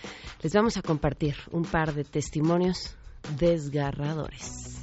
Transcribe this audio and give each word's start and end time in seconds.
Les 0.43 0.53
vamos 0.53 0.77
a 0.77 0.83
compartir 0.83 1.37
un 1.53 1.63
par 1.63 1.95
de 1.95 2.03
testimonios 2.03 2.97
desgarradores. 3.39 4.81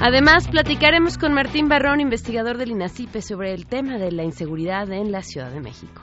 Además, 0.00 0.48
platicaremos 0.48 1.18
con 1.18 1.34
Martín 1.34 1.68
Barrón, 1.68 2.00
investigador 2.00 2.56
del 2.56 2.70
INACIPE, 2.70 3.20
sobre 3.20 3.52
el 3.52 3.66
tema 3.66 3.98
de 3.98 4.10
la 4.10 4.24
inseguridad 4.24 4.90
en 4.90 5.12
la 5.12 5.22
Ciudad 5.22 5.50
de 5.50 5.60
México. 5.60 6.00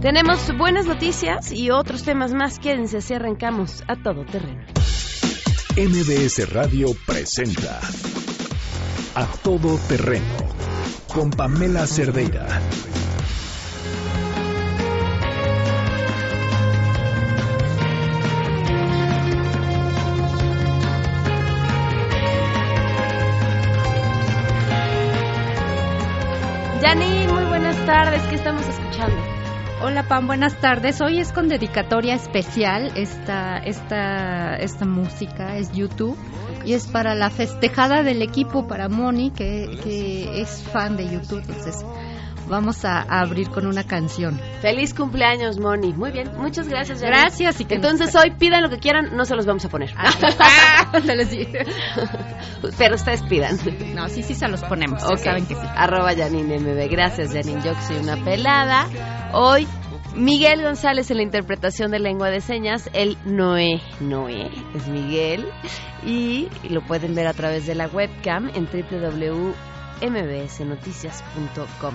Tenemos 0.00 0.50
buenas 0.58 0.86
noticias 0.86 1.52
y 1.52 1.70
otros 1.70 2.02
temas 2.02 2.34
más. 2.34 2.58
Quédense 2.58 3.00
si 3.00 3.14
arrancamos 3.14 3.84
a 3.86 3.94
todo 3.94 4.24
terreno. 4.24 4.64
MBS 5.76 6.52
Radio 6.52 6.88
presenta 7.06 7.78
A 9.14 9.26
Todo 9.44 9.78
Terreno 9.88 10.48
con 11.14 11.30
Pamela 11.30 11.86
Cerdeira. 11.86 12.48
Tardes. 27.86 28.22
¿Qué 28.28 28.36
estamos 28.36 28.66
escuchando? 28.68 29.16
Hola 29.82 30.04
Pam, 30.04 30.28
buenas 30.28 30.60
tardes. 30.60 31.00
Hoy 31.00 31.18
es 31.18 31.32
con 31.32 31.48
dedicatoria 31.48 32.14
especial 32.14 32.92
esta, 32.94 33.58
esta, 33.58 34.54
esta 34.56 34.84
música, 34.84 35.56
es 35.56 35.72
YouTube, 35.72 36.16
y 36.64 36.74
es 36.74 36.86
para 36.86 37.16
la 37.16 37.30
festejada 37.30 38.04
del 38.04 38.22
equipo, 38.22 38.68
para 38.68 38.88
Moni, 38.88 39.30
que, 39.32 39.78
que 39.82 40.40
es 40.40 40.62
fan 40.62 40.96
de 40.96 41.10
YouTube. 41.10 41.42
Entonces, 41.48 41.84
vamos 42.52 42.84
a, 42.84 43.00
abrir 43.00 43.48
con 43.48 43.66
una 43.66 43.82
canción. 43.82 44.38
Feliz 44.60 44.94
cumpleaños, 44.94 45.58
Moni. 45.58 45.92
Muy 45.94 46.12
bien, 46.12 46.30
muchas 46.36 46.68
gracias. 46.68 47.00
Janine. 47.00 47.18
Gracias. 47.18 47.60
Y 47.60 47.64
que 47.64 47.74
Entonces 47.74 48.14
hoy 48.14 48.30
pidan 48.38 48.62
lo 48.62 48.68
que 48.70 48.78
quieran, 48.78 49.16
no 49.16 49.24
se 49.24 49.34
los 49.34 49.46
vamos 49.46 49.64
a 49.64 49.68
poner. 49.68 49.92
Ah. 49.96 50.12
Pero 52.78 52.94
ustedes 52.94 53.22
pidan. 53.22 53.58
No, 53.94 54.08
sí, 54.08 54.22
sí 54.22 54.34
se 54.34 54.46
los 54.48 54.62
ponemos. 54.62 55.02
Ok. 55.02 55.18
Saben 55.18 55.46
que 55.46 55.54
sí. 55.54 55.60
Arroba 55.74 56.14
Janine 56.14 56.58
MB. 56.60 56.90
Gracias, 56.90 57.32
Janine. 57.32 57.62
Yo 57.64 57.74
que 57.74 57.82
soy 57.82 57.96
una 57.96 58.16
pelada. 58.22 58.86
Hoy, 59.32 59.66
Miguel 60.14 60.62
González 60.62 61.10
en 61.10 61.16
la 61.16 61.22
interpretación 61.22 61.90
de 61.90 62.00
lengua 62.00 62.28
de 62.28 62.42
señas. 62.42 62.90
El 62.92 63.16
Noé. 63.24 63.80
Noé 64.00 64.50
es 64.76 64.86
Miguel. 64.88 65.46
Y 66.04 66.48
lo 66.68 66.82
pueden 66.82 67.14
ver 67.14 67.26
a 67.26 67.32
través 67.32 67.66
de 67.66 67.74
la 67.74 67.88
webcam 67.88 68.50
en 68.54 68.66
www.mbsnoticias.com. 70.00 71.94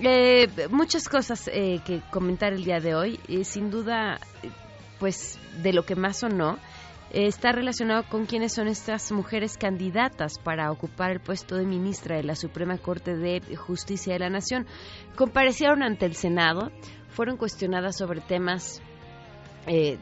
Eh, 0.00 0.48
muchas 0.70 1.06
cosas 1.06 1.50
eh, 1.52 1.82
que 1.84 2.00
comentar 2.10 2.54
el 2.54 2.64
día 2.64 2.80
de 2.80 2.94
hoy. 2.94 3.20
Eh, 3.28 3.44
sin 3.44 3.70
duda, 3.70 4.18
pues 4.98 5.38
de 5.62 5.74
lo 5.74 5.84
que 5.84 5.96
más 5.96 6.20
sonó 6.20 6.54
eh, 6.54 6.58
está 7.12 7.52
relacionado 7.52 8.04
con 8.08 8.24
quiénes 8.24 8.54
son 8.54 8.68
estas 8.68 9.12
mujeres 9.12 9.58
candidatas 9.58 10.38
para 10.38 10.72
ocupar 10.72 11.10
el 11.10 11.20
puesto 11.20 11.56
de 11.56 11.66
ministra 11.66 12.16
de 12.16 12.24
la 12.24 12.34
Suprema 12.34 12.78
Corte 12.78 13.16
de 13.16 13.40
Justicia 13.54 14.14
de 14.14 14.18
la 14.18 14.30
Nación. 14.30 14.66
Comparecieron 15.14 15.82
ante 15.82 16.06
el 16.06 16.14
Senado, 16.14 16.72
fueron 17.08 17.36
cuestionadas 17.36 17.98
sobre 17.98 18.22
temas 18.22 18.80
eh, 19.66 19.98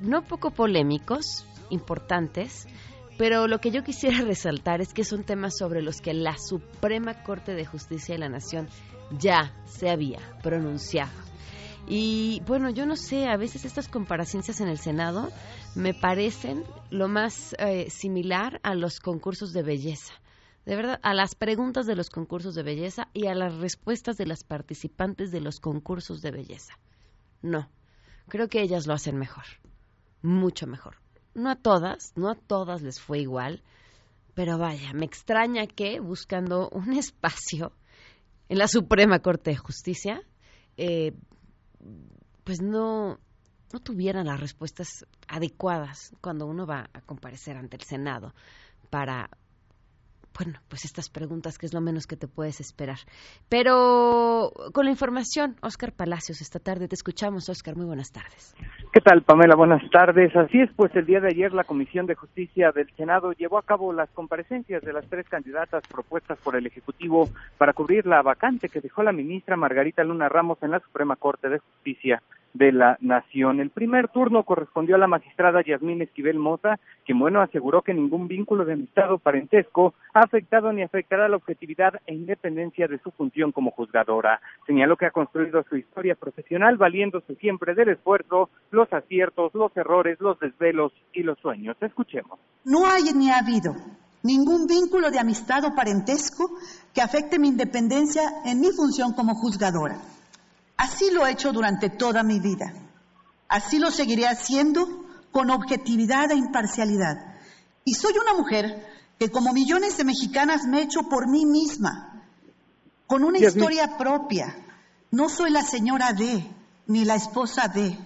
no 0.00 0.22
poco 0.22 0.50
polémicos, 0.50 1.46
importantes, 1.70 2.66
pero 3.16 3.46
lo 3.46 3.60
que 3.60 3.70
yo 3.70 3.82
quisiera 3.84 4.20
resaltar 4.24 4.80
es 4.80 4.92
que 4.92 5.04
son 5.04 5.22
temas 5.24 5.56
sobre 5.56 5.82
los 5.82 6.00
que 6.00 6.12
la 6.12 6.36
Suprema 6.38 7.22
Corte 7.22 7.54
de 7.54 7.64
Justicia 7.64 8.14
de 8.14 8.20
la 8.20 8.28
Nación 8.28 8.68
ya 9.18 9.54
se 9.64 9.90
había 9.90 10.18
pronunciado. 10.42 11.27
Y 11.90 12.42
bueno, 12.46 12.68
yo 12.68 12.84
no 12.84 12.96
sé, 12.96 13.26
a 13.28 13.38
veces 13.38 13.64
estas 13.64 13.88
comparecencias 13.88 14.60
en 14.60 14.68
el 14.68 14.78
Senado 14.78 15.30
me 15.74 15.94
parecen 15.94 16.64
lo 16.90 17.08
más 17.08 17.54
eh, 17.58 17.88
similar 17.88 18.60
a 18.62 18.74
los 18.74 19.00
concursos 19.00 19.54
de 19.54 19.62
belleza. 19.62 20.12
De 20.66 20.76
verdad, 20.76 21.00
a 21.02 21.14
las 21.14 21.34
preguntas 21.34 21.86
de 21.86 21.96
los 21.96 22.10
concursos 22.10 22.54
de 22.54 22.62
belleza 22.62 23.08
y 23.14 23.26
a 23.26 23.34
las 23.34 23.56
respuestas 23.56 24.18
de 24.18 24.26
las 24.26 24.44
participantes 24.44 25.30
de 25.30 25.40
los 25.40 25.60
concursos 25.60 26.20
de 26.20 26.30
belleza. 26.30 26.78
No, 27.40 27.70
creo 28.28 28.48
que 28.48 28.60
ellas 28.60 28.86
lo 28.86 28.92
hacen 28.92 29.16
mejor, 29.16 29.44
mucho 30.20 30.66
mejor. 30.66 30.96
No 31.32 31.50
a 31.50 31.56
todas, 31.56 32.12
no 32.16 32.28
a 32.28 32.34
todas 32.34 32.82
les 32.82 33.00
fue 33.00 33.20
igual, 33.20 33.62
pero 34.34 34.58
vaya, 34.58 34.92
me 34.92 35.06
extraña 35.06 35.66
que 35.66 36.00
buscando 36.00 36.68
un 36.68 36.92
espacio 36.98 37.72
en 38.50 38.58
la 38.58 38.68
Suprema 38.68 39.20
Corte 39.20 39.52
de 39.52 39.56
Justicia, 39.56 40.20
eh, 40.76 41.14
pues 42.44 42.60
no, 42.60 43.18
no 43.72 43.80
tuvieran 43.80 44.26
las 44.26 44.40
respuestas 44.40 45.06
adecuadas 45.26 46.12
cuando 46.20 46.46
uno 46.46 46.66
va 46.66 46.88
a 46.92 47.00
comparecer 47.02 47.56
ante 47.56 47.76
el 47.76 47.82
Senado 47.82 48.34
para, 48.90 49.30
bueno, 50.38 50.60
pues 50.68 50.84
estas 50.84 51.10
preguntas 51.10 51.58
que 51.58 51.66
es 51.66 51.74
lo 51.74 51.80
menos 51.80 52.06
que 52.06 52.16
te 52.16 52.28
puedes 52.28 52.60
esperar. 52.60 52.98
Pero 53.48 54.52
con 54.72 54.84
la 54.84 54.90
información, 54.90 55.56
Oscar 55.62 55.92
Palacios, 55.92 56.40
esta 56.40 56.60
tarde 56.60 56.86
te 56.86 56.94
escuchamos, 56.94 57.48
Oscar, 57.48 57.74
muy 57.76 57.86
buenas 57.86 58.12
tardes. 58.12 58.54
¿Qué 58.92 59.00
tal, 59.00 59.22
Pamela? 59.22 59.56
Buenas 59.56 59.82
tardes. 59.90 60.34
Así 60.36 60.60
es, 60.60 60.70
pues 60.76 60.94
el 60.94 61.06
día 61.06 61.20
de 61.20 61.28
ayer 61.28 61.52
la 61.52 61.64
Comisión 61.64 62.06
de 62.06 62.14
Justicia 62.14 62.70
del 62.70 62.88
Senado 62.96 63.32
llevó 63.32 63.58
a 63.58 63.64
cabo 63.64 63.92
las 63.92 64.10
comparecencias 64.10 64.82
de 64.82 64.92
las 64.92 65.06
tres 65.08 65.28
candidatas 65.28 65.82
propuestas 65.88 66.38
por 66.38 66.54
el 66.54 66.66
Ejecutivo 66.66 67.28
para 67.58 67.72
cubrir 67.72 68.06
la 68.06 68.22
vacante 68.22 68.68
que 68.68 68.80
dejó 68.80 69.02
la 69.02 69.12
ministra 69.12 69.56
Margarita 69.56 70.04
Luna 70.04 70.28
Ramos 70.28 70.58
en 70.62 70.70
la 70.70 70.80
Suprema 70.80 71.16
Corte 71.16 71.48
de 71.48 71.58
Justicia 71.58 72.22
de 72.54 72.72
la 72.72 72.96
Nación. 73.00 73.60
El 73.60 73.70
primer 73.70 74.08
turno 74.08 74.42
correspondió 74.42 74.96
a 74.96 74.98
la 74.98 75.06
magistrada 75.06 75.62
Yasmín 75.62 76.02
Esquivel 76.02 76.38
Mota, 76.38 76.78
quien, 77.04 77.18
bueno, 77.18 77.40
aseguró 77.40 77.82
que 77.82 77.94
ningún 77.94 78.28
vínculo 78.28 78.64
de 78.64 78.74
amistad 78.74 79.12
o 79.12 79.18
parentesco 79.18 79.94
ha 80.14 80.20
afectado 80.20 80.72
ni 80.72 80.82
afectará 80.82 81.28
la 81.28 81.36
objetividad 81.36 81.94
e 82.06 82.14
independencia 82.14 82.88
de 82.88 82.98
su 82.98 83.10
función 83.10 83.52
como 83.52 83.70
juzgadora. 83.70 84.40
Señaló 84.66 84.96
que 84.96 85.06
ha 85.06 85.10
construido 85.10 85.62
su 85.68 85.76
historia 85.76 86.14
profesional 86.14 86.76
valiéndose 86.76 87.34
siempre 87.36 87.74
del 87.74 87.90
esfuerzo, 87.90 88.50
los 88.70 88.92
aciertos, 88.92 89.54
los 89.54 89.76
errores, 89.76 90.18
los 90.20 90.38
desvelos 90.40 90.92
y 91.12 91.22
los 91.22 91.38
sueños. 91.38 91.76
Escuchemos. 91.80 92.38
No 92.64 92.86
hay 92.86 93.04
ni 93.14 93.30
ha 93.30 93.38
habido 93.38 93.74
ningún 94.22 94.66
vínculo 94.66 95.10
de 95.10 95.18
amistad 95.18 95.64
o 95.64 95.74
parentesco 95.74 96.50
que 96.92 97.00
afecte 97.00 97.38
mi 97.38 97.48
independencia 97.48 98.22
en 98.44 98.60
mi 98.60 98.70
función 98.72 99.12
como 99.14 99.34
juzgadora. 99.34 99.96
Así 100.78 101.10
lo 101.10 101.26
he 101.26 101.32
hecho 101.32 101.52
durante 101.52 101.90
toda 101.90 102.22
mi 102.22 102.40
vida. 102.40 102.72
Así 103.48 103.78
lo 103.78 103.90
seguiré 103.90 104.26
haciendo 104.26 105.06
con 105.32 105.50
objetividad 105.50 106.30
e 106.30 106.36
imparcialidad. 106.36 107.36
Y 107.84 107.94
soy 107.94 108.14
una 108.18 108.34
mujer 108.34 108.86
que 109.18 109.30
como 109.30 109.52
millones 109.52 109.96
de 109.96 110.04
mexicanas 110.04 110.66
me 110.66 110.78
he 110.78 110.82
hecho 110.84 111.02
por 111.08 111.28
mí 111.28 111.44
misma, 111.44 112.22
con 113.06 113.24
una 113.24 113.38
Dios 113.38 113.54
mío. 113.56 113.64
historia 113.64 113.98
propia. 113.98 114.54
No 115.10 115.28
soy 115.28 115.50
la 115.50 115.62
señora 115.62 116.12
D, 116.12 116.46
ni 116.86 117.04
la 117.04 117.16
esposa 117.16 117.68
de. 117.68 117.98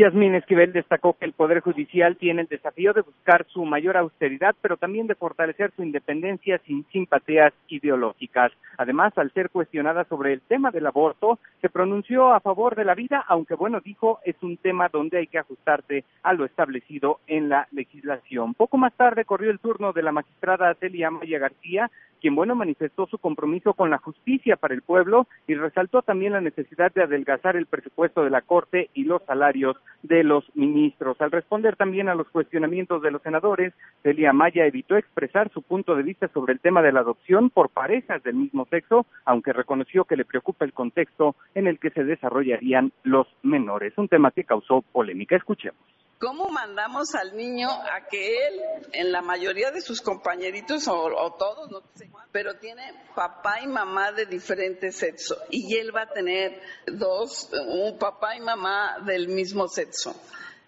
Yasmín 0.00 0.34
Esquivel 0.34 0.72
destacó 0.72 1.12
que 1.12 1.26
el 1.26 1.34
Poder 1.34 1.60
Judicial 1.60 2.16
tiene 2.16 2.40
el 2.40 2.48
desafío 2.48 2.94
de 2.94 3.02
buscar 3.02 3.44
su 3.48 3.66
mayor 3.66 3.98
austeridad, 3.98 4.56
pero 4.62 4.78
también 4.78 5.06
de 5.06 5.14
fortalecer 5.14 5.72
su 5.76 5.82
independencia 5.82 6.58
sin 6.64 6.86
simpatías 6.86 7.52
ideológicas. 7.68 8.50
Además, 8.78 9.12
al 9.18 9.30
ser 9.32 9.50
cuestionada 9.50 10.04
sobre 10.04 10.32
el 10.32 10.40
tema 10.40 10.70
del 10.70 10.86
aborto, 10.86 11.38
se 11.60 11.68
pronunció 11.68 12.32
a 12.32 12.40
favor 12.40 12.76
de 12.76 12.86
la 12.86 12.94
vida, 12.94 13.22
aunque 13.28 13.54
bueno, 13.54 13.80
dijo, 13.84 14.20
es 14.24 14.36
un 14.40 14.56
tema 14.56 14.88
donde 14.88 15.18
hay 15.18 15.26
que 15.26 15.38
ajustarse 15.38 16.04
a 16.22 16.32
lo 16.32 16.46
establecido 16.46 17.20
en 17.26 17.50
la 17.50 17.68
legislación. 17.70 18.54
Poco 18.54 18.78
más 18.78 18.94
tarde 18.94 19.26
corrió 19.26 19.50
el 19.50 19.58
turno 19.58 19.92
de 19.92 20.02
la 20.02 20.12
magistrada 20.12 20.72
Celia 20.76 21.10
Maya 21.10 21.38
García, 21.38 21.90
quien, 22.20 22.34
bueno, 22.34 22.54
manifestó 22.54 23.06
su 23.06 23.18
compromiso 23.18 23.74
con 23.74 23.90
la 23.90 23.98
justicia 23.98 24.56
para 24.56 24.74
el 24.74 24.82
pueblo 24.82 25.26
y 25.46 25.54
resaltó 25.54 26.02
también 26.02 26.32
la 26.32 26.40
necesidad 26.40 26.92
de 26.92 27.02
adelgazar 27.02 27.56
el 27.56 27.66
presupuesto 27.66 28.22
de 28.22 28.30
la 28.30 28.42
Corte 28.42 28.90
y 28.94 29.04
los 29.04 29.22
salarios 29.24 29.76
de 30.02 30.22
los 30.22 30.44
ministros. 30.54 31.20
Al 31.20 31.30
responder 31.30 31.76
también 31.76 32.08
a 32.08 32.14
los 32.14 32.28
cuestionamientos 32.28 33.02
de 33.02 33.10
los 33.10 33.22
senadores, 33.22 33.72
Celia 34.02 34.32
Maya 34.32 34.66
evitó 34.66 34.96
expresar 34.96 35.50
su 35.52 35.62
punto 35.62 35.96
de 35.96 36.02
vista 36.02 36.28
sobre 36.28 36.52
el 36.52 36.60
tema 36.60 36.82
de 36.82 36.92
la 36.92 37.00
adopción 37.00 37.50
por 37.50 37.70
parejas 37.70 38.22
del 38.22 38.34
mismo 38.34 38.66
sexo, 38.66 39.06
aunque 39.24 39.52
reconoció 39.52 40.04
que 40.04 40.16
le 40.16 40.24
preocupa 40.24 40.64
el 40.64 40.72
contexto 40.72 41.34
en 41.54 41.66
el 41.66 41.78
que 41.78 41.90
se 41.90 42.04
desarrollarían 42.04 42.92
los 43.02 43.26
menores, 43.42 43.96
un 43.96 44.08
tema 44.08 44.30
que 44.30 44.44
causó 44.44 44.82
polémica. 44.82 45.36
Escuchemos. 45.36 45.99
¿Cómo 46.20 46.50
mandamos 46.50 47.14
al 47.14 47.34
niño 47.34 47.70
a 47.70 48.06
que 48.06 48.46
él, 48.46 48.60
en 48.92 49.10
la 49.10 49.22
mayoría 49.22 49.70
de 49.70 49.80
sus 49.80 50.02
compañeritos 50.02 50.86
o, 50.86 51.34
todos, 51.38 51.70
no 51.70 51.82
sé, 51.94 52.10
pero 52.30 52.58
tiene 52.58 52.92
papá 53.14 53.62
y 53.62 53.66
mamá 53.66 54.12
de 54.12 54.26
diferente 54.26 54.92
sexo 54.92 55.38
y 55.48 55.78
él 55.78 55.96
va 55.96 56.02
a 56.02 56.12
tener 56.12 56.60
dos, 56.86 57.48
un 57.66 57.98
papá 57.98 58.36
y 58.36 58.40
mamá 58.40 58.98
del 59.06 59.28
mismo 59.28 59.66
sexo? 59.66 60.14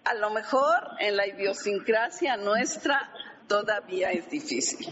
A 0.05 0.15
lo 0.15 0.31
mejor 0.31 0.73
en 0.99 1.17
la 1.17 1.27
idiosincrasia 1.27 2.35
nuestra 2.35 3.13
todavía 3.47 4.11
es 4.11 4.27
difícil. 4.31 4.91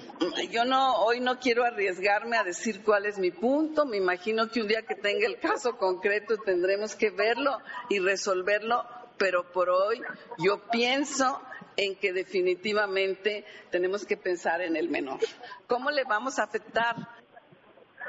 Yo 0.51 0.63
no, 0.63 0.97
hoy 0.97 1.21
no 1.21 1.39
quiero 1.39 1.63
arriesgarme 1.63 2.37
a 2.37 2.43
decir 2.43 2.83
cuál 2.83 3.07
es 3.07 3.17
mi 3.17 3.31
punto. 3.31 3.87
Me 3.87 3.97
imagino 3.97 4.47
que 4.51 4.61
un 4.61 4.67
día 4.67 4.83
que 4.83 4.93
tenga 4.93 5.25
el 5.25 5.39
caso 5.39 5.77
concreto 5.79 6.37
tendremos 6.37 6.95
que 6.95 7.09
verlo 7.09 7.57
y 7.89 7.97
resolverlo 7.97 9.00
pero 9.17 9.51
por 9.51 9.69
hoy 9.69 10.01
yo 10.37 10.61
pienso 10.71 11.41
en 11.77 11.95
que 11.95 12.13
definitivamente 12.13 13.45
tenemos 13.69 14.05
que 14.05 14.17
pensar 14.17 14.61
en 14.61 14.75
el 14.75 14.89
menor. 14.89 15.19
¿Cómo 15.67 15.89
le 15.89 16.03
vamos 16.03 16.37
a 16.39 16.43
afectar 16.43 16.95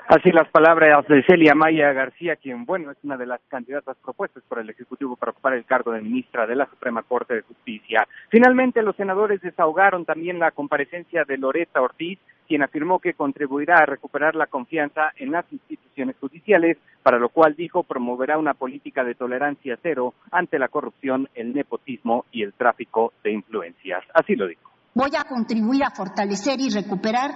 Así 0.09 0.33
las 0.33 0.49
palabras 0.49 1.07
de 1.07 1.23
Celia 1.23 1.55
Maya 1.55 1.93
García, 1.93 2.37
quien, 2.37 2.65
bueno, 2.65 2.91
es 2.91 2.99
una 3.05 3.17
de 3.17 3.25
las 3.25 3.41
candidatas 3.49 3.97
propuestas 3.99 4.43
por 4.49 4.59
el 4.59 4.69
Ejecutivo 4.69 5.17
para 5.17 5.31
ocupar 5.31 5.55
el 5.55 5.65
cargo 5.65 5.93
de 5.93 6.03
ministra 6.03 6.47
de 6.47 6.57
la 6.57 6.67
Suprema 6.67 7.03
Corte 7.03 7.35
de 7.35 7.43
Justicia. 7.43 8.07
Finalmente, 8.29 8.83
los 8.83 8.97
senadores 8.97 9.41
desahogaron 9.41 10.05
también 10.05 10.41
la 10.41 10.51
comparecencia 10.51 11.25
de 11.25 11.39
Loreta 11.39 11.81
Ortiz, 11.81 12.19
quien 12.53 12.63
afirmó 12.63 12.99
que 12.99 13.15
contribuirá 13.15 13.79
a 13.79 13.87
recuperar 13.87 14.35
la 14.35 14.47
confianza 14.47 15.11
en 15.17 15.33
las 15.33 15.51
instituciones 15.51 16.17
judiciales, 16.21 16.77
para 17.03 17.19
lo 17.19 17.31
cual 17.31 17.55
dijo 17.57 17.83
promoverá 17.83 18.37
una 18.37 18.53
política 18.53 19.05
de 19.05 19.15
tolerancia 19.15 19.79
cero 19.83 20.13
ante 20.31 20.59
la 20.59 20.69
corrupción, 20.69 21.31
el 21.35 21.55
nepotismo 21.55 22.27
y 22.31 22.43
el 22.43 22.53
tráfico 22.53 23.15
de 23.25 23.33
influencias. 23.33 24.05
Así 24.13 24.37
lo 24.37 24.47
dijo. 24.47 24.71
Voy 24.93 25.13
a 25.19 25.25
contribuir 25.25 25.83
a 25.83 25.93
fortalecer 25.93 26.61
y 26.61 26.69
recuperar 26.69 27.31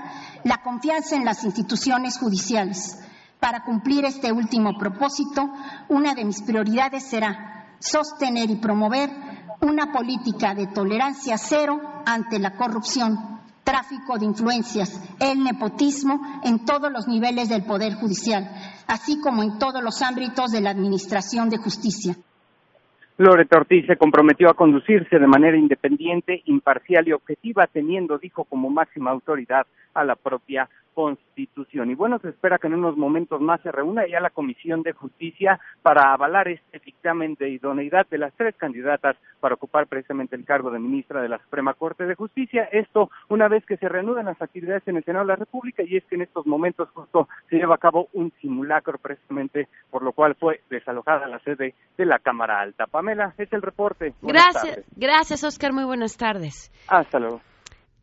la 0.44 0.58
confianza 0.58 1.16
en 1.16 1.24
las 1.24 1.42
instituciones 1.44 2.18
judiciales. 2.18 3.02
Para 3.40 3.64
cumplir 3.64 4.04
este 4.04 4.30
último 4.30 4.76
propósito, 4.78 5.48
una 5.88 6.12
de 6.12 6.26
mis 6.26 6.42
prioridades 6.42 7.08
será 7.08 7.74
sostener 7.78 8.50
y 8.50 8.56
promover 8.56 9.08
una 9.62 9.90
política 9.92 10.54
de 10.54 10.66
tolerancia 10.66 11.38
cero 11.38 11.80
ante 12.04 12.38
la 12.38 12.50
corrupción, 12.50 13.35
tráfico 13.66 14.16
de 14.16 14.26
influencias, 14.26 14.88
el 15.20 15.42
nepotismo 15.42 16.20
en 16.44 16.64
todos 16.64 16.90
los 16.92 17.08
niveles 17.08 17.48
del 17.48 17.64
Poder 17.64 17.94
Judicial, 17.94 18.48
así 18.86 19.20
como 19.20 19.42
en 19.42 19.58
todos 19.58 19.82
los 19.82 20.00
ámbitos 20.02 20.52
de 20.52 20.60
la 20.60 20.70
Administración 20.70 21.50
de 21.50 21.58
Justicia. 21.58 22.14
Loreta 23.18 23.58
Ortiz 23.58 23.86
se 23.86 23.96
comprometió 23.96 24.48
a 24.48 24.54
conducirse 24.54 25.18
de 25.18 25.26
manera 25.26 25.56
independiente, 25.56 26.42
imparcial 26.44 27.08
y 27.08 27.12
objetiva, 27.12 27.66
teniendo, 27.66 28.18
dijo, 28.18 28.44
como 28.44 28.70
máxima 28.70 29.10
autoridad 29.10 29.66
a 29.94 30.04
la 30.04 30.14
propia 30.14 30.68
Constitución. 30.96 31.90
Y 31.90 31.94
bueno, 31.94 32.18
se 32.20 32.30
espera 32.30 32.56
que 32.56 32.68
en 32.68 32.74
unos 32.74 32.96
momentos 32.96 33.38
más 33.38 33.60
se 33.60 33.70
reúna 33.70 34.06
ya 34.08 34.18
la 34.18 34.30
Comisión 34.30 34.82
de 34.82 34.92
Justicia 34.92 35.60
para 35.82 36.14
avalar 36.14 36.48
este 36.48 36.78
dictamen 36.78 37.34
de 37.34 37.50
idoneidad 37.50 38.06
de 38.06 38.16
las 38.16 38.32
tres 38.32 38.56
candidatas 38.56 39.14
para 39.38 39.56
ocupar 39.56 39.88
precisamente 39.88 40.36
el 40.36 40.46
cargo 40.46 40.70
de 40.70 40.78
ministra 40.78 41.20
de 41.20 41.28
la 41.28 41.38
Suprema 41.38 41.74
Corte 41.74 42.06
de 42.06 42.14
Justicia. 42.14 42.66
Esto 42.72 43.10
una 43.28 43.46
vez 43.46 43.66
que 43.66 43.76
se 43.76 43.90
reanudan 43.90 44.24
las 44.24 44.40
actividades 44.40 44.88
en 44.88 44.96
el 44.96 45.04
Senado 45.04 45.26
de 45.26 45.32
la 45.32 45.36
República 45.36 45.82
y 45.82 45.98
es 45.98 46.04
que 46.06 46.14
en 46.14 46.22
estos 46.22 46.46
momentos 46.46 46.88
justo 46.94 47.28
se 47.50 47.56
lleva 47.56 47.74
a 47.74 47.78
cabo 47.78 48.08
un 48.14 48.32
simulacro 48.40 48.96
precisamente 48.96 49.68
por 49.90 50.02
lo 50.02 50.12
cual 50.12 50.34
fue 50.36 50.62
desalojada 50.70 51.28
la 51.28 51.40
sede 51.40 51.74
de 51.98 52.06
la 52.06 52.20
Cámara 52.20 52.58
Alta. 52.58 52.86
Pamela, 52.86 53.34
es 53.36 53.52
el 53.52 53.60
reporte. 53.60 54.14
gracias, 54.22 54.82
gracias 54.96 55.44
Oscar, 55.44 55.74
muy 55.74 55.84
buenas 55.84 56.16
tardes. 56.16 56.72
Hasta 56.88 57.18
luego. 57.18 57.42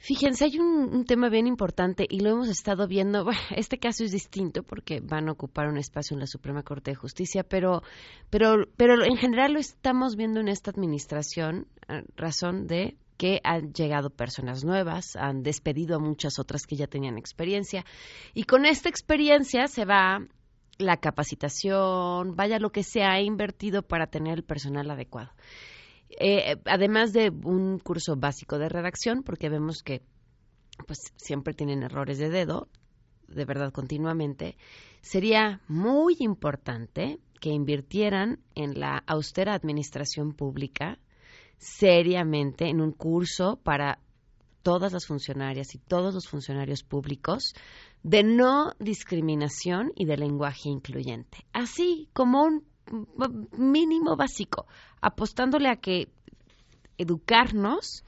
Fíjense, 0.06 0.44
hay 0.44 0.60
un, 0.60 1.06
tema 1.06 1.30
bien 1.30 1.48
importante 1.48 2.06
y 2.10 2.20
lo 2.20 2.32
hemos 2.32 2.50
estado 2.50 2.90
viendo. 2.90 3.26
este 3.56 3.78
caso 3.78 4.04
es 4.04 4.12
distinto 4.12 4.62
porque 4.62 5.00
van 5.00 5.30
a 5.30 5.32
ocupar 5.32 5.70
un 5.70 5.78
espacio 5.78 6.14
en 6.14 6.20
la 6.20 6.28
Suprema 6.28 6.62
Corte 6.62 6.92
de 6.92 6.96
Justicia, 6.96 7.44
pero, 7.44 7.84
pero, 8.30 8.68
pero 8.76 9.02
en 9.02 9.16
general 9.16 9.54
lo 9.54 9.60
estamos 9.60 10.18
viendo 10.18 10.42
en 10.42 10.50
esta 10.50 10.72
administración, 10.72 11.68
razón 12.18 12.68
de 12.68 12.98
que 13.16 13.40
han 13.46 13.72
llegado 13.72 14.10
personas 14.10 14.66
nuevas, 14.66 15.16
han 15.16 15.42
despedido 15.42 15.96
a 15.96 16.00
muchas 16.00 16.38
otras 16.38 16.64
que 16.68 16.76
ya 16.76 16.88
tenían 16.88 17.18
experiencia 17.18 17.86
y 18.34 18.44
con 18.44 18.66
esta 18.66 18.90
experiencia 18.90 19.68
se 19.68 19.86
va 19.86 20.20
la 20.80 20.98
capacitación, 20.98 22.36
vaya 22.36 22.60
lo 22.60 22.72
que 22.72 22.84
se 22.84 23.04
ha 23.04 23.22
invertido 23.22 23.84
para 23.84 24.08
tener 24.08 24.40
el 24.40 24.44
personal 24.44 24.92
adecuado. 24.92 25.32
Eh, 26.20 26.58
además 26.66 27.14
de 27.14 27.30
un 27.30 27.80
curso 27.80 28.16
básico 28.16 28.58
de 28.58 28.70
redacción, 28.70 29.24
porque 29.24 29.50
vemos 29.50 29.82
que 29.84 30.02
pues 30.88 31.00
siempre 31.16 31.54
tienen 31.54 31.84
errores 31.84 32.18
de 32.18 32.30
dedo, 32.30 32.68
de 33.28 33.46
verdad 33.46 33.72
continuamente, 33.72 34.58
sería 35.02 35.62
muy 35.68 36.16
importante 36.20 37.20
que 37.40 37.50
invirtieran 37.50 38.40
en 38.56 38.80
la 38.80 39.04
austera 39.06 39.54
administración 39.54 40.34
pública 40.34 41.00
seriamente 41.58 42.68
en 42.68 42.82
un 42.82 42.92
curso 42.92 43.60
para 43.64 44.00
todas 44.62 44.94
las 44.94 45.06
funcionarias 45.06 45.76
y 45.76 45.78
todos 45.78 46.14
los 46.14 46.28
funcionarios 46.28 46.84
públicos 46.84 47.54
de 48.02 48.24
no 48.24 48.74
discriminación 48.80 49.92
y 49.96 50.06
de 50.06 50.18
lenguaje 50.18 50.70
incluyente, 50.70 51.46
así 51.54 52.10
como 52.14 52.44
un 52.44 52.64
mínimo 53.58 54.16
básico, 54.16 54.68
apostándole 55.02 55.70
a 55.70 55.78
que 55.78 56.10
educarnos 56.98 58.04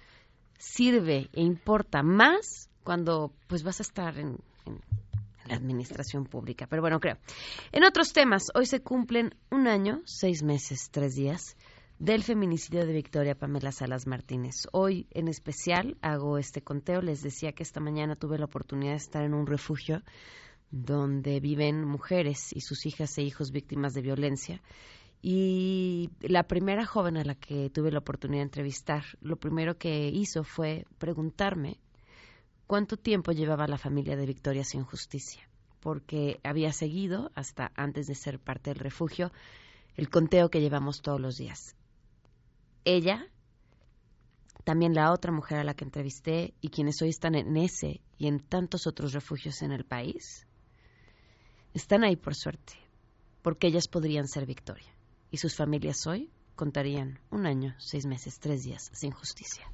sirve 0.57 1.29
e 1.33 1.41
importa 1.41 2.03
más 2.03 2.69
cuando 2.83 3.33
pues 3.47 3.63
vas 3.63 3.79
a 3.79 3.83
estar 3.83 4.17
en, 4.17 4.37
la 5.47 5.55
administración 5.55 6.25
pública. 6.25 6.67
Pero 6.67 6.81
bueno, 6.81 6.99
creo. 6.99 7.17
En 7.71 7.83
otros 7.83 8.13
temas, 8.13 8.47
hoy 8.55 8.65
se 8.65 8.81
cumplen 8.81 9.35
un 9.51 9.67
año, 9.67 10.01
seis 10.05 10.41
meses, 10.43 10.89
tres 10.91 11.13
días 11.15 11.55
del 11.99 12.23
feminicidio 12.23 12.85
de 12.85 12.93
Victoria 12.93 13.35
Pamela 13.35 13.71
Salas 13.71 14.05
Martínez. 14.07 14.67
Hoy 14.71 15.07
en 15.11 15.27
especial 15.27 15.97
hago 16.01 16.37
este 16.37 16.61
conteo. 16.61 17.01
Les 17.01 17.21
decía 17.21 17.53
que 17.53 17.63
esta 17.63 17.79
mañana 17.79 18.15
tuve 18.15 18.37
la 18.37 18.45
oportunidad 18.45 18.93
de 18.93 18.97
estar 18.97 19.23
en 19.23 19.33
un 19.33 19.45
refugio 19.45 20.01
donde 20.71 21.39
viven 21.39 21.85
mujeres 21.85 22.51
y 22.53 22.61
sus 22.61 22.85
hijas 22.85 23.17
e 23.17 23.23
hijos 23.23 23.51
víctimas 23.51 23.93
de 23.93 24.01
violencia. 24.01 24.61
Y 25.21 26.11
la 26.21 26.43
primera 26.43 26.85
joven 26.85 27.17
a 27.17 27.23
la 27.23 27.35
que 27.35 27.69
tuve 27.69 27.91
la 27.91 27.99
oportunidad 27.99 28.41
de 28.41 28.45
entrevistar, 28.47 29.03
lo 29.21 29.37
primero 29.37 29.77
que 29.77 30.09
hizo 30.09 30.43
fue 30.43 30.85
preguntarme 30.97 31.79
cuánto 32.67 32.97
tiempo 32.97 33.31
llevaba 33.31 33.67
la 33.67 33.77
familia 33.77 34.15
de 34.15 34.25
Victoria 34.25 34.63
sin 34.63 34.83
justicia, 34.83 35.49
porque 35.79 36.39
había 36.43 36.71
seguido, 36.73 37.31
hasta 37.35 37.71
antes 37.75 38.07
de 38.07 38.15
ser 38.15 38.39
parte 38.39 38.71
del 38.71 38.79
refugio, 38.79 39.31
el 39.95 40.09
conteo 40.09 40.49
que 40.49 40.61
llevamos 40.61 41.01
todos 41.01 41.19
los 41.19 41.37
días. 41.37 41.75
Ella, 42.83 43.27
también 44.63 44.93
la 44.93 45.11
otra 45.11 45.31
mujer 45.31 45.59
a 45.59 45.63
la 45.63 45.73
que 45.73 45.85
entrevisté 45.85 46.53
y 46.61 46.69
quienes 46.69 47.01
hoy 47.01 47.09
están 47.09 47.35
en 47.35 47.55
ese 47.57 48.01
y 48.17 48.27
en 48.27 48.39
tantos 48.39 48.87
otros 48.87 49.13
refugios 49.13 49.61
en 49.61 49.71
el 49.71 49.85
país, 49.85 50.45
están 51.75 52.05
ahí 52.05 52.15
por 52.15 52.33
suerte, 52.33 52.73
porque 53.41 53.67
ellas 53.67 53.87
podrían 53.87 54.27
ser 54.27 54.45
Victoria. 54.45 54.87
Y 55.29 55.37
sus 55.37 55.55
familias 55.55 56.07
hoy 56.07 56.31
contarían 56.55 57.19
un 57.29 57.45
año, 57.45 57.75
seis 57.77 58.05
meses, 58.05 58.39
tres 58.39 58.63
días 58.63 58.89
sin 58.93 59.11
justicia. 59.11 59.69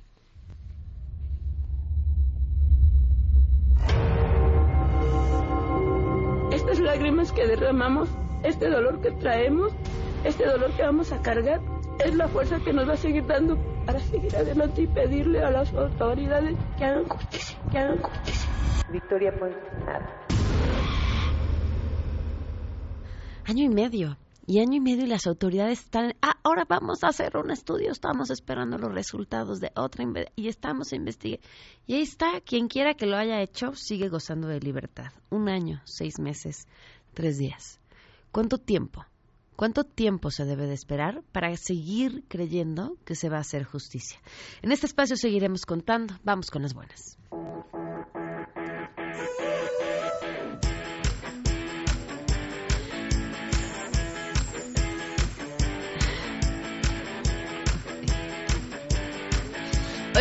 Estas 6.52 6.80
lágrimas 6.80 7.32
que 7.32 7.46
derramamos, 7.46 8.10
este 8.44 8.68
dolor 8.68 9.00
que 9.02 9.12
traemos, 9.12 9.72
este 10.24 10.46
dolor 10.46 10.72
que 10.76 10.82
vamos 10.82 11.12
a 11.12 11.22
cargar, 11.22 11.62
es 12.04 12.16
la 12.16 12.28
fuerza 12.28 12.60
que 12.60 12.74
nos 12.74 12.90
va 12.90 12.94
a 12.94 12.98
seguir 12.98 13.26
dando 13.28 13.58
para 13.86 14.00
seguir 14.00 14.36
adelante 14.36 14.82
y 14.82 14.88
pedirle 14.88 15.44
a 15.44 15.52
las 15.52 15.72
autoridades 15.74 16.58
que 16.78 16.86
hagan 16.86 17.08
justicia, 17.08 17.60
que 17.72 17.78
hagan 17.78 18.02
justicia. 18.02 18.50
Victoria 18.92 19.34
pues 19.38 19.56
nada 19.86 20.22
año 23.46 23.64
y 23.64 23.70
medio. 23.70 24.18
y 24.48 24.60
año 24.60 24.78
y 24.78 24.80
medio 24.80 25.06
y 25.06 25.08
las 25.08 25.28
autoridades 25.28 25.80
están, 25.80 26.14
ah, 26.22 26.38
ahora 26.44 26.66
vamos 26.68 27.04
a 27.04 27.10
hacer 27.10 27.38
un 27.38 27.52
estudio, 27.52 27.92
estamos 27.92 28.32
esperando 28.32 28.78
los 28.78 28.92
resultados 28.94 29.60
de 29.60 29.72
otra 29.76 30.06
y 30.36 30.48
estamos 30.48 30.92
investigando. 30.94 31.48
Y 31.88 31.94
ahí 31.94 32.02
está, 32.02 32.42
quien 32.42 32.68
quiera 32.68 32.96
que 32.96 33.06
lo 33.06 33.18
haya 33.18 33.42
hecho 33.42 33.74
sigue 33.76 34.10
gozando 34.10 34.48
de 34.48 34.60
libertad. 34.60 35.12
Un 35.30 35.48
año, 35.48 35.82
seis 35.86 36.20
meses, 36.20 36.68
tres 37.14 37.38
días. 37.38 37.80
¿Cuánto 38.32 38.58
tiempo? 38.58 39.06
¿Cuánto 39.56 39.84
tiempo 39.84 40.32
se 40.32 40.44
debe 40.44 40.66
de 40.66 40.74
esperar 40.74 41.24
para 41.32 41.56
seguir 41.56 42.24
creyendo 42.28 42.98
que 43.06 43.16
se 43.16 43.30
va 43.30 43.38
a 43.38 43.42
hacer 43.42 43.64
justicia? 43.64 44.20
En 44.62 44.72
este 44.72 44.88
espacio 44.88 45.16
seguiremos 45.16 45.66
contando. 45.66 46.16
Vamos 46.24 46.50
con 46.50 46.64
las 46.64 46.74
buenas. 46.74 47.18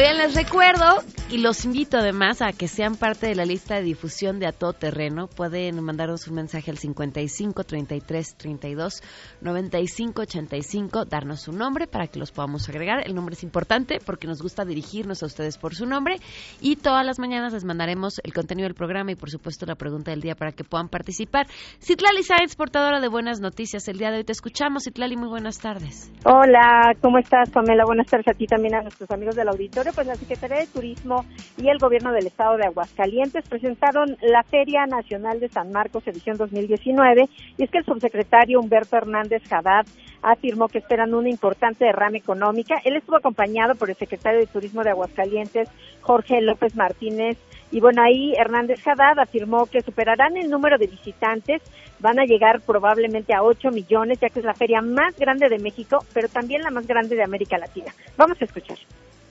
Oigan, 0.00 0.16
les 0.16 0.34
recuerdo 0.34 1.02
y 1.30 1.38
los 1.38 1.64
invito 1.64 1.96
además 1.96 2.42
a 2.42 2.52
que 2.52 2.66
sean 2.66 2.96
parte 2.96 3.28
de 3.28 3.36
la 3.36 3.44
lista 3.44 3.76
de 3.76 3.82
difusión 3.82 4.40
de 4.40 4.48
A 4.48 4.52
Todo 4.52 4.72
Terreno. 4.72 5.28
Pueden 5.28 5.80
mandarnos 5.80 6.26
un 6.26 6.34
mensaje 6.34 6.72
al 6.72 6.78
55 6.78 7.62
33 7.62 8.34
32 8.36 9.02
95 9.40 10.22
85, 10.22 11.04
darnos 11.04 11.42
su 11.42 11.52
nombre 11.52 11.86
para 11.86 12.08
que 12.08 12.18
los 12.18 12.32
podamos 12.32 12.68
agregar. 12.68 13.06
El 13.06 13.14
nombre 13.14 13.34
es 13.34 13.44
importante 13.44 13.98
porque 14.04 14.26
nos 14.26 14.42
gusta 14.42 14.64
dirigirnos 14.64 15.22
a 15.22 15.26
ustedes 15.26 15.56
por 15.56 15.76
su 15.76 15.86
nombre 15.86 16.16
y 16.60 16.74
todas 16.74 17.06
las 17.06 17.20
mañanas 17.20 17.52
les 17.52 17.64
mandaremos 17.64 18.20
el 18.24 18.32
contenido 18.32 18.66
del 18.66 18.74
programa 18.74 19.12
y 19.12 19.14
por 19.14 19.30
supuesto 19.30 19.66
la 19.66 19.76
pregunta 19.76 20.10
del 20.10 20.22
día 20.22 20.34
para 20.34 20.50
que 20.50 20.64
puedan 20.64 20.88
participar. 20.88 21.46
Citlali 21.80 22.24
Sáenz, 22.24 22.56
portadora 22.56 22.98
de 22.98 23.06
buenas 23.06 23.40
noticias. 23.40 23.86
El 23.86 23.98
día 23.98 24.10
de 24.10 24.18
hoy 24.18 24.24
te 24.24 24.32
escuchamos. 24.32 24.82
Citlali, 24.82 25.16
muy 25.16 25.28
buenas 25.28 25.60
tardes. 25.60 26.10
Hola, 26.24 26.92
¿cómo 27.00 27.18
estás, 27.18 27.50
Pamela? 27.50 27.84
Buenas 27.86 28.08
tardes 28.08 28.26
a 28.26 28.34
ti 28.34 28.46
también 28.46 28.74
a 28.74 28.82
nuestros 28.82 29.08
amigos 29.12 29.36
del 29.36 29.48
auditorio 29.48 29.92
pues 29.94 30.08
la 30.08 30.16
Secretaría 30.16 30.58
de 30.58 30.66
Turismo 30.66 31.19
y 31.56 31.68
el 31.68 31.78
Gobierno 31.78 32.12
del 32.12 32.26
Estado 32.26 32.56
de 32.56 32.66
Aguascalientes 32.66 33.48
presentaron 33.48 34.16
la 34.20 34.42
Feria 34.42 34.86
Nacional 34.86 35.40
de 35.40 35.48
San 35.48 35.72
Marcos 35.72 36.06
edición 36.06 36.36
2019 36.36 37.28
y 37.56 37.62
es 37.62 37.70
que 37.70 37.78
el 37.78 37.84
subsecretario 37.84 38.60
Humberto 38.60 38.96
Hernández 38.96 39.42
Haddad 39.50 39.86
afirmó 40.22 40.68
que 40.68 40.78
esperan 40.78 41.14
una 41.14 41.30
importante 41.30 41.84
derrama 41.84 42.18
económica. 42.18 42.76
Él 42.84 42.96
estuvo 42.96 43.16
acompañado 43.16 43.74
por 43.74 43.90
el 43.90 43.96
secretario 43.96 44.40
de 44.40 44.46
Turismo 44.46 44.82
de 44.82 44.90
Aguascalientes, 44.90 45.68
Jorge 46.00 46.40
López 46.40 46.76
Martínez, 46.76 47.38
y 47.72 47.80
bueno, 47.80 48.02
ahí 48.02 48.34
Hernández 48.36 48.86
Haddad 48.86 49.18
afirmó 49.20 49.66
que 49.66 49.80
superarán 49.80 50.36
el 50.36 50.50
número 50.50 50.76
de 50.76 50.88
visitantes, 50.88 51.62
van 52.00 52.18
a 52.18 52.24
llegar 52.24 52.60
probablemente 52.60 53.32
a 53.32 53.42
8 53.42 53.70
millones, 53.70 54.18
ya 54.20 54.28
que 54.28 54.40
es 54.40 54.44
la 54.44 54.54
feria 54.54 54.80
más 54.80 55.16
grande 55.16 55.48
de 55.48 55.58
México, 55.58 56.04
pero 56.12 56.28
también 56.28 56.62
la 56.62 56.70
más 56.70 56.86
grande 56.86 57.14
de 57.14 57.22
América 57.22 57.58
Latina. 57.58 57.94
Vamos 58.16 58.40
a 58.40 58.44
escuchar. 58.44 58.78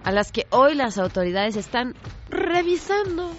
a 0.04 0.12
las 0.12 0.32
que 0.32 0.46
hoy 0.50 0.74
las 0.74 0.98
autoridades 0.98 1.56
están 1.56 1.94
revisando? 2.30 3.30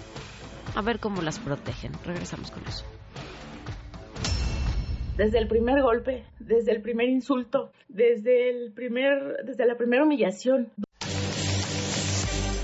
A 0.74 0.82
ver 0.82 1.00
cómo 1.00 1.22
las 1.22 1.38
protegen. 1.38 1.92
Regresamos 2.04 2.50
con 2.50 2.62
eso 2.66 2.84
desde 5.20 5.38
el 5.38 5.48
primer 5.48 5.82
golpe, 5.82 6.24
desde 6.38 6.72
el 6.72 6.80
primer 6.80 7.10
insulto, 7.10 7.72
desde, 7.90 8.48
el 8.48 8.72
primer, 8.72 9.44
desde 9.44 9.66
la 9.66 9.76
primera 9.76 10.02
humillación. 10.02 10.72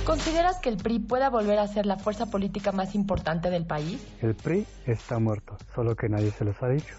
¿Consideras 0.07 0.59
que 0.61 0.71
el 0.71 0.79
PRI 0.79 1.01
pueda 1.01 1.29
volver 1.29 1.59
a 1.59 1.67
ser 1.67 1.85
la 1.85 1.99
fuerza 1.99 2.31
política 2.31 2.73
más 2.73 2.95
importante 2.95 3.51
del 3.51 3.67
país? 3.67 4.03
El 4.23 4.35
PRI 4.35 4.65
está 4.87 5.19
muerto, 5.19 5.59
solo 5.75 5.95
que 5.97 6.09
nadie 6.09 6.31
se 6.31 6.47
los 6.47 6.63
ha 6.63 6.69
dicho. 6.71 6.95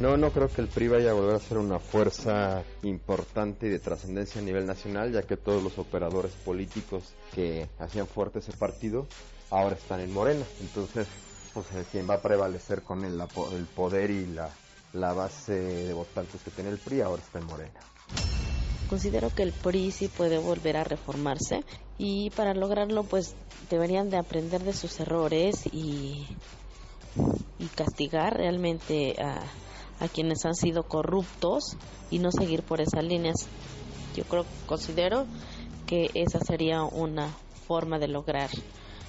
No, 0.00 0.18
no 0.18 0.32
creo 0.32 0.48
que 0.48 0.60
el 0.60 0.68
PRI 0.68 0.88
vaya 0.88 1.10
a 1.12 1.14
volver 1.14 1.36
a 1.36 1.38
ser 1.38 1.56
una 1.56 1.78
fuerza 1.78 2.62
importante 2.82 3.68
y 3.68 3.70
de 3.70 3.78
trascendencia 3.78 4.42
a 4.42 4.44
nivel 4.44 4.66
nacional, 4.66 5.12
ya 5.12 5.22
que 5.22 5.38
todos 5.38 5.62
los 5.62 5.78
operadores 5.78 6.32
políticos 6.44 7.14
que 7.34 7.68
hacían 7.78 8.06
fuerte 8.06 8.40
ese 8.40 8.52
partido 8.52 9.06
ahora 9.50 9.76
están 9.76 10.00
en 10.00 10.12
Morena. 10.12 10.44
Entonces, 10.60 11.08
pues 11.62 11.86
quien 11.88 12.08
va 12.08 12.14
a 12.14 12.22
prevalecer 12.22 12.82
con 12.82 13.04
el, 13.04 13.20
el 13.20 13.66
poder 13.66 14.10
y 14.10 14.26
la, 14.26 14.50
la 14.92 15.12
base 15.12 15.52
de 15.52 15.92
votantes 15.92 16.42
que 16.42 16.50
tiene 16.50 16.70
el 16.70 16.78
PRI 16.78 17.00
ahora 17.00 17.22
está 17.22 17.38
en 17.38 17.46
Morena. 17.46 17.80
Considero 18.88 19.34
que 19.34 19.42
el 19.42 19.52
PRI 19.52 19.90
sí 19.90 20.08
puede 20.08 20.38
volver 20.38 20.76
a 20.76 20.84
reformarse 20.84 21.62
y 21.98 22.30
para 22.30 22.54
lograrlo 22.54 23.04
pues 23.04 23.34
deberían 23.70 24.08
de 24.08 24.16
aprender 24.16 24.62
de 24.62 24.72
sus 24.72 24.98
errores 25.00 25.66
y, 25.72 26.26
y 27.58 27.66
castigar 27.74 28.36
realmente 28.36 29.14
a, 29.20 29.42
a 30.00 30.08
quienes 30.08 30.44
han 30.46 30.54
sido 30.54 30.84
corruptos 30.84 31.76
y 32.10 32.18
no 32.18 32.30
seguir 32.30 32.62
por 32.62 32.80
esas 32.80 33.04
líneas. 33.04 33.46
Yo 34.14 34.24
creo, 34.24 34.46
considero 34.66 35.26
que 35.86 36.10
esa 36.14 36.38
sería 36.40 36.82
una 36.82 37.28
forma 37.66 37.98
de 37.98 38.08
lograr 38.08 38.50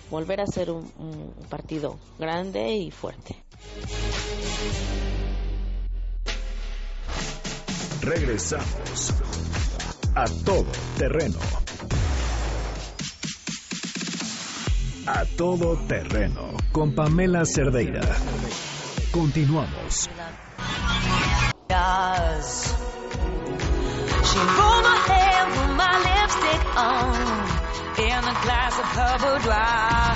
volver 0.10 0.42
a 0.42 0.48
ser 0.48 0.72
un, 0.72 0.92
un 0.98 1.34
partido 1.50 1.98
grande 2.18 2.72
y 2.72 2.92
fuerte. 2.92 3.36
Regresamos 8.02 9.14
a 10.16 10.26
todo 10.46 10.66
terreno. 10.98 11.38
A 15.06 15.26
todo 15.38 15.76
terreno 15.88 16.54
con 16.72 16.94
Pamela 16.94 17.46
Cerdeira. 17.46 18.02
Continuamos. 19.12 20.10
She 24.30 24.38
rolled 24.38 24.84
my 24.84 24.98
hair 25.08 25.46
with 25.50 25.72
my 25.76 25.98
lipstick 26.06 26.78
on 26.78 27.59
in 28.00 28.24
a 28.24 28.36
glass 28.44 28.80
of 28.80 28.86
her 28.98 29.16
boudoir. 29.20 30.16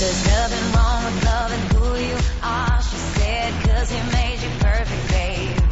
There's 0.00 0.26
nothing 0.26 0.66
wrong 0.74 1.04
with 1.04 1.24
loving 1.24 1.64
who 1.76 1.88
you 2.08 2.18
are, 2.42 2.82
she 2.82 2.96
said, 2.96 3.52
cause 3.62 3.90
he 3.90 4.00
made 4.10 4.38
you 4.42 4.50
perfect, 4.58 5.08
babe. 5.12 5.62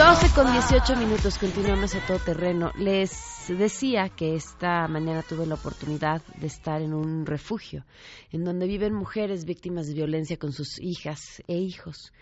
12 0.00 0.34
con 0.34 0.50
18 0.52 0.96
minutos, 0.96 1.38
continuamos 1.38 1.94
a 1.94 2.06
todo 2.06 2.18
terreno. 2.18 2.72
Les 2.78 3.44
decía 3.48 4.08
que 4.08 4.34
esta 4.34 4.88
mañana 4.88 5.22
tuve 5.22 5.46
la 5.46 5.56
oportunidad 5.56 6.22
de 6.36 6.46
estar 6.46 6.80
en 6.80 6.94
un 6.94 7.26
refugio, 7.26 7.84
en 8.32 8.44
donde 8.44 8.66
viven 8.66 8.94
mujeres 8.94 9.44
víctimas 9.44 9.86
de 9.86 9.94
violencia 9.94 10.38
con 10.38 10.52
sus 10.52 10.78
hijas 10.80 11.42
e 11.46 11.56
hijos. 11.56 12.12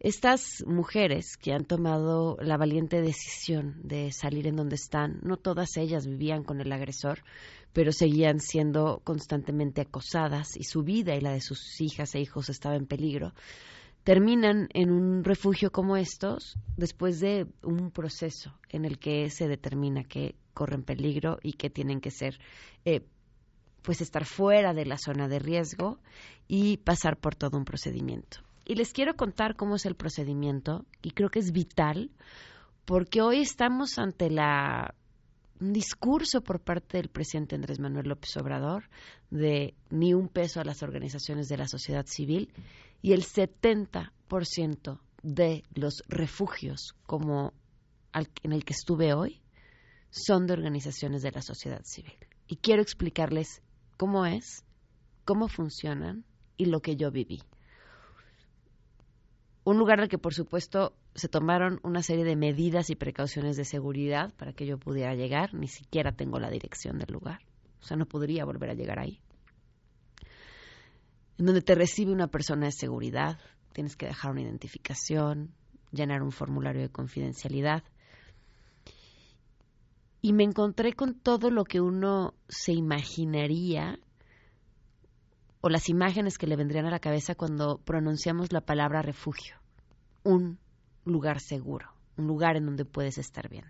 Estas 0.00 0.64
mujeres 0.66 1.36
que 1.36 1.52
han 1.52 1.66
tomado 1.66 2.38
la 2.40 2.56
valiente 2.56 3.02
decisión 3.02 3.76
de 3.84 4.12
salir 4.12 4.46
en 4.46 4.56
donde 4.56 4.76
están, 4.76 5.20
no 5.22 5.36
todas 5.36 5.76
ellas 5.76 6.06
vivían 6.06 6.42
con 6.42 6.62
el 6.62 6.72
agresor, 6.72 7.22
pero 7.74 7.92
seguían 7.92 8.40
siendo 8.40 9.02
constantemente 9.04 9.82
acosadas 9.82 10.56
y 10.56 10.64
su 10.64 10.82
vida 10.82 11.14
y 11.14 11.20
la 11.20 11.32
de 11.32 11.42
sus 11.42 11.80
hijas 11.82 12.14
e 12.14 12.20
hijos 12.20 12.48
estaba 12.48 12.76
en 12.76 12.86
peligro 12.86 13.34
terminan 14.04 14.68
en 14.72 14.90
un 14.90 15.24
refugio 15.24 15.70
como 15.70 15.96
estos 15.96 16.56
después 16.76 17.20
de 17.20 17.46
un 17.62 17.90
proceso 17.90 18.54
en 18.70 18.84
el 18.84 18.98
que 18.98 19.28
se 19.30 19.46
determina 19.46 20.04
que 20.04 20.36
corren 20.54 20.82
peligro 20.82 21.38
y 21.42 21.52
que 21.52 21.70
tienen 21.70 22.00
que 22.00 22.10
ser 22.10 22.38
eh, 22.84 23.02
pues 23.82 24.00
estar 24.00 24.24
fuera 24.24 24.72
de 24.74 24.86
la 24.86 24.96
zona 24.96 25.28
de 25.28 25.38
riesgo 25.38 25.98
y 26.48 26.78
pasar 26.78 27.18
por 27.18 27.34
todo 27.34 27.56
un 27.56 27.64
procedimiento. 27.64 28.38
Y 28.70 28.76
les 28.76 28.92
quiero 28.92 29.16
contar 29.16 29.56
cómo 29.56 29.74
es 29.74 29.84
el 29.84 29.96
procedimiento 29.96 30.86
y 31.02 31.10
creo 31.10 31.28
que 31.28 31.40
es 31.40 31.50
vital 31.50 32.12
porque 32.84 33.20
hoy 33.20 33.40
estamos 33.40 33.98
ante 33.98 34.30
la 34.30 34.94
un 35.60 35.72
discurso 35.72 36.40
por 36.40 36.60
parte 36.60 36.98
del 36.98 37.08
presidente 37.08 37.56
Andrés 37.56 37.80
Manuel 37.80 38.06
López 38.06 38.36
Obrador 38.36 38.84
de 39.28 39.74
ni 39.90 40.14
un 40.14 40.28
peso 40.28 40.60
a 40.60 40.64
las 40.64 40.84
organizaciones 40.84 41.48
de 41.48 41.56
la 41.56 41.66
sociedad 41.66 42.06
civil 42.06 42.52
y 43.02 43.12
el 43.12 43.24
70% 43.24 45.00
de 45.24 45.64
los 45.74 46.04
refugios 46.06 46.94
como 47.06 47.52
en 48.44 48.52
el 48.52 48.64
que 48.64 48.74
estuve 48.74 49.14
hoy 49.14 49.42
son 50.10 50.46
de 50.46 50.52
organizaciones 50.52 51.22
de 51.22 51.32
la 51.32 51.42
sociedad 51.42 51.82
civil. 51.82 52.14
Y 52.46 52.58
quiero 52.58 52.82
explicarles 52.82 53.62
cómo 53.96 54.26
es, 54.26 54.62
cómo 55.24 55.48
funcionan 55.48 56.24
y 56.56 56.66
lo 56.66 56.78
que 56.78 56.94
yo 56.94 57.10
viví. 57.10 57.42
Un 59.62 59.78
lugar 59.78 60.00
al 60.00 60.08
que, 60.08 60.18
por 60.18 60.32
supuesto, 60.32 60.94
se 61.14 61.28
tomaron 61.28 61.80
una 61.82 62.02
serie 62.02 62.24
de 62.24 62.36
medidas 62.36 62.88
y 62.90 62.96
precauciones 62.96 63.56
de 63.56 63.64
seguridad 63.64 64.32
para 64.36 64.52
que 64.52 64.66
yo 64.66 64.78
pudiera 64.78 65.14
llegar. 65.14 65.52
Ni 65.54 65.68
siquiera 65.68 66.12
tengo 66.12 66.38
la 66.40 66.50
dirección 66.50 66.98
del 66.98 67.12
lugar. 67.12 67.40
O 67.80 67.84
sea, 67.84 67.96
no 67.96 68.06
podría 68.06 68.44
volver 68.44 68.70
a 68.70 68.74
llegar 68.74 68.98
ahí. 68.98 69.20
En 71.38 71.46
donde 71.46 71.62
te 71.62 71.74
recibe 71.74 72.12
una 72.12 72.28
persona 72.28 72.66
de 72.66 72.72
seguridad, 72.72 73.38
tienes 73.72 73.96
que 73.96 74.06
dejar 74.06 74.32
una 74.32 74.42
identificación, 74.42 75.52
llenar 75.92 76.22
un 76.22 76.32
formulario 76.32 76.82
de 76.82 76.90
confidencialidad. 76.90 77.82
Y 80.22 80.32
me 80.32 80.44
encontré 80.44 80.92
con 80.92 81.14
todo 81.14 81.50
lo 81.50 81.64
que 81.64 81.80
uno 81.80 82.34
se 82.48 82.72
imaginaría 82.72 83.98
o 85.60 85.68
las 85.68 85.88
imágenes 85.88 86.38
que 86.38 86.46
le 86.46 86.56
vendrían 86.56 86.86
a 86.86 86.90
la 86.90 87.00
cabeza 87.00 87.34
cuando 87.34 87.78
pronunciamos 87.78 88.52
la 88.52 88.60
palabra 88.60 89.02
refugio. 89.02 89.56
Un 90.24 90.58
lugar 91.04 91.40
seguro, 91.40 91.88
un 92.16 92.26
lugar 92.26 92.56
en 92.56 92.66
donde 92.66 92.84
puedes 92.84 93.18
estar 93.18 93.48
bien. 93.48 93.66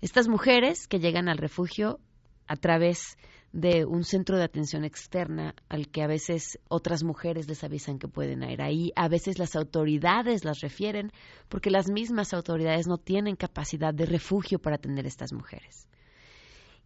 Estas 0.00 0.28
mujeres 0.28 0.86
que 0.86 1.00
llegan 1.00 1.28
al 1.28 1.38
refugio 1.38 1.98
a 2.46 2.56
través 2.56 3.16
de 3.52 3.84
un 3.84 4.04
centro 4.04 4.36
de 4.36 4.44
atención 4.44 4.84
externa 4.84 5.54
al 5.68 5.88
que 5.88 6.02
a 6.02 6.06
veces 6.06 6.58
otras 6.68 7.02
mujeres 7.02 7.48
les 7.48 7.64
avisan 7.64 7.98
que 7.98 8.08
pueden 8.08 8.42
ir 8.42 8.60
ahí, 8.62 8.92
a 8.94 9.08
veces 9.08 9.38
las 9.38 9.56
autoridades 9.56 10.44
las 10.44 10.60
refieren 10.60 11.12
porque 11.48 11.70
las 11.70 11.90
mismas 11.90 12.34
autoridades 12.34 12.86
no 12.86 12.98
tienen 12.98 13.36
capacidad 13.36 13.94
de 13.94 14.06
refugio 14.06 14.58
para 14.58 14.76
atender 14.76 15.06
a 15.06 15.08
estas 15.08 15.32
mujeres. 15.32 15.88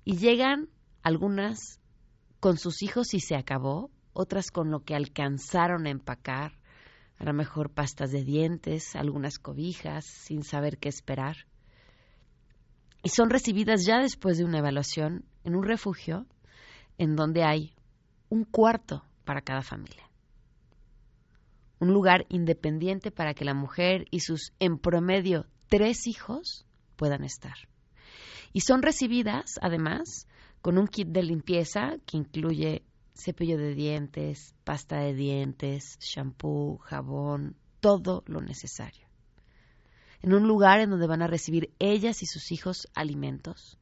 Y 0.04 0.16
llegan 0.16 0.68
algunas 1.02 1.81
con 2.42 2.58
sus 2.58 2.82
hijos 2.82 3.14
y 3.14 3.20
se 3.20 3.36
acabó, 3.36 3.88
otras 4.14 4.50
con 4.50 4.72
lo 4.72 4.80
que 4.80 4.96
alcanzaron 4.96 5.86
a 5.86 5.90
empacar, 5.90 6.58
a 7.16 7.24
lo 7.24 7.32
mejor 7.32 7.70
pastas 7.70 8.10
de 8.10 8.24
dientes, 8.24 8.96
algunas 8.96 9.38
cobijas, 9.38 10.04
sin 10.04 10.42
saber 10.42 10.78
qué 10.78 10.88
esperar. 10.88 11.36
Y 13.04 13.10
son 13.10 13.30
recibidas 13.30 13.86
ya 13.86 14.00
después 14.00 14.38
de 14.38 14.44
una 14.44 14.58
evaluación 14.58 15.24
en 15.44 15.54
un 15.54 15.62
refugio 15.62 16.26
en 16.98 17.14
donde 17.14 17.44
hay 17.44 17.76
un 18.28 18.44
cuarto 18.44 19.04
para 19.24 19.42
cada 19.42 19.62
familia. 19.62 20.10
Un 21.78 21.92
lugar 21.92 22.26
independiente 22.28 23.12
para 23.12 23.34
que 23.34 23.44
la 23.44 23.54
mujer 23.54 24.06
y 24.10 24.18
sus, 24.18 24.52
en 24.58 24.78
promedio, 24.78 25.46
tres 25.68 26.08
hijos 26.08 26.66
puedan 26.96 27.22
estar. 27.22 27.54
Y 28.52 28.62
son 28.62 28.82
recibidas, 28.82 29.60
además, 29.62 30.26
con 30.62 30.78
un 30.78 30.86
kit 30.86 31.08
de 31.08 31.24
limpieza 31.24 31.96
que 32.06 32.16
incluye 32.16 32.82
cepillo 33.14 33.58
de 33.58 33.74
dientes, 33.74 34.54
pasta 34.64 35.00
de 35.00 35.12
dientes, 35.12 35.98
shampoo, 36.00 36.78
jabón, 36.78 37.56
todo 37.80 38.22
lo 38.26 38.40
necesario. 38.40 39.06
En 40.22 40.32
un 40.32 40.46
lugar 40.46 40.78
en 40.80 40.90
donde 40.90 41.08
van 41.08 41.20
a 41.20 41.26
recibir 41.26 41.72
ellas 41.80 42.22
y 42.22 42.26
sus 42.26 42.52
hijos 42.52 42.88
alimentos, 42.94 43.76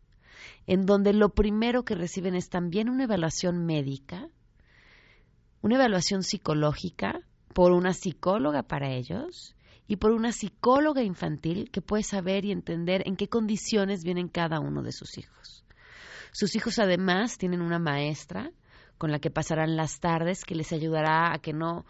en 0.66 0.86
donde 0.86 1.12
lo 1.12 1.28
primero 1.28 1.84
que 1.84 1.94
reciben 1.94 2.34
es 2.34 2.48
también 2.48 2.88
una 2.88 3.04
evaluación 3.04 3.66
médica, 3.66 4.28
una 5.60 5.74
evaluación 5.74 6.22
psicológica 6.22 7.20
por 7.52 7.72
una 7.72 7.92
psicóloga 7.92 8.62
para 8.62 8.90
ellos 8.90 9.54
y 9.86 9.96
por 9.96 10.12
una 10.12 10.32
psicóloga 10.32 11.02
infantil 11.02 11.70
que 11.70 11.82
puede 11.82 12.04
saber 12.04 12.46
y 12.46 12.52
entender 12.52 13.02
en 13.04 13.16
qué 13.16 13.28
condiciones 13.28 14.02
vienen 14.02 14.28
cada 14.28 14.60
uno 14.60 14.82
de 14.82 14.92
sus 14.92 15.18
hijos. 15.18 15.62
Sus 16.32 16.54
hijos 16.54 16.78
además 16.78 17.38
tienen 17.38 17.60
una 17.60 17.78
maestra 17.78 18.50
con 18.98 19.10
la 19.10 19.18
que 19.18 19.30
pasarán 19.30 19.76
las 19.76 19.98
tardes, 20.00 20.44
que 20.44 20.54
les 20.54 20.72
ayudará 20.72 21.32
a 21.32 21.38
que 21.38 21.52
no 21.52 21.86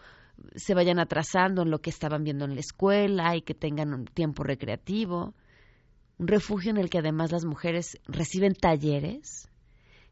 se 0.55 0.75
vayan 0.75 0.99
atrasando 0.99 1.63
en 1.63 1.71
lo 1.71 1.81
que 1.81 1.91
estaban 1.91 2.25
viendo 2.25 2.45
en 2.45 2.55
la 2.55 2.61
escuela 2.61 3.37
y 3.37 3.43
que 3.43 3.55
tengan 3.55 3.93
un 3.93 4.05
tiempo 4.07 4.43
recreativo. 4.43 5.35
Un 6.19 6.29
refugio 6.29 6.71
en 6.71 6.79
el 6.79 6.91
que 6.91 6.99
además 6.99 7.33
las 7.33 7.45
mujeres 7.45 7.99
reciben 8.07 8.55
talleres, 8.55 9.49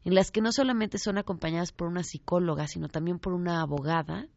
en 0.03 0.15
las 0.15 0.31
que 0.31 0.41
no 0.41 0.51
solamente 0.51 0.97
son 0.97 1.17
acompañadas 1.17 1.71
por 1.71 1.87
una 1.87 2.03
psicóloga, 2.03 2.67
sino 2.67 2.89
también 2.89 3.19
por 3.19 3.33
una 3.33 3.61
abogada 3.61 4.27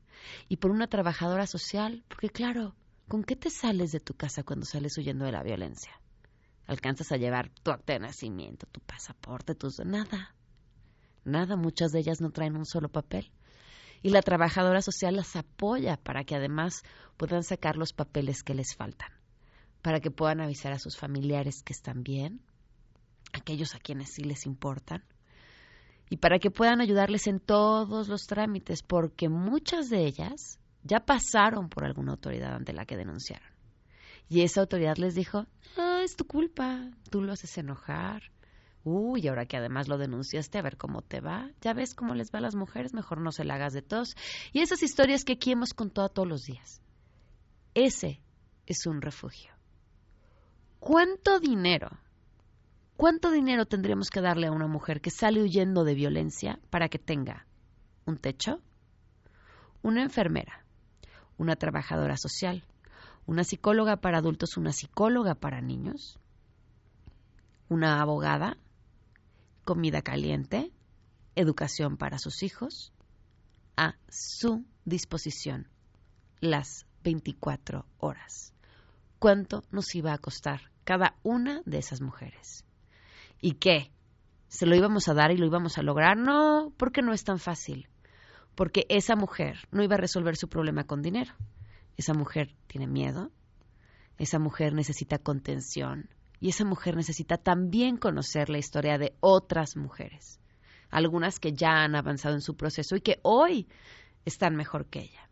y 0.49 0.57
por 0.59 0.71
una 0.71 0.87
trabajadora 0.87 1.47
social, 1.47 2.05
porque 2.09 2.31
claro, 2.31 2.75
¿con 3.09 3.25
qué 3.25 3.37
te 3.37 3.51
sales 3.51 3.93
de 3.93 4.01
tu 4.01 4.15
casa 4.15 4.43
cuando 4.43 4.67
sales 4.67 4.97
huyendo 4.99 5.25
de 5.25 5.33
la 5.33 5.43
violencia? 5.43 6.02
¿Alcanzas 6.67 7.13
a 7.13 7.17
llevar 7.17 7.51
tu 7.63 7.71
acta 7.71 7.93
de 7.93 8.01
nacimiento, 8.01 8.67
tu 8.67 8.81
pasaporte, 8.81 9.55
tus... 9.55 9.81
nada? 9.81 10.35
Nada, 11.25 11.57
muchas 11.57 11.93
de 11.93 12.01
ellas 12.01 12.21
no 12.21 12.31
traen 12.31 12.57
un 12.57 12.67
solo 12.67 12.89
papel. 12.89 13.31
Y 14.03 14.11
la 14.11 14.23
trabajadora 14.23 14.83
social 14.83 15.17
las 15.17 15.37
apoya 15.37 15.97
para 15.97 16.25
que 16.25 16.35
además 16.35 16.83
puedan 17.17 17.45
sacar 17.45 17.77
los 17.77 17.93
papeles 17.93 18.43
que 18.43 18.55
les 18.55 18.75
faltan, 18.75 19.11
para 19.81 20.01
que 20.01 20.11
puedan 20.11 20.41
avisar 20.41 20.73
a 20.73 20.79
sus 20.79 20.97
familiares 20.97 21.63
que 21.63 21.73
están 21.73 22.03
bien, 22.03 22.41
aquellos 23.33 23.75
a 23.75 23.79
quienes 23.79 24.13
sí 24.13 24.25
les 24.25 24.47
importan, 24.47 25.05
y 26.11 26.17
para 26.17 26.39
que 26.39 26.51
puedan 26.51 26.81
ayudarles 26.81 27.27
en 27.27 27.39
todos 27.39 28.09
los 28.09 28.27
trámites, 28.27 28.83
porque 28.83 29.29
muchas 29.29 29.89
de 29.89 30.05
ellas 30.05 30.59
ya 30.83 31.01
pasaron 31.01 31.69
por 31.69 31.85
alguna 31.85 32.13
autoridad 32.13 32.55
ante 32.55 32.73
la 32.73 32.85
que 32.85 32.97
denunciaron. 32.97 33.49
Y 34.29 34.43
esa 34.43 34.61
autoridad 34.61 34.97
les 34.97 35.15
dijo, 35.15 35.47
ah, 35.77 35.92
es 36.03 36.17
tu 36.17 36.27
culpa, 36.27 36.91
tú 37.11 37.23
lo 37.23 37.33
haces 37.33 37.57
enojar, 37.59 38.23
Uy, 38.85 39.29
ahora 39.29 39.47
que 39.47 39.57
además 39.57 39.87
lo 39.87 39.97
denunciaste, 39.97 40.59
a 40.59 40.63
ver 40.63 40.77
cómo 40.77 41.03
te 41.03 41.21
va. 41.21 41.51
Ya 41.61 41.73
ves 41.73 41.95
cómo 41.95 42.15
les 42.15 42.33
va 42.33 42.41
a 42.41 42.43
las 42.43 42.57
mujeres, 42.57 42.95
mejor 42.95 43.21
no 43.21 43.31
se 43.31 43.45
la 43.45 43.55
hagas 43.55 43.73
de 43.73 43.83
tos. 43.83 44.17
Y 44.53 44.61
esas 44.61 44.83
historias 44.83 45.25
que 45.25 45.35
aquí 45.35 45.53
hemos 45.53 45.73
contado 45.73 46.09
todos 46.09 46.29
los 46.29 46.43
días. 46.43 46.81
Ese 47.75 48.21
es 48.67 48.87
un 48.87 49.01
refugio. 49.01 49.53
¿Cuánto 50.81 51.39
dinero? 51.39 51.91
¿Cuánto 52.97 53.31
dinero 53.31 53.67
tendríamos 53.67 54.11
que 54.11 54.21
darle 54.21 54.49
a 54.49 54.53
una 54.53 54.67
mujer 54.67 55.01
que 55.01 55.11
sale 55.11 55.41
huyendo 55.41 55.85
de 55.85 55.95
violencia 55.95 56.59
para 56.71 56.89
que 56.89 56.99
tenga 56.99 57.47
un 58.05 58.19
techo? 58.19 58.61
Una 59.83 60.03
enfermera, 60.03 60.65
una 61.39 61.55
trabajadora 61.55 62.17
social, 62.17 62.65
una 63.27 63.45
psicóloga 63.45 63.97
para 63.97 64.19
adultos, 64.19 64.57
una 64.57 64.73
psicóloga 64.73 65.35
para 65.35 65.61
niños, 65.61 66.19
una 67.69 68.01
abogada, 68.01 68.57
comida 69.65 70.03
caliente, 70.03 70.73
educación 71.35 71.97
para 71.97 72.19
sus 72.19 72.43
hijos, 72.43 72.93
a 73.77 73.97
su 74.09 74.65
disposición 74.85 75.69
las 76.41 76.87
24 77.05 77.87
horas. 77.99 78.53
¿Cuánto 79.19 79.63
nos 79.71 79.95
iba 79.95 80.13
a 80.13 80.19
costar 80.19 80.73
cada 80.85 81.17
una 81.23 81.63
de 81.65 81.79
esas 81.79 82.01
mujeres? 82.01 82.65
¿Y 83.41 83.55
qué? 83.55 83.93
¿Se 84.49 84.67
lo 84.67 84.75
íbamos 84.75 85.09
a 85.09 85.15
dar 85.15 85.31
y 85.31 85.37
lo 85.37 85.47
íbamos 85.47 85.79
a 85.79 85.83
lograr? 85.83 86.17
No, 86.17 86.73
porque 86.77 87.03
no 87.03 87.13
es 87.13 87.25
tan 87.25 87.39
fácil. 87.39 87.89
Porque 88.55 88.85
esa 88.89 89.17
mujer 89.17 89.57
no 89.71 89.83
iba 89.83 89.95
a 89.95 89.99
resolver 89.99 90.37
su 90.37 90.49
problema 90.49 90.85
con 90.85 91.01
dinero. 91.01 91.33
Esa 91.97 92.15
mujer 92.15 92.55
tiene 92.67 92.87
miedo, 92.87 93.31
esa 94.19 94.39
mujer 94.39 94.73
necesita 94.75 95.19
contención, 95.19 96.09
y 96.41 96.49
esa 96.49 96.65
mujer 96.65 96.97
necesita 96.97 97.37
también 97.37 97.97
conocer 97.97 98.49
la 98.49 98.59
historia 98.59 98.99
de 98.99 99.15
otras 99.21 99.77
mujeres, 99.77 100.41
algunas 100.91 101.39
que 101.39 101.53
ya 101.53 101.85
han 101.85 101.95
avanzado 101.95 102.35
en 102.35 102.41
su 102.41 102.57
proceso 102.57 102.97
y 102.97 103.01
que 103.01 103.21
hoy 103.23 103.69
están 104.25 104.57
mejor 104.57 104.87
que 104.87 105.01
ella. 105.01 105.29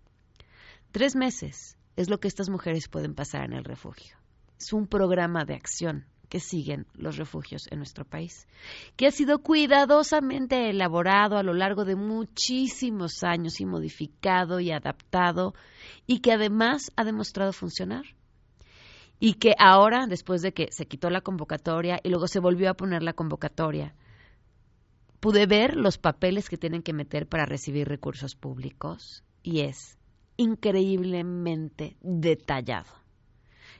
Tres 0.92 1.16
meses 1.16 1.76
es 1.96 2.08
lo 2.08 2.20
que 2.20 2.28
estas 2.28 2.48
mujeres 2.48 2.88
pueden 2.88 3.14
pasar 3.14 3.44
en 3.44 3.52
el 3.52 3.64
refugio. 3.64 4.16
Es 4.58 4.72
un 4.72 4.86
programa 4.86 5.44
de 5.44 5.54
acción 5.54 6.06
que 6.30 6.40
siguen 6.40 6.86
los 6.94 7.16
refugios 7.18 7.66
en 7.70 7.78
nuestro 7.78 8.06
país, 8.06 8.46
que 8.96 9.08
ha 9.08 9.10
sido 9.10 9.40
cuidadosamente 9.40 10.70
elaborado 10.70 11.36
a 11.36 11.42
lo 11.42 11.52
largo 11.52 11.84
de 11.84 11.96
muchísimos 11.96 13.24
años 13.24 13.60
y 13.60 13.66
modificado 13.66 14.60
y 14.60 14.70
adaptado 14.70 15.54
y 16.06 16.20
que 16.20 16.32
además 16.32 16.92
ha 16.96 17.04
demostrado 17.04 17.52
funcionar. 17.52 18.04
Y 19.18 19.34
que 19.34 19.54
ahora, 19.58 20.06
después 20.06 20.40
de 20.40 20.54
que 20.54 20.68
se 20.70 20.86
quitó 20.86 21.10
la 21.10 21.20
convocatoria 21.20 22.00
y 22.02 22.08
luego 22.08 22.26
se 22.26 22.40
volvió 22.40 22.70
a 22.70 22.74
poner 22.74 23.02
la 23.02 23.12
convocatoria, 23.12 23.94
pude 25.18 25.46
ver 25.46 25.76
los 25.76 25.98
papeles 25.98 26.48
que 26.48 26.56
tienen 26.56 26.82
que 26.82 26.94
meter 26.94 27.26
para 27.26 27.44
recibir 27.44 27.88
recursos 27.88 28.34
públicos 28.36 29.24
y 29.42 29.60
es 29.60 29.98
increíblemente 30.36 31.96
detallado. 32.00 32.99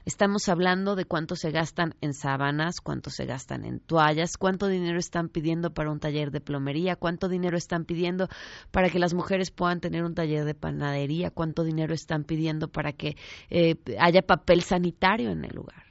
Estamos 0.06 0.48
hablando 0.48 0.96
de 0.96 1.04
cuánto 1.04 1.36
se 1.36 1.50
gastan 1.50 1.94
en 2.00 2.14
sábanas, 2.14 2.80
cuánto 2.80 3.10
se 3.10 3.26
gastan 3.26 3.66
en 3.66 3.80
toallas, 3.80 4.38
cuánto 4.38 4.66
dinero 4.66 4.98
están 4.98 5.28
pidiendo 5.28 5.74
para 5.74 5.90
un 5.90 6.00
taller 6.00 6.30
de 6.30 6.40
plomería, 6.40 6.96
cuánto 6.96 7.28
dinero 7.28 7.58
están 7.58 7.84
pidiendo 7.84 8.28
para 8.70 8.88
que 8.88 8.98
las 8.98 9.12
mujeres 9.12 9.50
puedan 9.50 9.80
tener 9.80 10.02
un 10.04 10.14
taller 10.14 10.46
de 10.46 10.54
panadería, 10.54 11.30
cuánto 11.30 11.64
dinero 11.64 11.92
están 11.92 12.24
pidiendo 12.24 12.68
para 12.68 12.92
que 12.92 13.16
eh, 13.50 13.76
haya 13.98 14.22
papel 14.22 14.62
sanitario 14.62 15.30
en 15.30 15.44
el 15.44 15.54
lugar. 15.54 15.84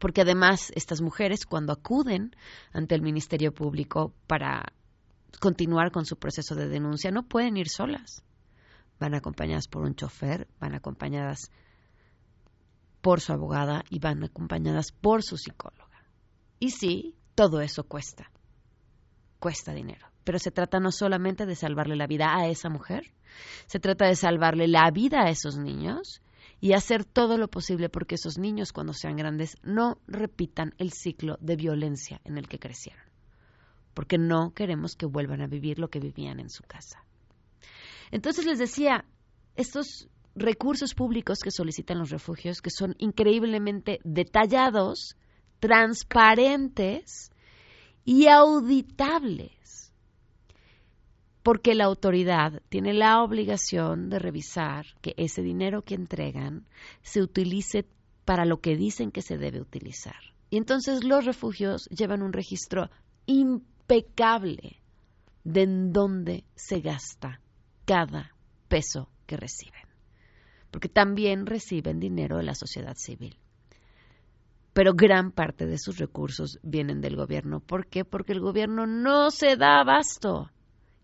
Porque 0.00 0.22
además 0.22 0.72
estas 0.74 1.00
mujeres 1.00 1.46
cuando 1.46 1.72
acuden 1.72 2.34
ante 2.72 2.96
el 2.96 3.02
Ministerio 3.02 3.52
Público 3.52 4.14
para 4.26 4.64
continuar 5.38 5.92
con 5.92 6.06
su 6.06 6.16
proceso 6.16 6.56
de 6.56 6.68
denuncia 6.68 7.12
no 7.12 7.22
pueden 7.22 7.56
ir 7.56 7.68
solas. 7.68 8.24
Van 8.98 9.14
acompañadas 9.14 9.68
por 9.68 9.82
un 9.84 9.94
chofer, 9.94 10.48
van 10.58 10.74
acompañadas 10.74 11.50
por 13.00 13.20
su 13.20 13.32
abogada 13.32 13.84
y 13.90 13.98
van 13.98 14.22
acompañadas 14.24 14.92
por 14.92 15.22
su 15.22 15.36
psicóloga. 15.36 16.04
Y 16.58 16.70
sí, 16.70 17.14
todo 17.34 17.60
eso 17.60 17.84
cuesta, 17.84 18.30
cuesta 19.38 19.72
dinero. 19.72 20.06
Pero 20.24 20.38
se 20.38 20.50
trata 20.50 20.78
no 20.78 20.92
solamente 20.92 21.46
de 21.46 21.56
salvarle 21.56 21.96
la 21.96 22.06
vida 22.06 22.36
a 22.36 22.48
esa 22.48 22.68
mujer, 22.68 23.12
se 23.66 23.80
trata 23.80 24.06
de 24.06 24.16
salvarle 24.16 24.68
la 24.68 24.90
vida 24.90 25.22
a 25.22 25.30
esos 25.30 25.56
niños 25.56 26.20
y 26.60 26.74
hacer 26.74 27.04
todo 27.04 27.38
lo 27.38 27.48
posible 27.48 27.88
porque 27.88 28.16
esos 28.16 28.38
niños 28.38 28.72
cuando 28.72 28.92
sean 28.92 29.16
grandes 29.16 29.56
no 29.62 29.98
repitan 30.06 30.74
el 30.78 30.92
ciclo 30.92 31.38
de 31.40 31.56
violencia 31.56 32.20
en 32.24 32.36
el 32.36 32.48
que 32.48 32.58
crecieron. 32.58 33.04
Porque 33.94 34.18
no 34.18 34.52
queremos 34.52 34.94
que 34.94 35.06
vuelvan 35.06 35.40
a 35.40 35.46
vivir 35.46 35.78
lo 35.78 35.88
que 35.88 36.00
vivían 36.00 36.38
en 36.38 36.50
su 36.50 36.62
casa. 36.64 37.04
Entonces 38.10 38.44
les 38.44 38.58
decía, 38.58 39.04
estos 39.56 40.08
recursos 40.34 40.94
públicos 40.94 41.40
que 41.42 41.50
solicitan 41.50 41.98
los 41.98 42.10
refugios, 42.10 42.60
que 42.60 42.70
son 42.70 42.94
increíblemente 42.98 44.00
detallados, 44.04 45.16
transparentes 45.58 47.30
y 48.04 48.28
auditables, 48.28 49.92
porque 51.42 51.74
la 51.74 51.84
autoridad 51.84 52.62
tiene 52.68 52.94
la 52.94 53.22
obligación 53.22 54.08
de 54.08 54.18
revisar 54.18 54.86
que 55.00 55.14
ese 55.16 55.42
dinero 55.42 55.82
que 55.82 55.94
entregan 55.94 56.66
se 57.02 57.22
utilice 57.22 57.86
para 58.24 58.44
lo 58.44 58.60
que 58.60 58.76
dicen 58.76 59.10
que 59.10 59.22
se 59.22 59.38
debe 59.38 59.60
utilizar. 59.60 60.20
Y 60.50 60.56
entonces 60.56 61.04
los 61.04 61.24
refugios 61.24 61.86
llevan 61.90 62.22
un 62.22 62.32
registro 62.32 62.90
impecable 63.26 64.80
de 65.44 65.62
en 65.62 65.92
dónde 65.92 66.44
se 66.54 66.80
gasta 66.80 67.40
cada 67.84 68.34
peso 68.68 69.08
que 69.26 69.36
reciben 69.36 69.89
porque 70.70 70.88
también 70.88 71.46
reciben 71.46 72.00
dinero 72.00 72.36
de 72.36 72.44
la 72.44 72.54
sociedad 72.54 72.96
civil. 72.96 73.36
Pero 74.72 74.94
gran 74.94 75.32
parte 75.32 75.66
de 75.66 75.78
sus 75.78 75.98
recursos 75.98 76.58
vienen 76.62 77.00
del 77.00 77.16
gobierno. 77.16 77.60
¿Por 77.60 77.86
qué? 77.86 78.04
Porque 78.04 78.32
el 78.32 78.40
gobierno 78.40 78.86
no 78.86 79.30
se 79.30 79.56
da 79.56 79.80
abasto 79.80 80.50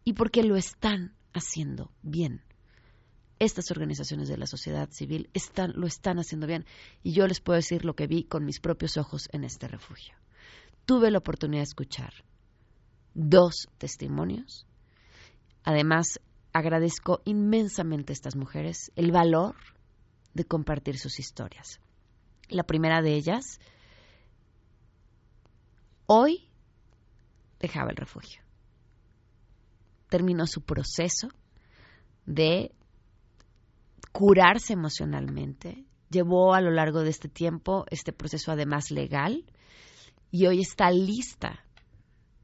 y 0.05 0.13
porque 0.13 0.45
lo 0.45 0.57
están 0.57 1.15
haciendo 1.35 1.91
bien. 2.03 2.43
Estas 3.39 3.71
organizaciones 3.71 4.29
de 4.29 4.39
la 4.39 4.47
sociedad 4.47 4.89
civil 4.91 5.29
están, 5.35 5.73
lo 5.75 5.87
están 5.87 6.19
haciendo 6.19 6.47
bien 6.47 6.65
y 7.03 7.13
yo 7.13 7.27
les 7.27 7.41
puedo 7.41 7.57
decir 7.57 7.85
lo 7.85 7.95
que 7.95 8.07
vi 8.07 8.25
con 8.25 8.45
mis 8.45 8.61
propios 8.61 8.97
ojos 8.97 9.29
en 9.33 9.45
este 9.45 9.69
refugio. 9.69 10.15
Tuve 10.87 11.11
la 11.11 11.19
oportunidad 11.19 11.61
de 11.61 11.69
escuchar 11.69 12.13
dos 13.15 13.69
testimonios. 13.79 14.67
Además, 15.65 16.21
agradezco 16.57 17.21
inmensamente 17.25 18.13
a 18.13 18.15
estas 18.15 18.37
mujeres 18.37 18.91
el 18.97 19.13
valor 19.13 19.57
de 20.33 20.45
compartir 20.45 20.99
sus 20.99 21.19
historias. 21.19 21.81
La 22.49 22.63
primera 22.63 23.03
de 23.03 23.15
ellas, 23.15 23.61
hoy 26.07 26.49
dejaba 27.59 27.91
el 27.91 27.97
refugio. 27.97 28.43
Terminó 30.09 30.47
su 30.47 30.63
proceso 30.63 31.29
de 32.25 32.73
curarse 34.13 34.73
emocionalmente. 34.73 35.85
Llevó 36.09 36.55
a 36.55 36.61
lo 36.61 36.71
largo 36.71 37.03
de 37.03 37.11
este 37.11 37.29
tiempo 37.29 37.85
este 37.91 38.13
proceso 38.13 38.53
además 38.53 38.91
legal 38.91 39.45
y 40.31 40.47
hoy 40.47 40.61
está 40.61 40.91
lista 40.91 41.65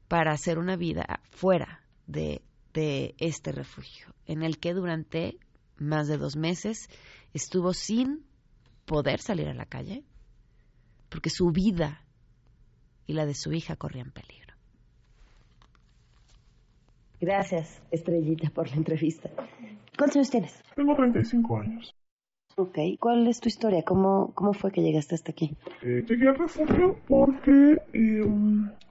para 0.07 0.33
hacer 0.33 0.59
una 0.59 0.75
vida 0.75 1.21
fuera 1.31 1.83
de 2.05 2.43
de 2.73 3.15
este 3.19 3.51
refugio, 3.51 4.07
en 4.25 4.43
el 4.43 4.57
que 4.57 4.73
durante 4.73 5.37
más 5.77 6.07
de 6.07 6.17
dos 6.17 6.35
meses 6.35 6.89
estuvo 7.33 7.73
sin 7.73 8.25
poder 8.85 9.19
salir 9.19 9.47
a 9.47 9.53
la 9.53 9.65
calle, 9.65 10.03
porque 11.09 11.29
su 11.29 11.51
vida 11.51 12.03
y 13.05 13.13
la 13.13 13.25
de 13.25 13.35
su 13.35 13.53
hija 13.53 13.75
corrían 13.75 14.11
peligro. 14.11 14.53
Gracias, 17.19 17.81
Estrellita, 17.91 18.49
por 18.49 18.69
la 18.69 18.75
entrevista. 18.75 19.29
¿Cuántos 19.97 20.17
años 20.17 20.29
tienes? 20.29 20.63
Tengo 20.75 20.95
35 20.95 21.57
años. 21.57 21.95
Ok, 22.55 22.77
¿cuál 22.99 23.27
es 23.27 23.39
tu 23.39 23.47
historia? 23.47 23.83
¿Cómo, 23.83 24.31
cómo 24.35 24.53
fue 24.53 24.71
que 24.71 24.81
llegaste 24.81 25.15
hasta 25.15 25.31
aquí? 25.31 25.55
Eh, 25.81 26.03
llegué 26.07 26.27
al 26.27 26.37
refugio 26.37 26.97
porque 27.07 27.81
eh, 27.93 28.21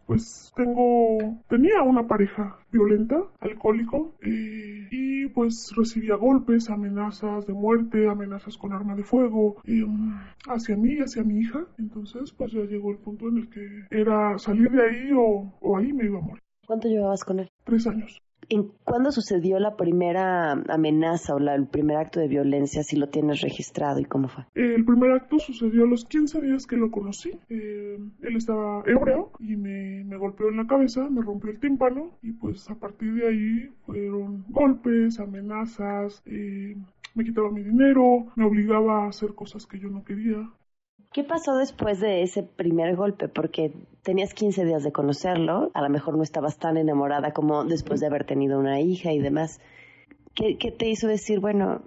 pues 0.06 0.52
tengo, 0.56 1.18
tenía 1.48 1.82
una 1.82 2.06
pareja 2.06 2.58
violenta, 2.70 3.22
alcohólico, 3.40 4.14
eh, 4.22 4.88
y 4.90 5.26
pues 5.28 5.72
recibía 5.76 6.16
golpes, 6.16 6.70
amenazas 6.70 7.46
de 7.46 7.52
muerte, 7.52 8.08
amenazas 8.08 8.56
con 8.56 8.72
arma 8.72 8.94
de 8.94 9.04
fuego 9.04 9.56
mm, 9.64 10.12
hacia 10.48 10.76
mí 10.76 10.94
y 10.94 11.00
hacia 11.00 11.24
mi 11.24 11.40
hija. 11.40 11.64
Entonces 11.78 12.32
pues 12.32 12.52
ya 12.52 12.60
llegó 12.62 12.90
el 12.90 12.98
punto 12.98 13.28
en 13.28 13.38
el 13.38 13.48
que 13.48 13.86
era 13.90 14.38
salir 14.38 14.70
de 14.70 14.82
ahí 14.82 15.10
o, 15.16 15.52
o 15.60 15.76
ahí 15.76 15.92
me 15.92 16.04
iba 16.04 16.18
a 16.18 16.22
morir. 16.22 16.42
¿Cuánto 16.66 16.88
llevabas 16.88 17.24
con 17.24 17.40
él? 17.40 17.48
Tres 17.64 17.86
años. 17.86 18.22
¿En 18.52 18.68
cuándo 18.84 19.10
sucedió 19.12 19.58
la 19.58 19.76
primera 19.78 20.52
amenaza 20.68 21.34
o 21.34 21.38
el 21.38 21.66
primer 21.68 21.96
acto 21.96 22.20
de 22.20 22.28
violencia, 22.28 22.82
si 22.82 22.96
lo 22.96 23.08
tienes 23.08 23.40
registrado 23.40 23.98
y 23.98 24.04
cómo 24.04 24.28
fue? 24.28 24.44
El 24.54 24.84
primer 24.84 25.12
acto 25.12 25.38
sucedió 25.38 25.84
a 25.84 25.86
los 25.86 26.04
15 26.04 26.42
días 26.42 26.66
que 26.66 26.76
lo 26.76 26.90
conocí. 26.90 27.30
Eh, 27.48 27.98
él 28.20 28.36
estaba 28.36 28.82
ebrio 28.84 29.30
y 29.38 29.56
me, 29.56 30.04
me, 30.04 30.18
golpeó 30.18 30.50
en 30.50 30.58
la 30.58 30.66
cabeza, 30.66 31.08
me 31.08 31.22
rompió 31.22 31.50
el 31.50 31.60
tímpano 31.60 32.10
y 32.20 32.32
pues 32.32 32.68
a 32.68 32.74
partir 32.74 33.14
de 33.14 33.26
ahí 33.26 33.70
fueron 33.86 34.44
golpes, 34.50 35.18
amenazas, 35.18 36.22
eh, 36.26 36.76
me 37.14 37.24
quitaba 37.24 37.50
mi 37.50 37.62
dinero, 37.62 38.26
me 38.36 38.44
obligaba 38.44 39.04
a 39.04 39.08
hacer 39.08 39.34
cosas 39.34 39.66
que 39.66 39.78
yo 39.78 39.88
no 39.88 40.04
quería. 40.04 40.50
¿Qué 41.12 41.24
pasó 41.24 41.56
después 41.56 42.00
de 42.00 42.22
ese 42.22 42.42
primer 42.42 42.96
golpe? 42.96 43.28
Porque 43.28 43.74
tenías 44.02 44.32
15 44.32 44.64
días 44.64 44.82
de 44.82 44.92
conocerlo, 44.92 45.70
a 45.74 45.82
lo 45.82 45.90
mejor 45.90 46.16
no 46.16 46.22
estabas 46.22 46.58
tan 46.58 46.78
enamorada 46.78 47.32
como 47.32 47.64
después 47.64 48.00
de 48.00 48.06
haber 48.06 48.24
tenido 48.24 48.58
una 48.58 48.80
hija 48.80 49.12
y 49.12 49.18
demás. 49.18 49.60
¿Qué, 50.34 50.56
te 50.56 50.88
hizo 50.88 51.08
decir, 51.08 51.40
bueno, 51.40 51.82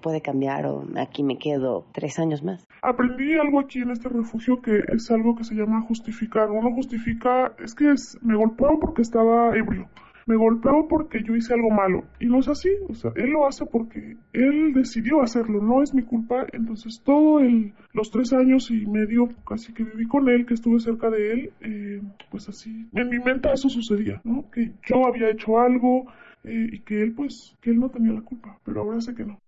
puede 0.00 0.20
cambiar 0.20 0.66
o 0.66 0.86
aquí 0.96 1.24
me 1.24 1.38
quedo 1.38 1.84
tres 1.92 2.20
años 2.20 2.44
más? 2.44 2.64
Aprendí 2.82 3.34
algo 3.34 3.58
aquí 3.58 3.80
en 3.80 3.90
este 3.90 4.08
refugio 4.08 4.62
que 4.62 4.80
es 4.94 5.10
algo 5.10 5.34
que 5.34 5.42
se 5.42 5.56
llama 5.56 5.82
justificar. 5.82 6.48
Uno 6.48 6.72
justifica, 6.72 7.56
es 7.58 7.74
que 7.74 7.92
me 8.20 8.36
golpeó 8.36 8.78
porque 8.78 9.02
estaba 9.02 9.56
ebrio 9.56 9.88
me 10.26 10.36
golpeó 10.36 10.86
porque 10.88 11.22
yo 11.22 11.34
hice 11.36 11.54
algo 11.54 11.70
malo. 11.70 12.04
Y 12.20 12.26
no 12.26 12.40
es 12.40 12.48
así, 12.48 12.70
o 12.88 12.94
sea, 12.94 13.12
él 13.16 13.30
lo 13.30 13.46
hace 13.46 13.66
porque 13.66 14.16
él 14.32 14.72
decidió 14.74 15.22
hacerlo, 15.22 15.60
no 15.62 15.82
es 15.82 15.94
mi 15.94 16.02
culpa. 16.02 16.46
Entonces, 16.52 17.00
todo 17.04 17.40
el, 17.40 17.72
los 17.92 18.10
tres 18.10 18.32
años 18.32 18.70
y 18.70 18.86
medio 18.86 19.28
casi 19.46 19.72
que 19.72 19.84
viví 19.84 20.06
con 20.06 20.28
él, 20.28 20.46
que 20.46 20.54
estuve 20.54 20.80
cerca 20.80 21.10
de 21.10 21.32
él, 21.32 21.52
eh, 21.60 22.02
pues 22.30 22.48
así, 22.48 22.88
en 22.92 23.08
mi 23.08 23.18
mente 23.18 23.50
eso 23.52 23.68
sucedía, 23.68 24.20
¿no? 24.24 24.50
Que 24.50 24.72
yo 24.88 25.06
había 25.06 25.30
hecho 25.30 25.58
algo 25.58 26.06
eh, 26.44 26.68
y 26.72 26.80
que 26.80 27.02
él, 27.02 27.12
pues, 27.14 27.56
que 27.60 27.70
él 27.70 27.78
no 27.78 27.90
tenía 27.90 28.12
la 28.12 28.22
culpa, 28.22 28.58
pero 28.64 28.80
ahora 28.80 29.00
sé 29.00 29.14
que 29.14 29.24
no. 29.24 29.38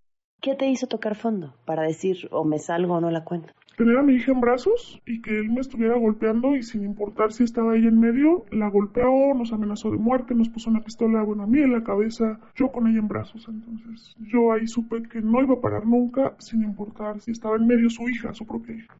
¿Qué 0.44 0.54
te 0.54 0.68
hizo 0.68 0.86
tocar 0.86 1.14
fondo 1.14 1.54
para 1.64 1.84
decir 1.84 2.28
o 2.30 2.44
me 2.44 2.58
salgo 2.58 2.92
o 2.96 3.00
no 3.00 3.10
la 3.10 3.24
cuento? 3.24 3.54
tener 3.78 3.96
a 3.96 4.02
mi 4.02 4.12
hija 4.12 4.30
en 4.30 4.42
brazos 4.42 5.00
y 5.06 5.22
que 5.22 5.30
él 5.30 5.48
me 5.50 5.60
estuviera 5.60 5.96
golpeando 5.96 6.54
y 6.54 6.62
sin 6.62 6.84
importar 6.84 7.32
si 7.32 7.44
estaba 7.44 7.74
ella 7.74 7.88
en 7.88 7.98
medio, 7.98 8.44
la 8.52 8.68
golpeó, 8.68 9.32
nos 9.34 9.54
amenazó 9.54 9.90
de 9.90 9.96
muerte, 9.96 10.34
nos 10.34 10.50
puso 10.50 10.68
una 10.68 10.84
pistola, 10.84 11.22
bueno, 11.22 11.44
a 11.44 11.46
mí 11.46 11.60
en 11.60 11.72
la 11.72 11.82
cabeza, 11.82 12.38
yo 12.54 12.70
con 12.70 12.86
ella 12.86 12.98
en 12.98 13.08
brazos. 13.08 13.48
Entonces 13.48 14.14
yo 14.18 14.52
ahí 14.52 14.66
supe 14.66 15.02
que 15.04 15.22
no 15.22 15.42
iba 15.42 15.54
a 15.54 15.60
parar 15.62 15.86
nunca 15.86 16.36
sin 16.38 16.62
importar 16.62 17.20
si 17.20 17.30
estaba 17.30 17.56
en 17.56 17.66
medio 17.66 17.88
su 17.88 18.06
hija, 18.10 18.34
su 18.34 18.46
propia 18.46 18.76
hija. 18.76 18.94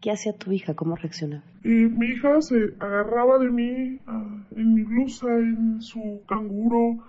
¿Qué 0.00 0.10
hacía 0.10 0.32
tu 0.32 0.50
hija? 0.50 0.74
¿Cómo 0.74 0.96
reaccionaba? 0.96 1.44
mi 1.62 2.06
hija 2.06 2.40
se 2.40 2.74
agarraba 2.80 3.38
de 3.38 3.50
mí 3.50 4.00
ah, 4.06 4.44
en 4.56 4.74
mi 4.74 4.82
blusa, 4.82 5.28
en 5.28 5.82
su 5.82 6.22
canguro, 6.26 7.04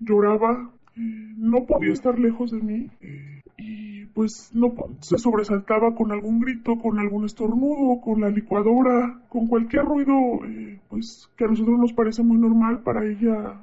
lloraba, 0.00 0.72
no 0.96 1.66
podía 1.66 1.92
estar 1.92 2.18
lejos 2.18 2.50
de 2.50 2.60
mí 2.60 2.90
y 3.56 4.06
pues 4.06 4.50
no 4.54 4.74
se 5.00 5.18
sobresaltaba 5.18 5.94
con 5.94 6.12
algún 6.12 6.40
grito, 6.40 6.78
con 6.78 6.98
algún 6.98 7.24
estornudo, 7.24 8.00
con 8.00 8.20
la 8.20 8.28
licuadora, 8.28 9.20
con 9.28 9.46
cualquier 9.46 9.84
ruido 9.84 10.12
eh, 10.46 10.80
pues 10.88 11.30
que 11.36 11.44
a 11.44 11.48
nosotros 11.48 11.78
nos 11.78 11.92
parece 11.92 12.22
muy 12.22 12.38
normal, 12.38 12.82
para 12.82 13.04
ella 13.04 13.60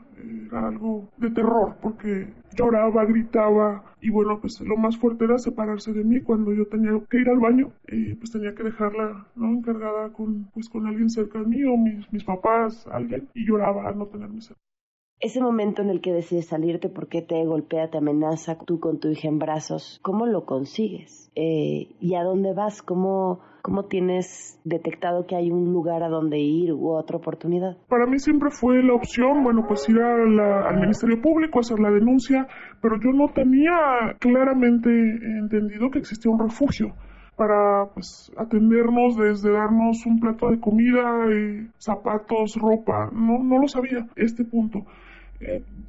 era 0.47 0.67
algo 0.67 1.09
de 1.17 1.29
terror 1.29 1.75
porque 1.81 2.27
lloraba, 2.55 3.05
gritaba 3.05 3.83
y 4.01 4.09
bueno, 4.09 4.39
pues 4.39 4.61
lo 4.61 4.77
más 4.77 4.97
fuerte 4.97 5.25
era 5.25 5.37
separarse 5.37 5.93
de 5.93 6.03
mí 6.03 6.21
cuando 6.21 6.53
yo 6.53 6.65
tenía 6.67 6.91
que 7.09 7.19
ir 7.19 7.29
al 7.29 7.39
baño, 7.39 7.71
eh, 7.87 8.15
pues 8.17 8.31
tenía 8.31 8.55
que 8.55 8.63
dejarla 8.63 9.27
no 9.35 9.49
encargada 9.51 10.09
con 10.09 10.45
pues 10.53 10.69
con 10.69 10.87
alguien 10.87 11.09
cerca 11.09 11.39
de 11.39 11.45
mí 11.45 11.63
o 11.63 11.77
mis, 11.77 12.11
mis 12.11 12.23
papás, 12.23 12.87
alguien 12.87 13.27
y 13.33 13.45
lloraba 13.45 13.87
al 13.87 13.97
no 13.97 14.07
tenerme 14.07 14.41
cerca. 14.41 14.61
Ese 15.19 15.41
momento 15.41 15.81
en 15.81 15.89
el 15.89 15.99
que 15.99 16.13
decides 16.13 16.45
salirte 16.45 16.89
porque 16.89 17.23
te 17.23 17.43
golpea, 17.43 17.89
te 17.89 17.97
amenaza, 17.97 18.55
tú 18.59 18.79
con 18.79 18.99
tu 18.99 19.07
hija 19.07 19.27
en 19.27 19.39
brazos, 19.39 19.99
¿cómo 20.03 20.27
lo 20.27 20.45
consigues? 20.45 21.31
Eh, 21.33 21.89
¿Y 21.99 22.13
a 22.13 22.23
dónde 22.23 22.53
vas? 22.53 22.83
¿Cómo, 22.83 23.39
¿Cómo 23.63 23.85
tienes 23.85 24.59
detectado 24.63 25.25
que 25.25 25.35
hay 25.35 25.49
un 25.49 25.73
lugar 25.73 26.03
a 26.03 26.09
donde 26.09 26.37
ir 26.37 26.71
u 26.71 26.91
otra 26.91 27.17
oportunidad? 27.17 27.77
Para 27.89 28.05
mí 28.05 28.19
siempre 28.19 28.51
fue 28.51 28.83
la 28.83 28.93
opción, 28.93 29.43
bueno, 29.43 29.65
pues 29.67 29.89
ir 29.89 29.99
al 29.99 30.79
Ministerio 30.79 31.19
Público, 31.19 31.61
hacer 31.61 31.79
la 31.79 31.89
denuncia, 31.89 32.47
pero 32.79 32.97
yo 33.03 33.11
no 33.11 33.33
tenía 33.33 34.15
claramente 34.19 34.89
entendido 34.89 35.89
que 35.89 35.97
existía 35.97 36.31
un 36.31 36.39
refugio 36.39 36.93
para 37.35 37.87
pues, 37.93 38.31
atendernos 38.37 39.15
desde 39.15 39.51
darnos 39.51 40.05
un 40.05 40.19
plato 40.19 40.51
de 40.51 40.59
comida, 40.59 41.25
eh, 41.31 41.67
zapatos, 41.77 42.55
ropa. 42.55 43.09
No, 43.11 43.43
no 43.43 43.59
lo 43.59 43.67
sabía, 43.67 44.07
este 44.15 44.45
punto. 44.45 44.85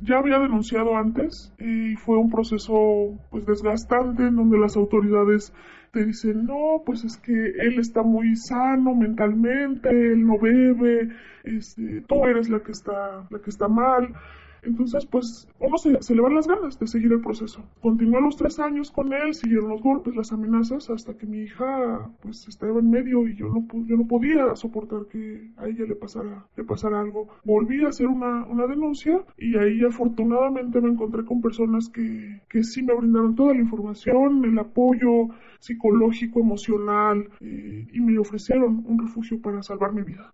Ya 0.03 0.19
había 0.19 0.39
denunciado 0.39 0.97
antes 0.97 1.53
y 1.59 1.97
fue 1.97 2.19
un 2.19 2.31
proceso 2.31 3.19
pues 3.31 3.47
desgastante 3.47 4.27
en 4.27 4.37
donde 4.37 4.59
las 4.59 4.77
autoridades 4.77 5.53
te 5.93 6.05
dicen 6.05 6.45
no 6.45 6.83
pues 6.85 7.05
es 7.05 7.17
que 7.17 7.33
él 7.33 7.79
está 7.79 8.03
muy 8.03 8.37
sano 8.37 8.95
mentalmente 8.95 9.89
él 9.89 10.27
no 10.27 10.39
bebe 10.39 11.09
este, 11.45 12.03
tú 12.03 12.25
eres 12.27 12.51
la 12.51 12.61
que 12.61 12.73
está 12.73 13.27
la 13.31 13.39
que 13.39 13.49
está 13.49 13.69
mal 13.69 14.13
entonces, 14.63 15.07
pues, 15.07 15.49
uno 15.61 15.79
se, 15.79 16.01
se, 16.03 16.15
le 16.15 16.21
van 16.21 16.35
las 16.35 16.47
ganas 16.47 16.79
de 16.79 16.87
seguir 16.87 17.13
el 17.13 17.21
proceso. 17.21 17.65
Continuó 17.81 18.21
los 18.21 18.37
tres 18.37 18.59
años 18.59 18.91
con 18.91 19.13
él, 19.13 19.35
siguieron 19.35 19.71
los 19.71 19.83
golpes, 19.83 20.15
las 20.15 20.33
amenazas, 20.33 20.91
hasta 20.91 21.17
que 21.17 21.27
mi 21.27 21.39
hija, 21.43 22.11
pues, 22.23 22.47
estaba 22.49 22.81
en 22.81 22.91
medio 22.91 23.27
y 23.29 23.37
yo 23.37 23.49
no, 23.49 23.67
yo 23.87 23.97
no 23.97 24.07
podía 24.07 24.55
soportar 24.57 25.07
que 25.11 25.51
a 25.57 25.69
ella 25.69 25.85
le 25.87 25.95
pasara, 25.95 26.47
le 26.57 26.65
algo. 26.97 27.29
Volví 27.45 27.85
a 27.85 27.89
hacer 27.89 28.07
una, 28.07 28.47
una 28.47 28.67
denuncia 28.67 29.25
y 29.37 29.57
ahí 29.57 29.85
afortunadamente 29.85 30.81
me 30.81 30.91
encontré 30.91 31.25
con 31.25 31.41
personas 31.41 31.89
que, 31.89 32.43
que 32.49 32.63
sí 32.63 32.83
me 32.83 32.95
brindaron 32.95 33.35
toda 33.35 33.55
la 33.55 33.61
información, 33.61 34.45
el 34.45 34.59
apoyo 34.59 35.29
psicológico, 35.59 36.41
emocional, 36.41 37.29
eh, 37.41 37.87
y 37.93 38.01
me 38.01 38.19
ofrecieron 38.19 38.85
un 38.87 38.99
refugio 38.99 39.41
para 39.41 39.63
salvar 39.63 39.93
mi 39.93 40.03
vida 40.03 40.33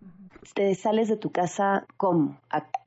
te 0.54 0.74
sales 0.74 1.08
de 1.08 1.16
tu 1.16 1.30
casa, 1.30 1.86
¿cómo? 1.96 2.38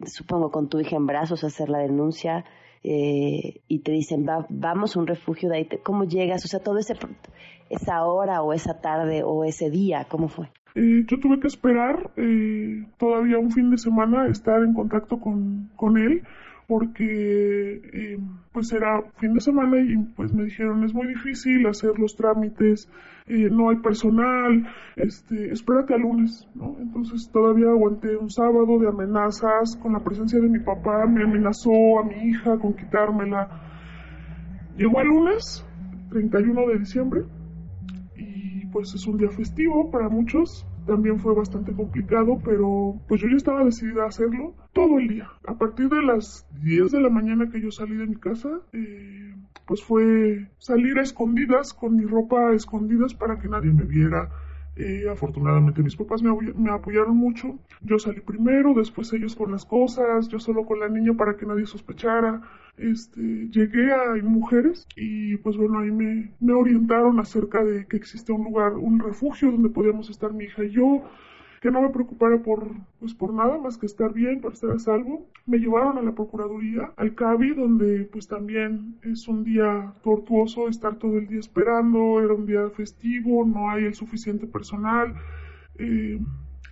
supongo 0.05 0.51
con 0.51 0.69
tu 0.69 0.79
hija 0.79 0.95
en 0.95 1.07
brazos 1.07 1.43
a 1.43 1.47
hacer 1.47 1.69
la 1.69 1.79
denuncia 1.79 2.45
eh, 2.83 3.61
y 3.67 3.79
te 3.79 3.91
dicen, 3.91 4.25
Va, 4.27 4.45
vamos 4.49 4.95
a 4.95 4.99
un 4.99 5.07
refugio 5.07 5.49
de 5.49 5.57
ahí, 5.57 5.69
¿cómo 5.83 6.03
llegas? 6.03 6.45
O 6.45 6.47
sea, 6.47 6.59
todo 6.59 6.77
ese, 6.77 6.95
esa 7.69 8.05
hora 8.05 8.41
o 8.41 8.53
esa 8.53 8.79
tarde 8.79 9.23
o 9.23 9.43
ese 9.43 9.69
día, 9.69 10.05
¿cómo 10.09 10.27
fue? 10.27 10.49
Eh, 10.75 11.05
yo 11.07 11.19
tuve 11.19 11.39
que 11.39 11.47
esperar 11.47 12.11
eh, 12.17 12.85
todavía 12.97 13.39
un 13.39 13.51
fin 13.51 13.71
de 13.71 13.77
semana 13.77 14.27
estar 14.27 14.61
en 14.61 14.73
contacto 14.73 15.19
con, 15.19 15.69
con 15.75 15.97
él 15.97 16.21
porque 16.67 17.81
eh, 17.93 18.19
pues 18.51 18.73
era 18.73 19.01
fin 19.19 19.33
de 19.33 19.39
semana 19.39 19.79
y 19.79 19.97
pues 20.15 20.33
me 20.33 20.43
dijeron 20.43 20.83
es 20.83 20.93
muy 20.93 21.07
difícil 21.07 21.65
hacer 21.65 21.97
los 21.97 22.15
trámites, 22.15 22.89
eh, 23.27 23.49
no 23.49 23.69
hay 23.69 23.77
personal, 23.77 24.67
este, 24.97 25.51
espérate 25.51 25.93
al 25.93 26.01
lunes, 26.01 26.45
¿no? 26.55 26.75
Entonces 26.79 27.29
todavía 27.31 27.69
aguanté 27.69 28.17
un 28.17 28.29
sábado 28.29 28.79
de 28.79 28.89
amenazas 28.89 29.77
con 29.81 29.93
la 29.93 30.03
presencia 30.03 30.41
de 30.41 30.49
mi 30.49 30.59
papá, 30.59 31.05
me 31.07 31.23
amenazó 31.23 31.99
a 31.99 32.03
mi 32.03 32.29
hija 32.29 32.57
con 32.59 32.73
quitármela. 32.73 33.49
Llegó 34.77 34.99
el 34.99 35.07
lunes, 35.07 35.65
31 36.09 36.67
de 36.67 36.79
diciembre, 36.79 37.21
y 38.17 38.65
pues 38.67 38.93
es 38.93 39.07
un 39.07 39.17
día 39.17 39.29
festivo 39.29 39.89
para 39.89 40.09
muchos, 40.09 40.67
también 40.87 41.19
fue 41.19 41.35
bastante 41.35 41.73
complicado, 41.73 42.39
pero 42.43 42.95
pues 43.07 43.21
yo 43.21 43.27
ya 43.27 43.35
estaba 43.35 43.63
decidida 43.63 44.03
a 44.03 44.07
hacerlo 44.07 44.55
todo 44.73 44.97
el 44.97 45.07
día. 45.07 45.29
A 45.45 45.55
partir 45.57 45.89
de 45.89 46.01
las 46.01 46.47
10 46.61 46.91
de 46.91 47.01
la 47.01 47.09
mañana 47.09 47.51
que 47.51 47.61
yo 47.61 47.69
salí 47.69 47.95
de 47.95 48.07
mi 48.07 48.15
casa, 48.15 48.49
eh, 48.73 49.35
pues 49.67 49.83
fue 49.83 50.49
salir 50.57 50.97
a 50.97 51.03
escondidas, 51.03 51.73
con 51.73 51.95
mi 51.95 52.05
ropa 52.05 52.49
a 52.49 52.53
escondidas 52.53 53.13
para 53.13 53.37
que 53.37 53.49
nadie 53.49 53.71
me 53.71 53.83
viera. 53.83 54.29
Eh, 54.79 55.09
afortunadamente 55.09 55.81
mis 55.81 55.95
papás 55.95 56.21
me, 56.21 56.71
apoyaron 56.71 57.17
mucho. 57.17 57.57
Yo 57.81 57.97
salí 57.97 58.21
primero, 58.21 58.75
después 58.75 59.11
ellos 59.11 59.35
con 59.35 59.51
las 59.51 59.65
cosas, 59.65 60.27
yo 60.27 60.39
solo 60.39 60.65
con 60.65 60.79
la 60.79 60.87
niña 60.87 61.15
para 61.15 61.35
que 61.35 61.47
nadie 61.47 61.65
sospechara 61.65 62.41
este, 62.77 63.49
llegué 63.49 63.91
a 63.91 64.13
mujeres 64.23 64.87
y 64.95 65.37
pues 65.37 65.57
bueno, 65.57 65.79
ahí 65.79 65.89
me, 65.89 66.31
me 66.39 66.53
orientaron 66.53 67.19
acerca 67.19 67.63
de 67.63 67.87
que 67.87 67.97
existe 67.97 68.31
un 68.31 68.43
lugar, 68.43 68.73
un 68.73 68.99
refugio 68.99 69.51
donde 69.51 69.69
podíamos 69.69 70.11
estar 70.11 70.31
mi 70.31 70.43
hija 70.43 70.63
y 70.63 70.69
yo, 70.69 71.01
que 71.61 71.71
no 71.71 71.81
me 71.81 71.89
preocupara 71.89 72.41
por, 72.41 72.67
pues 72.99 73.13
por 73.13 73.33
nada 73.33 73.57
más 73.57 73.77
que 73.77 73.85
estar 73.85 74.13
bien, 74.13 74.41
por 74.41 74.53
estar 74.53 74.71
a 74.71 74.79
salvo. 74.79 75.27
Me 75.45 75.57
llevaron 75.57 75.97
a 75.97 76.01
la 76.01 76.13
Procuraduría, 76.13 76.93
al 76.95 77.15
CABI, 77.15 77.55
donde 77.55 78.05
pues 78.11 78.27
también 78.27 78.95
es 79.01 79.27
un 79.27 79.43
día 79.43 79.93
tortuoso 80.03 80.67
estar 80.67 80.97
todo 80.97 81.17
el 81.17 81.27
día 81.27 81.39
esperando, 81.39 82.19
era 82.21 82.33
un 82.33 82.45
día 82.45 82.69
festivo, 82.69 83.45
no 83.45 83.69
hay 83.69 83.85
el 83.85 83.93
suficiente 83.93 84.47
personal. 84.47 85.15
Eh, 85.79 86.19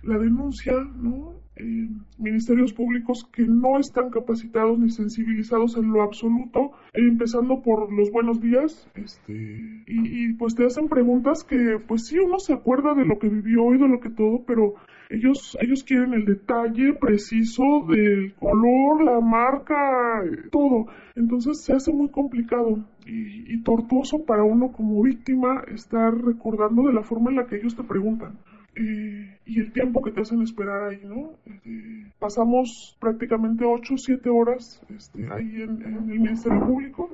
la 0.02 0.18
denuncia, 0.18 0.74
¿no? 0.96 1.45
Eh, 1.58 1.88
ministerios 2.18 2.74
públicos 2.74 3.26
que 3.32 3.46
no 3.46 3.78
están 3.78 4.10
capacitados 4.10 4.78
ni 4.78 4.90
sensibilizados 4.90 5.78
en 5.78 5.90
lo 5.90 6.02
absoluto, 6.02 6.72
empezando 6.92 7.62
por 7.62 7.90
los 7.90 8.10
buenos 8.10 8.42
días, 8.42 8.86
este, 8.94 9.82
y, 9.86 10.34
pues 10.34 10.54
te 10.54 10.66
hacen 10.66 10.88
preguntas 10.88 11.44
que 11.44 11.78
pues 11.86 12.06
sí 12.06 12.18
uno 12.18 12.38
se 12.40 12.52
acuerda 12.52 12.94
de 12.94 13.06
lo 13.06 13.18
que 13.18 13.30
vivió 13.30 13.74
y 13.74 13.78
de 13.78 13.88
lo 13.88 14.00
que 14.00 14.10
todo, 14.10 14.44
pero 14.46 14.74
ellos, 15.08 15.56
ellos 15.60 15.82
quieren 15.82 16.12
el 16.12 16.26
detalle 16.26 16.92
preciso 16.92 17.86
del 17.88 18.34
color, 18.34 19.02
la 19.02 19.20
marca, 19.20 20.24
todo. 20.50 20.88
Entonces 21.14 21.64
se 21.64 21.72
hace 21.72 21.90
muy 21.90 22.10
complicado 22.10 22.84
y, 23.06 23.54
y 23.54 23.62
tortuoso 23.62 24.26
para 24.26 24.42
uno 24.42 24.72
como 24.72 25.02
víctima 25.02 25.64
estar 25.68 26.14
recordando 26.14 26.82
de 26.82 26.92
la 26.92 27.02
forma 27.02 27.30
en 27.30 27.36
la 27.36 27.46
que 27.46 27.56
ellos 27.56 27.76
te 27.76 27.82
preguntan. 27.82 28.36
Eh, 28.76 29.38
y 29.46 29.60
el 29.60 29.72
tiempo 29.72 30.02
que 30.02 30.10
te 30.10 30.20
hacen 30.20 30.42
esperar 30.42 30.90
ahí, 30.90 31.00
¿no? 31.02 31.32
Este, 31.46 32.12
pasamos 32.18 32.96
prácticamente 33.00 33.64
8 33.64 33.94
o 33.94 33.98
7 33.98 34.28
horas 34.28 34.82
este, 34.94 35.26
ahí 35.32 35.62
en, 35.62 35.82
el 35.82 36.02
Ministerio 36.02 36.60
Público. 36.66 37.10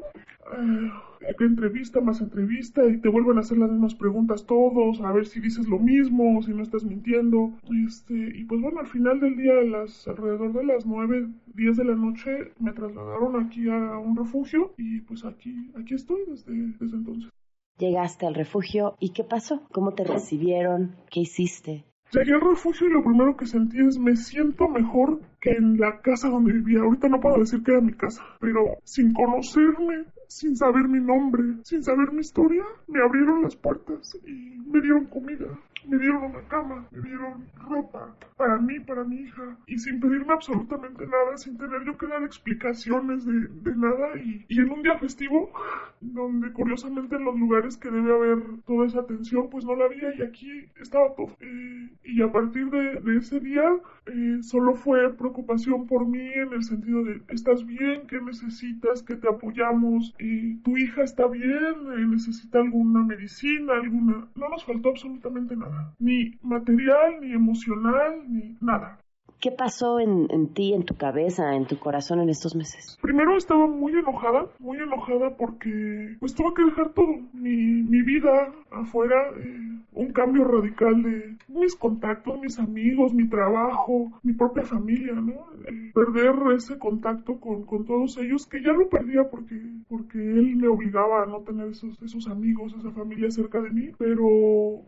Eh, 0.58 0.90
entrevista 1.40 2.00
más 2.00 2.20
entrevista 2.20 2.84
y 2.84 2.98
te 2.98 3.08
vuelven 3.08 3.36
a 3.36 3.40
hacer 3.40 3.58
las 3.58 3.70
mismas 3.70 3.94
preguntas 3.94 4.46
todos, 4.46 5.00
a 5.00 5.12
ver 5.12 5.26
si 5.26 5.40
dices 5.40 5.68
lo 5.68 5.78
mismo, 5.78 6.42
si 6.42 6.52
no 6.52 6.62
estás 6.62 6.84
mintiendo. 6.84 7.52
Este, 7.86 8.14
y 8.14 8.44
pues 8.44 8.60
bueno, 8.60 8.80
al 8.80 8.86
final 8.86 9.20
del 9.20 9.36
día, 9.36 9.52
a 9.52 9.64
las, 9.64 10.08
alrededor 10.08 10.52
de 10.52 10.64
las 10.64 10.86
9, 10.86 11.28
10 11.54 11.76
de 11.76 11.84
la 11.84 11.94
noche, 11.94 12.52
me 12.58 12.72
trasladaron 12.72 13.44
aquí 13.44 13.68
a 13.68 13.98
un 13.98 14.16
refugio 14.16 14.74
y 14.76 15.00
pues 15.00 15.24
aquí, 15.24 15.70
aquí 15.78 15.94
estoy 15.94 16.22
desde, 16.26 16.52
desde 16.80 16.96
entonces. 16.96 17.30
Llegaste 17.78 18.26
al 18.26 18.34
refugio 18.34 18.96
y 19.00 19.12
¿qué 19.12 19.24
pasó? 19.24 19.62
¿Cómo 19.72 19.92
te 19.92 20.04
recibieron? 20.04 20.96
¿Qué 21.10 21.20
hiciste? 21.20 21.84
Llegué 22.12 22.34
al 22.34 22.42
refugio 22.42 22.86
y 22.86 22.92
lo 22.92 23.02
primero 23.02 23.36
que 23.36 23.46
sentí 23.46 23.78
es 23.80 23.98
me 23.98 24.16
siento 24.16 24.68
mejor 24.68 25.20
que 25.40 25.52
en 25.52 25.78
la 25.78 26.02
casa 26.02 26.28
donde 26.28 26.52
vivía. 26.52 26.80
Ahorita 26.80 27.08
no 27.08 27.20
puedo 27.20 27.38
decir 27.38 27.62
que 27.62 27.72
era 27.72 27.80
mi 27.80 27.94
casa, 27.94 28.22
pero 28.38 28.76
sin 28.84 29.14
conocerme, 29.14 30.04
sin 30.28 30.54
saber 30.54 30.88
mi 30.88 31.00
nombre, 31.00 31.42
sin 31.62 31.82
saber 31.82 32.12
mi 32.12 32.20
historia, 32.20 32.64
me 32.86 33.00
abrieron 33.00 33.42
las 33.42 33.56
puertas 33.56 34.14
y 34.26 34.58
me 34.66 34.82
dieron 34.82 35.06
comida. 35.06 35.58
Me 35.88 35.98
dieron 35.98 36.24
una 36.24 36.42
cama, 36.48 36.86
me 36.90 37.00
dieron 37.02 37.46
ropa 37.56 38.14
para 38.36 38.58
mí, 38.58 38.80
para 38.80 39.04
mi 39.04 39.16
hija, 39.20 39.56
y 39.66 39.78
sin 39.78 40.00
pedirme 40.00 40.32
absolutamente 40.32 41.06
nada, 41.06 41.36
sin 41.36 41.56
tener 41.58 41.84
yo 41.84 41.96
que 41.96 42.06
dar 42.06 42.22
explicaciones 42.22 43.24
de, 43.24 43.48
de 43.48 43.76
nada, 43.76 44.16
y, 44.16 44.44
y, 44.48 44.60
en 44.60 44.70
un 44.70 44.82
día 44.82 44.98
festivo, 44.98 45.50
donde 46.00 46.52
curiosamente 46.52 47.16
en 47.16 47.24
los 47.24 47.38
lugares 47.38 47.76
que 47.76 47.90
debe 47.90 48.12
haber 48.12 48.38
toda 48.66 48.86
esa 48.86 49.00
atención, 49.00 49.48
pues 49.50 49.64
no 49.64 49.76
la 49.76 49.84
había, 49.84 50.14
y 50.14 50.22
aquí 50.22 50.66
estaba 50.80 51.14
todo. 51.14 51.36
Eh, 51.40 51.90
y 52.04 52.22
a 52.22 52.32
partir 52.32 52.70
de, 52.70 53.00
de 53.00 53.18
ese 53.18 53.40
día, 53.40 53.64
eh, 54.06 54.38
solo 54.42 54.74
fue 54.74 55.14
preocupación 55.14 55.86
por 55.86 56.06
mí 56.06 56.32
en 56.34 56.52
el 56.52 56.64
sentido 56.64 57.04
de, 57.04 57.22
¿estás 57.28 57.64
bien? 57.64 58.06
¿Qué 58.08 58.20
necesitas? 58.20 59.02
¿Qué 59.02 59.16
te 59.16 59.28
apoyamos? 59.28 60.14
y 60.18 60.56
¿Tu 60.62 60.76
hija 60.78 61.02
está 61.02 61.26
bien? 61.28 61.74
Eh, 61.96 62.06
¿Necesita 62.08 62.58
alguna 62.58 63.04
medicina? 63.04 63.74
¿Alguna? 63.74 64.26
No 64.34 64.48
nos 64.48 64.64
faltó 64.64 64.90
absolutamente 64.90 65.56
nada 65.56 65.71
ni 65.98 66.38
material, 66.42 67.20
ni 67.20 67.32
emocional, 67.32 68.22
ni 68.28 68.56
nada. 68.60 68.98
¿Qué 69.42 69.50
pasó 69.50 69.98
en, 69.98 70.28
en, 70.30 70.54
ti, 70.54 70.72
en 70.72 70.84
tu 70.84 70.94
cabeza, 70.94 71.56
en 71.56 71.66
tu 71.66 71.76
corazón 71.76 72.20
en 72.20 72.28
estos 72.28 72.54
meses? 72.54 72.96
Primero 73.02 73.36
estaba 73.36 73.66
muy 73.66 73.92
enojada, 73.92 74.46
muy 74.60 74.78
enojada 74.78 75.36
porque 75.36 76.16
pues 76.20 76.32
tuve 76.32 76.54
que 76.54 76.64
dejar 76.64 76.90
todo, 76.90 77.08
mi, 77.32 77.82
mi 77.82 78.02
vida 78.02 78.52
afuera, 78.70 79.16
eh, 79.36 79.72
un 79.94 80.12
cambio 80.12 80.44
radical 80.44 81.02
de 81.02 81.36
mis 81.48 81.74
contactos, 81.74 82.40
mis 82.40 82.56
amigos, 82.60 83.12
mi 83.12 83.28
trabajo, 83.28 84.12
mi 84.22 84.32
propia 84.32 84.62
familia, 84.62 85.14
¿no? 85.14 85.34
perder 85.92 86.34
ese 86.54 86.78
contacto 86.78 87.40
con, 87.40 87.64
con, 87.64 87.84
todos 87.84 88.16
ellos, 88.18 88.46
que 88.46 88.62
ya 88.62 88.72
lo 88.72 88.88
perdía 88.88 89.28
porque, 89.28 89.60
porque 89.88 90.18
él 90.18 90.54
me 90.54 90.68
obligaba 90.68 91.24
a 91.24 91.26
no 91.26 91.40
tener 91.40 91.68
esos, 91.68 92.00
esos 92.00 92.28
amigos, 92.28 92.74
esa 92.78 92.92
familia 92.92 93.28
cerca 93.30 93.60
de 93.60 93.70
mí, 93.70 93.90
pero 93.98 94.84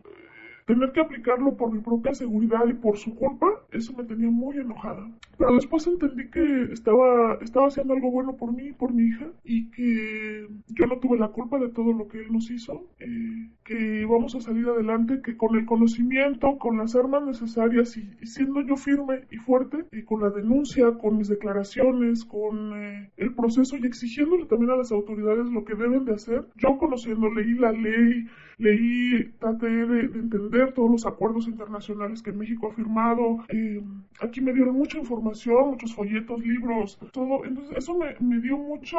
Tener 0.65 0.91
que 0.91 0.99
aplicarlo 0.99 1.55
por 1.55 1.71
mi 1.71 1.79
propia 1.79 2.15
seguridad 2.15 2.65
y 2.67 2.73
por 2.73 2.97
su 2.97 3.13
culpa, 3.13 3.47
eso 3.71 3.93
me 3.93 4.03
tenía 4.03 4.31
muy 4.31 4.57
enojada. 4.57 5.07
Pero 5.37 5.53
después 5.53 5.85
entendí 5.85 6.27
que 6.29 6.63
estaba, 6.71 7.35
estaba 7.41 7.67
haciendo 7.67 7.93
algo 7.93 8.09
bueno 8.09 8.35
por 8.35 8.51
mí 8.51 8.69
y 8.69 8.73
por 8.73 8.91
mi 8.91 9.03
hija 9.03 9.27
y 9.43 9.69
que 9.69 10.47
yo 10.69 10.87
no 10.87 10.97
tuve 10.97 11.19
la 11.19 11.27
culpa 11.27 11.59
de 11.59 11.69
todo 11.69 11.93
lo 11.93 12.07
que 12.07 12.19
él 12.19 12.31
nos 12.31 12.49
hizo, 12.49 12.87
eh, 12.99 13.49
que 13.63 14.01
íbamos 14.01 14.33
a 14.33 14.41
salir 14.41 14.67
adelante, 14.67 15.21
que 15.21 15.37
con 15.37 15.55
el 15.55 15.65
conocimiento, 15.65 16.57
con 16.57 16.77
las 16.77 16.95
armas 16.95 17.23
necesarias 17.25 17.95
y, 17.97 18.09
siendo 18.25 18.61
yo 18.61 18.75
firme 18.75 19.25
y 19.29 19.37
fuerte, 19.37 19.85
y 19.91 20.03
con 20.03 20.21
la 20.21 20.29
denuncia, 20.29 20.91
con 20.97 21.17
mis 21.17 21.27
declaraciones, 21.27 22.25
con 22.25 22.73
eh, 22.73 23.11
el 23.17 23.35
proceso 23.35 23.77
y 23.77 23.85
exigiéndole 23.85 24.45
también 24.45 24.71
a 24.71 24.77
las 24.77 24.91
autoridades 24.91 25.45
lo 25.47 25.63
que 25.63 25.75
deben 25.75 26.05
de 26.05 26.13
hacer, 26.13 26.47
yo 26.55 26.77
conociendo, 26.77 27.29
leí 27.29 27.53
la 27.53 27.71
ley, 27.71 28.25
leí, 28.57 29.31
traté 29.39 29.67
de, 29.67 30.01
entender 30.01 30.73
todos 30.73 30.89
los 30.89 31.05
acuerdos 31.05 31.47
internacionales 31.47 32.21
que 32.21 32.31
México 32.31 32.69
ha 32.69 32.75
firmado. 32.75 33.43
Eh, 33.49 33.83
aquí 34.21 34.41
me 34.41 34.53
dieron 34.53 34.75
mucha 34.75 34.97
información, 34.97 35.71
muchos 35.71 35.93
folletos, 35.93 36.39
libros, 36.39 36.97
todo. 37.11 37.45
Entonces 37.45 37.77
eso 37.77 37.97
me, 37.97 38.15
me, 38.19 38.39
dio 38.39 38.57
mucha 38.57 38.97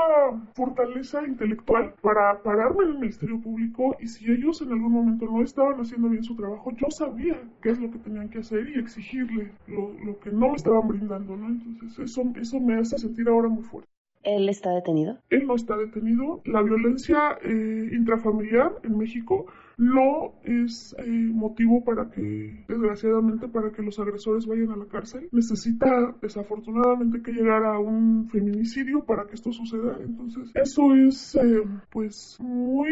fortaleza 0.54 1.26
intelectual 1.26 1.94
para 2.02 2.42
pararme 2.42 2.84
en 2.84 2.90
el 2.90 2.98
Ministerio 2.98 3.40
Público 3.40 3.96
y 4.00 4.08
si 4.08 4.30
ellos 4.30 4.60
en 4.62 4.72
algún 4.72 4.92
momento 4.92 5.26
no 5.26 5.42
estaban 5.42 5.80
haciendo 5.80 6.08
bien 6.08 6.24
su 6.24 6.36
trabajo, 6.36 6.72
yo 6.76 6.90
sabía 6.90 7.40
qué 7.62 7.70
es 7.70 7.80
lo 7.80 7.90
que 7.90 7.98
tenían 7.98 8.28
que 8.28 8.38
hacer 8.38 8.68
y 8.68 8.78
exigirle 8.78 9.52
lo, 9.66 9.92
lo 10.04 10.18
que 10.18 10.30
no 10.30 10.48
me 10.48 10.56
estaban 10.56 10.88
brindando, 10.88 11.36
¿no? 11.36 11.48
Entonces 11.48 11.98
eso, 11.98 12.22
eso 12.40 12.60
me 12.60 12.74
hace 12.74 12.98
sentir 12.98 13.28
ahora 13.28 13.48
muy 13.48 13.62
fuerte. 13.62 13.95
¿Él 14.26 14.48
está 14.48 14.70
detenido? 14.70 15.18
Él 15.30 15.46
no 15.46 15.54
está 15.54 15.76
detenido. 15.76 16.42
La 16.46 16.60
violencia 16.60 17.38
eh, 17.44 17.90
intrafamiliar 17.92 18.72
en 18.82 18.98
México 18.98 19.46
no 19.76 20.32
es 20.42 20.94
eh, 20.98 21.06
motivo 21.06 21.84
para 21.84 22.10
que, 22.10 22.64
desgraciadamente, 22.66 23.48
para 23.48 23.70
que 23.72 23.82
los 23.82 23.98
agresores 23.98 24.46
vayan 24.46 24.70
a 24.70 24.76
la 24.76 24.86
cárcel. 24.86 25.28
Necesita, 25.32 26.14
desafortunadamente, 26.22 27.22
que 27.22 27.32
llegar 27.32 27.64
a 27.64 27.78
un 27.78 28.28
feminicidio 28.30 29.04
para 29.04 29.26
que 29.26 29.34
esto 29.34 29.52
suceda. 29.52 29.98
Entonces, 30.00 30.50
eso 30.54 30.94
es, 30.94 31.34
eh, 31.36 31.62
pues, 31.90 32.38
muy... 32.40 32.88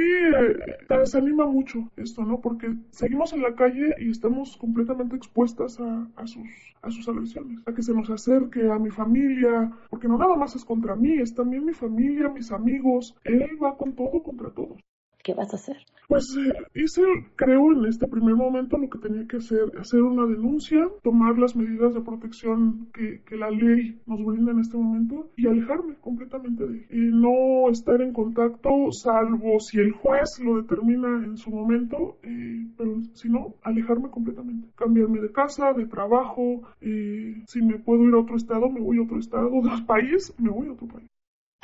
desanima 0.88 1.46
mucho 1.46 1.90
esto, 1.96 2.24
¿no? 2.24 2.40
Porque 2.40 2.74
seguimos 2.90 3.32
en 3.32 3.42
la 3.42 3.54
calle 3.54 3.94
y 3.98 4.10
estamos 4.10 4.56
completamente 4.56 5.16
expuestas 5.16 5.80
a, 5.80 6.08
a, 6.16 6.26
sus, 6.26 6.48
a 6.82 6.90
sus 6.90 7.08
agresiones. 7.08 7.60
A 7.66 7.72
que 7.72 7.82
se 7.82 7.94
nos 7.94 8.10
acerque 8.10 8.70
a 8.70 8.78
mi 8.78 8.90
familia, 8.90 9.72
porque 9.88 10.08
no 10.08 10.18
nada 10.18 10.36
más 10.36 10.54
es 10.54 10.64
contra 10.64 10.96
mí, 10.96 11.14
es 11.14 11.34
también 11.34 11.64
mi 11.64 11.72
familia, 11.72 12.28
mis 12.28 12.52
amigos. 12.52 13.16
Él 13.24 13.58
va 13.62 13.76
con 13.76 13.94
todo 13.94 14.22
contra 14.22 14.50
todos. 14.50 14.78
¿Qué 15.24 15.32
vas 15.32 15.54
a 15.54 15.56
hacer? 15.56 15.78
Pues 16.06 16.36
hice, 16.74 17.02
creo, 17.34 17.72
en 17.72 17.86
este 17.86 18.06
primer 18.06 18.34
momento 18.34 18.76
lo 18.76 18.90
que 18.90 18.98
tenía 18.98 19.26
que 19.26 19.38
hacer, 19.38 19.72
hacer 19.80 20.02
una 20.02 20.26
denuncia, 20.26 20.86
tomar 21.02 21.38
las 21.38 21.56
medidas 21.56 21.94
de 21.94 22.02
protección 22.02 22.88
que, 22.92 23.22
la 23.34 23.50
ley 23.50 23.98
nos 24.04 24.22
brinda 24.22 24.52
en 24.52 24.60
este 24.60 24.76
momento 24.76 25.30
y 25.36 25.46
alejarme 25.46 25.94
completamente 26.02 26.66
de. 26.66 26.86
Y 26.90 27.10
no 27.10 27.70
estar 27.70 28.02
en 28.02 28.12
contacto, 28.12 28.68
salvo 28.92 29.58
si 29.60 29.80
el 29.80 29.92
juez 29.92 30.38
lo 30.40 30.58
determina 30.60 31.24
en 31.24 31.38
su 31.38 31.50
momento, 31.50 32.18
eh, 32.22 32.66
pero 32.76 33.00
si 33.14 33.30
no, 33.30 33.54
alejarme 33.62 34.10
completamente. 34.10 34.68
Cambiarme 34.76 35.20
de 35.20 35.32
casa, 35.32 35.72
de 35.72 35.86
trabajo, 35.86 36.60
eh, 36.82 37.42
si 37.46 37.62
me 37.62 37.78
puedo 37.78 38.04
ir 38.04 38.14
a 38.14 38.18
otro 38.18 38.36
estado, 38.36 38.68
me 38.68 38.80
voy 38.80 38.98
a 38.98 39.02
otro 39.02 39.18
estado, 39.18 39.50
del 39.50 39.86
país, 39.86 40.34
me 40.38 40.50
voy 40.50 40.68
a 40.68 40.72
otro 40.72 40.86
país 40.86 41.08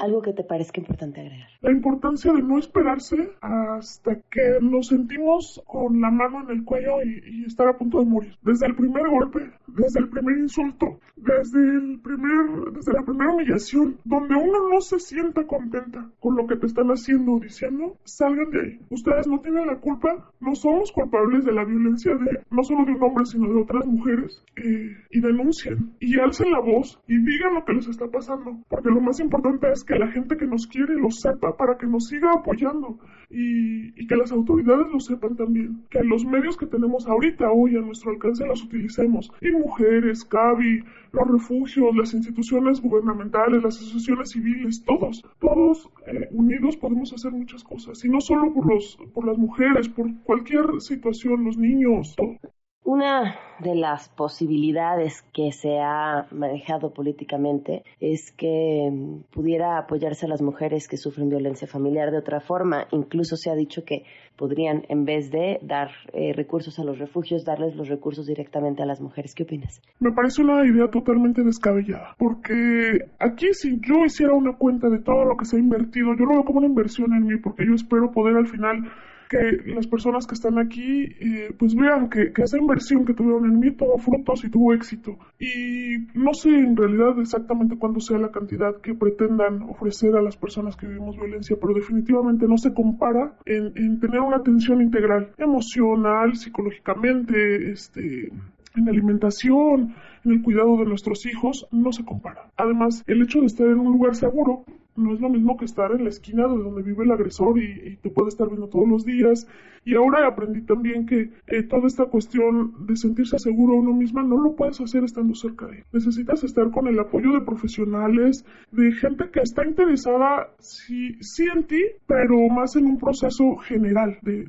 algo 0.00 0.22
que 0.22 0.32
te 0.32 0.44
parezca 0.44 0.80
importante 0.80 1.20
agregar. 1.20 1.48
La 1.60 1.70
importancia 1.70 2.32
de 2.32 2.42
no 2.42 2.58
esperarse 2.58 3.30
hasta 3.40 4.16
que 4.30 4.58
nos 4.60 4.88
sentimos 4.88 5.62
con 5.66 6.00
la 6.00 6.10
mano 6.10 6.42
en 6.42 6.58
el 6.58 6.64
cuello 6.64 7.02
y, 7.04 7.44
estar 7.44 7.68
a 7.68 7.76
punto 7.76 7.98
de 7.98 8.06
morir. 8.06 8.34
Desde 8.42 8.66
el 8.66 8.74
primer 8.74 9.08
golpe, 9.08 9.50
desde 9.66 10.00
el 10.00 10.08
primer 10.08 10.38
insulto, 10.38 11.00
desde 11.16 11.58
el 11.58 12.00
primer, 12.00 12.72
desde 12.72 12.92
la 12.92 13.02
primera 13.02 13.32
humillación, 13.32 13.96
donde 14.04 14.34
uno 14.34 14.68
no 14.70 14.80
se 14.80 14.98
sienta 14.98 15.46
contenta 15.46 16.10
con 16.20 16.36
lo 16.36 16.46
que 16.46 16.56
te 16.56 16.66
están 16.66 16.88
haciendo 16.88 17.32
o 17.32 17.40
diciendo, 17.40 17.96
salgan 18.04 18.50
de 18.50 18.60
ahí. 18.60 18.80
Ustedes 18.90 19.26
no 19.26 19.40
tienen 19.40 19.66
la 19.66 19.76
culpa, 19.76 20.30
no 20.40 20.54
somos 20.54 20.92
culpables 20.92 21.44
de 21.44 21.52
la 21.52 21.64
violencia 21.64 22.14
de 22.14 22.40
no 22.50 22.62
solo 22.62 22.84
de 22.84 22.92
un 22.92 23.02
hombre, 23.02 23.26
sino 23.26 23.52
de 23.52 23.62
otras 23.62 23.86
mujeres. 23.86 24.42
Eh, 24.56 24.96
y 25.10 25.20
denuncien 25.20 25.92
y 26.00 26.18
alcen 26.18 26.52
la 26.52 26.60
voz 26.60 27.00
y 27.06 27.16
digan 27.16 27.54
lo 27.54 27.64
que 27.64 27.74
les 27.74 27.88
está 27.88 28.06
pasando. 28.08 28.58
Porque 28.68 28.90
lo 28.90 29.00
más 29.00 29.20
importante 29.20 29.70
es 29.72 29.84
que 29.84 29.89
la 29.98 30.08
gente 30.08 30.36
que 30.36 30.46
nos 30.46 30.66
quiere 30.66 30.94
lo 30.94 31.10
sepa 31.10 31.56
para 31.56 31.76
que 31.76 31.86
nos 31.86 32.06
siga 32.06 32.32
apoyando 32.32 32.98
y, 33.30 34.06
que 34.06 34.16
las 34.16 34.32
autoridades 34.32 34.88
lo 34.92 34.98
sepan 34.98 35.36
también. 35.36 35.84
Que 35.88 36.02
los 36.02 36.24
medios 36.24 36.56
que 36.56 36.66
tenemos 36.66 37.06
ahorita 37.06 37.50
hoy 37.52 37.76
a 37.76 37.80
nuestro 37.80 38.10
alcance 38.10 38.44
los 38.46 38.64
utilicemos. 38.64 39.30
Y 39.40 39.50
mujeres, 39.52 40.24
CABI, 40.24 40.82
los 41.12 41.28
refugios, 41.28 41.94
las 41.96 42.12
instituciones 42.12 42.80
gubernamentales, 42.80 43.62
las 43.62 43.76
asociaciones 43.76 44.30
civiles, 44.30 44.84
todos, 44.84 45.22
todos 45.38 45.88
eh, 46.06 46.28
unidos 46.32 46.76
podemos 46.76 47.12
hacer 47.12 47.30
muchas 47.30 47.62
cosas. 47.62 48.04
Y 48.04 48.08
no 48.08 48.20
solo 48.20 48.52
por, 48.52 48.66
los, 48.66 48.98
por 49.14 49.26
las 49.26 49.38
mujeres, 49.38 49.88
por 49.88 50.06
cualquier 50.24 50.80
situación, 50.80 51.44
los 51.44 51.56
niños, 51.56 52.14
todo. 52.16 52.36
Una 52.84 53.36
de 53.60 53.74
las 53.74 54.08
posibilidades 54.08 55.22
que 55.34 55.52
se 55.52 55.78
ha 55.78 56.26
manejado 56.30 56.94
políticamente 56.94 57.84
es 58.00 58.32
que 58.32 58.88
mm, 58.90 59.32
pudiera 59.32 59.76
apoyarse 59.76 60.24
a 60.24 60.28
las 60.30 60.40
mujeres 60.40 60.88
que 60.88 60.96
sufren 60.96 61.28
violencia 61.28 61.68
familiar 61.68 62.10
de 62.10 62.18
otra 62.18 62.40
forma. 62.40 62.86
Incluso 62.90 63.36
se 63.36 63.50
ha 63.50 63.54
dicho 63.54 63.84
que 63.84 64.04
podrían, 64.36 64.84
en 64.88 65.04
vez 65.04 65.30
de 65.30 65.58
dar 65.60 65.90
eh, 66.14 66.32
recursos 66.32 66.78
a 66.78 66.84
los 66.84 66.98
refugios, 66.98 67.44
darles 67.44 67.76
los 67.76 67.88
recursos 67.88 68.26
directamente 68.26 68.82
a 68.82 68.86
las 68.86 69.00
mujeres. 69.00 69.34
¿Qué 69.34 69.42
opinas? 69.42 69.82
Me 69.98 70.12
parece 70.12 70.40
una 70.40 70.64
idea 70.64 70.88
totalmente 70.90 71.42
descabellada, 71.42 72.16
porque 72.18 73.10
aquí 73.18 73.52
si 73.52 73.78
yo 73.80 74.06
hiciera 74.06 74.32
una 74.32 74.56
cuenta 74.56 74.88
de 74.88 75.00
todo 75.00 75.26
lo 75.26 75.36
que 75.36 75.44
se 75.44 75.56
ha 75.56 75.60
invertido, 75.60 76.14
yo 76.18 76.24
lo 76.24 76.36
veo 76.36 76.44
como 76.44 76.58
una 76.58 76.68
inversión 76.68 77.12
en 77.12 77.26
mí, 77.26 77.36
porque 77.36 77.66
yo 77.66 77.74
espero 77.74 78.10
poder 78.10 78.36
al 78.36 78.46
final 78.46 78.90
que 79.30 79.62
las 79.64 79.86
personas 79.86 80.26
que 80.26 80.34
están 80.34 80.58
aquí 80.58 81.04
eh, 81.04 81.54
pues 81.56 81.76
vean 81.76 82.10
que, 82.10 82.32
esa 82.36 82.58
inversión 82.58 83.04
que 83.04 83.14
tuvieron 83.14 83.44
en 83.44 83.60
mí 83.60 83.70
tuvo 83.70 83.96
frutos 83.96 84.44
y 84.44 84.50
tuvo 84.50 84.74
éxito. 84.74 85.16
Y 85.38 85.98
no 86.14 86.34
sé 86.34 86.48
en 86.48 86.76
realidad 86.76 87.16
exactamente 87.20 87.78
cuándo 87.78 88.00
sea 88.00 88.18
la 88.18 88.32
cantidad 88.32 88.80
que 88.80 88.92
pretendan 88.92 89.62
ofrecer 89.62 90.16
a 90.16 90.22
las 90.22 90.36
personas 90.36 90.76
que 90.76 90.88
vivimos 90.88 91.16
violencia, 91.16 91.56
pero 91.60 91.74
definitivamente 91.74 92.48
no 92.48 92.58
se 92.58 92.74
compara 92.74 93.34
en, 93.46 93.72
en 93.76 94.00
tener 94.00 94.20
una 94.20 94.38
atención 94.38 94.82
integral, 94.82 95.30
emocional, 95.38 96.34
psicológicamente, 96.34 97.70
este, 97.70 98.32
en 98.74 98.88
alimentación, 98.88 99.94
en 100.24 100.32
el 100.32 100.42
cuidado 100.42 100.76
de 100.78 100.86
nuestros 100.86 101.24
hijos, 101.26 101.68
no 101.70 101.92
se 101.92 102.04
compara. 102.04 102.50
Además, 102.56 103.04
el 103.06 103.22
hecho 103.22 103.40
de 103.40 103.46
estar 103.46 103.68
en 103.68 103.78
un 103.78 103.92
lugar 103.92 104.16
seguro 104.16 104.64
no 105.00 105.14
es 105.14 105.20
lo 105.20 105.28
mismo 105.28 105.56
que 105.56 105.64
estar 105.64 105.90
en 105.92 106.04
la 106.04 106.10
esquina 106.10 106.46
de 106.46 106.56
donde 106.56 106.82
vive 106.82 107.04
el 107.04 107.10
agresor 107.10 107.58
y, 107.58 107.96
te 107.96 108.10
puede 108.10 108.28
estar 108.28 108.48
viendo 108.48 108.68
todos 108.68 108.88
los 108.88 109.04
días. 109.04 109.46
Y 109.84 109.94
ahora 109.94 110.26
aprendí 110.26 110.62
también 110.62 111.06
que 111.06 111.30
toda 111.68 111.86
esta 111.86 112.06
cuestión 112.06 112.86
de 112.86 112.96
sentirse 112.96 113.38
seguro 113.38 113.74
uno 113.74 113.92
misma 113.92 114.22
no 114.22 114.38
lo 114.38 114.54
puedes 114.54 114.80
hacer 114.80 115.04
estando 115.04 115.34
cerca 115.34 115.66
de 115.66 115.78
él. 115.78 115.84
Necesitas 115.92 116.44
estar 116.44 116.70
con 116.70 116.86
el 116.86 116.98
apoyo 116.98 117.32
de 117.32 117.40
profesionales, 117.40 118.44
de 118.70 118.92
gente 118.92 119.30
que 119.30 119.40
está 119.40 119.66
interesada, 119.66 120.50
sí, 120.58 121.16
sí 121.20 121.46
en 121.54 121.64
ti, 121.64 121.82
pero 122.06 122.36
más 122.48 122.76
en 122.76 122.86
un 122.86 122.98
proceso 122.98 123.56
general 123.56 124.18
de 124.22 124.46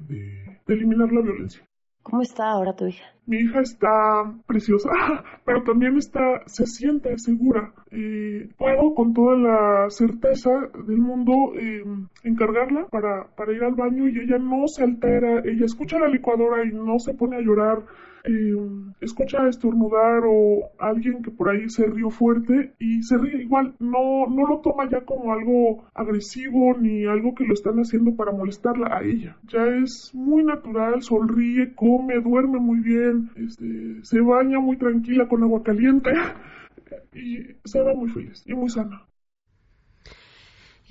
eliminar 0.67 1.11
la 1.11 1.21
violencia. 1.21 1.63
¿Cómo 2.03 2.21
está 2.21 2.49
ahora 2.51 2.75
tu 2.75 2.87
hija? 2.87 3.05
Mi 3.27 3.37
hija 3.37 3.61
está 3.61 4.33
preciosa, 4.47 4.89
pero 5.45 5.63
también 5.63 5.97
está, 5.97 6.41
se 6.47 6.65
siente 6.65 7.17
segura. 7.17 7.73
y 7.91 8.45
puedo 8.57 8.95
con 8.95 9.13
toda 9.13 9.37
la 9.37 9.89
certeza 9.89 10.49
del 10.87 10.97
mundo 10.97 11.53
eh, 11.55 11.83
encargarla 12.23 12.87
para, 12.87 13.27
para 13.35 13.53
ir 13.53 13.63
al 13.63 13.75
baño 13.75 14.07
y 14.07 14.19
ella 14.19 14.37
no 14.39 14.67
se 14.67 14.83
altera, 14.83 15.39
ella 15.45 15.65
escucha 15.65 15.99
la 15.99 16.07
licuadora 16.07 16.65
y 16.65 16.71
no 16.71 16.97
se 16.99 17.13
pone 17.13 17.37
a 17.37 17.41
llorar 17.41 17.83
eh, 18.23 18.55
escucha 19.01 19.47
estornudar 19.47 20.23
o 20.25 20.69
alguien 20.79 21.23
que 21.23 21.31
por 21.31 21.49
ahí 21.49 21.69
se 21.69 21.85
rió 21.85 22.09
fuerte 22.09 22.73
y 22.79 23.03
se 23.03 23.17
ríe 23.17 23.41
igual, 23.41 23.75
no, 23.79 24.27
no 24.27 24.47
lo 24.47 24.59
toma 24.59 24.89
ya 24.89 25.01
como 25.01 25.33
algo 25.33 25.85
agresivo 25.93 26.77
ni 26.77 27.05
algo 27.05 27.33
que 27.35 27.45
lo 27.45 27.53
están 27.53 27.77
haciendo 27.77 28.15
para 28.15 28.31
molestarla 28.31 28.97
a 28.97 29.03
ella. 29.03 29.37
Ya 29.47 29.65
es 29.65 30.11
muy 30.13 30.43
natural, 30.43 31.01
sonríe, 31.01 31.73
come, 31.75 32.19
duerme 32.19 32.59
muy 32.59 32.79
bien, 32.79 33.29
este, 33.35 34.03
se 34.03 34.21
baña 34.21 34.59
muy 34.59 34.77
tranquila 34.77 35.27
con 35.27 35.43
agua 35.43 35.63
caliente 35.63 36.11
y 37.13 37.55
se 37.65 37.81
ve 37.81 37.95
muy 37.95 38.09
feliz 38.09 38.43
y 38.45 38.53
muy 38.53 38.69
sana. 38.69 39.03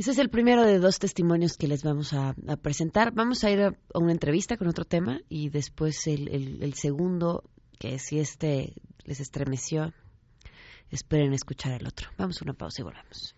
Ese 0.00 0.12
es 0.12 0.18
el 0.18 0.30
primero 0.30 0.64
de 0.64 0.78
dos 0.78 0.98
testimonios 0.98 1.58
que 1.58 1.68
les 1.68 1.82
vamos 1.82 2.14
a, 2.14 2.34
presentar. 2.62 3.12
Vamos 3.12 3.44
a 3.44 3.50
ir 3.50 3.60
a, 3.60 3.74
una 3.92 4.12
entrevista 4.12 4.56
con 4.56 4.66
otro 4.66 4.86
tema 4.86 5.20
y 5.28 5.50
después 5.50 6.06
el, 6.06 6.72
segundo, 6.72 7.44
que 7.78 7.98
si 7.98 8.18
este 8.18 8.72
les 9.04 9.20
estremeció, 9.20 9.92
esperen 10.88 11.34
escuchar 11.34 11.78
el 11.78 11.86
otro. 11.86 12.08
Vamos 12.16 12.40
a 12.40 12.46
una 12.46 12.54
pausa 12.54 12.80
y 12.80 12.84
volvemos. 12.84 13.36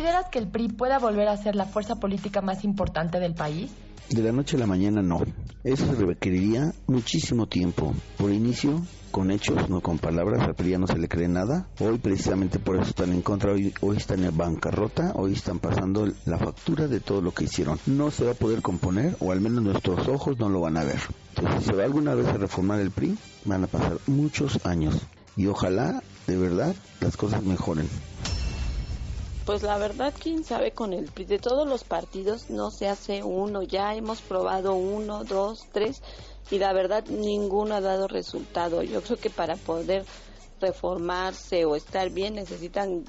¿Consideras 0.00 0.30
que 0.30 0.38
el 0.38 0.48
PRI 0.48 0.68
pueda 0.68 0.98
volver 0.98 1.28
a 1.28 1.36
ser 1.36 1.54
la 1.54 1.66
fuerza 1.66 1.96
política 1.96 2.40
más 2.40 2.64
importante 2.64 3.20
del 3.20 3.34
país? 3.34 3.70
De 4.08 4.22
la 4.22 4.32
noche 4.32 4.56
a 4.56 4.60
la 4.60 4.66
mañana 4.66 5.02
no. 5.02 5.20
Eso 5.62 5.92
requeriría 5.92 6.72
muchísimo 6.86 7.46
tiempo. 7.48 7.92
Por 8.16 8.32
inicio, 8.32 8.80
con 9.10 9.30
hechos, 9.30 9.68
no 9.68 9.82
con 9.82 9.98
palabras, 9.98 10.40
al 10.40 10.54
PRI 10.54 10.70
ya 10.70 10.78
no 10.78 10.86
se 10.86 10.96
le 10.96 11.06
cree 11.06 11.28
nada. 11.28 11.68
Hoy 11.80 11.98
precisamente 11.98 12.58
por 12.58 12.76
eso 12.76 12.88
están 12.88 13.12
en 13.12 13.20
contra, 13.20 13.52
hoy, 13.52 13.74
hoy 13.82 13.98
están 13.98 14.24
en 14.24 14.34
bancarrota, 14.34 15.12
hoy 15.16 15.34
están 15.34 15.58
pasando 15.58 16.08
la 16.24 16.38
factura 16.38 16.86
de 16.88 17.00
todo 17.00 17.20
lo 17.20 17.32
que 17.34 17.44
hicieron. 17.44 17.78
No 17.84 18.10
se 18.10 18.24
va 18.24 18.30
a 18.30 18.34
poder 18.34 18.62
componer, 18.62 19.18
o 19.20 19.32
al 19.32 19.42
menos 19.42 19.62
nuestros 19.62 20.08
ojos 20.08 20.38
no 20.38 20.48
lo 20.48 20.62
van 20.62 20.78
a 20.78 20.84
ver. 20.84 21.00
Entonces, 21.36 21.60
si 21.60 21.66
se 21.66 21.76
va 21.76 21.84
alguna 21.84 22.14
vez 22.14 22.26
a 22.26 22.38
reformar 22.38 22.80
el 22.80 22.90
PRI, 22.90 23.18
van 23.44 23.64
a 23.64 23.66
pasar 23.66 23.98
muchos 24.06 24.64
años. 24.64 24.96
Y 25.36 25.46
ojalá, 25.46 26.02
de 26.26 26.38
verdad, 26.38 26.74
las 27.02 27.18
cosas 27.18 27.42
mejoren. 27.42 27.86
Pues 29.50 29.64
la 29.64 29.78
verdad, 29.78 30.14
quién 30.16 30.44
sabe 30.44 30.70
con 30.70 30.92
el 30.92 31.06
PRI. 31.06 31.24
De 31.24 31.40
todos 31.40 31.66
los 31.66 31.82
partidos 31.82 32.50
no 32.50 32.70
se 32.70 32.86
hace 32.86 33.24
uno. 33.24 33.64
Ya 33.64 33.96
hemos 33.96 34.20
probado 34.20 34.74
uno, 34.74 35.24
dos, 35.24 35.66
tres 35.72 36.02
y 36.52 36.60
la 36.60 36.72
verdad 36.72 37.04
ninguno 37.06 37.74
ha 37.74 37.80
dado 37.80 38.06
resultado. 38.06 38.84
Yo 38.84 39.02
creo 39.02 39.16
que 39.16 39.28
para 39.28 39.56
poder 39.56 40.04
reformarse 40.60 41.64
o 41.64 41.74
estar 41.74 42.10
bien 42.10 42.36
necesitan 42.36 43.04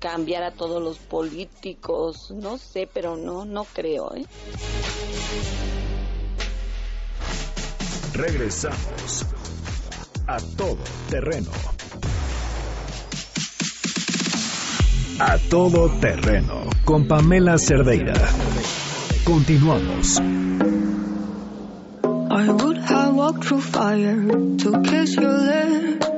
cambiar 0.00 0.42
a 0.42 0.50
todos 0.50 0.82
los 0.82 0.98
políticos. 0.98 2.32
No 2.32 2.58
sé, 2.58 2.88
pero 2.92 3.16
no, 3.16 3.44
no 3.44 3.62
creo. 3.62 4.12
¿eh? 4.16 4.26
Regresamos 8.12 9.24
a 10.26 10.38
todo 10.56 10.78
terreno. 11.08 11.52
A 15.18 15.38
todo 15.38 15.88
terreno 15.98 16.68
con 16.84 17.08
Pamela 17.08 17.56
Cerdeira. 17.56 18.12
Continuamos. 19.24 20.20
I 22.30 22.50
would 22.50 22.76
have 22.76 23.14
walked 23.14 23.44
through 23.44 23.62
fire 23.62 24.22
to 24.58 24.82
kiss 24.82 25.16
your 25.16 25.38
lips. 25.38 26.15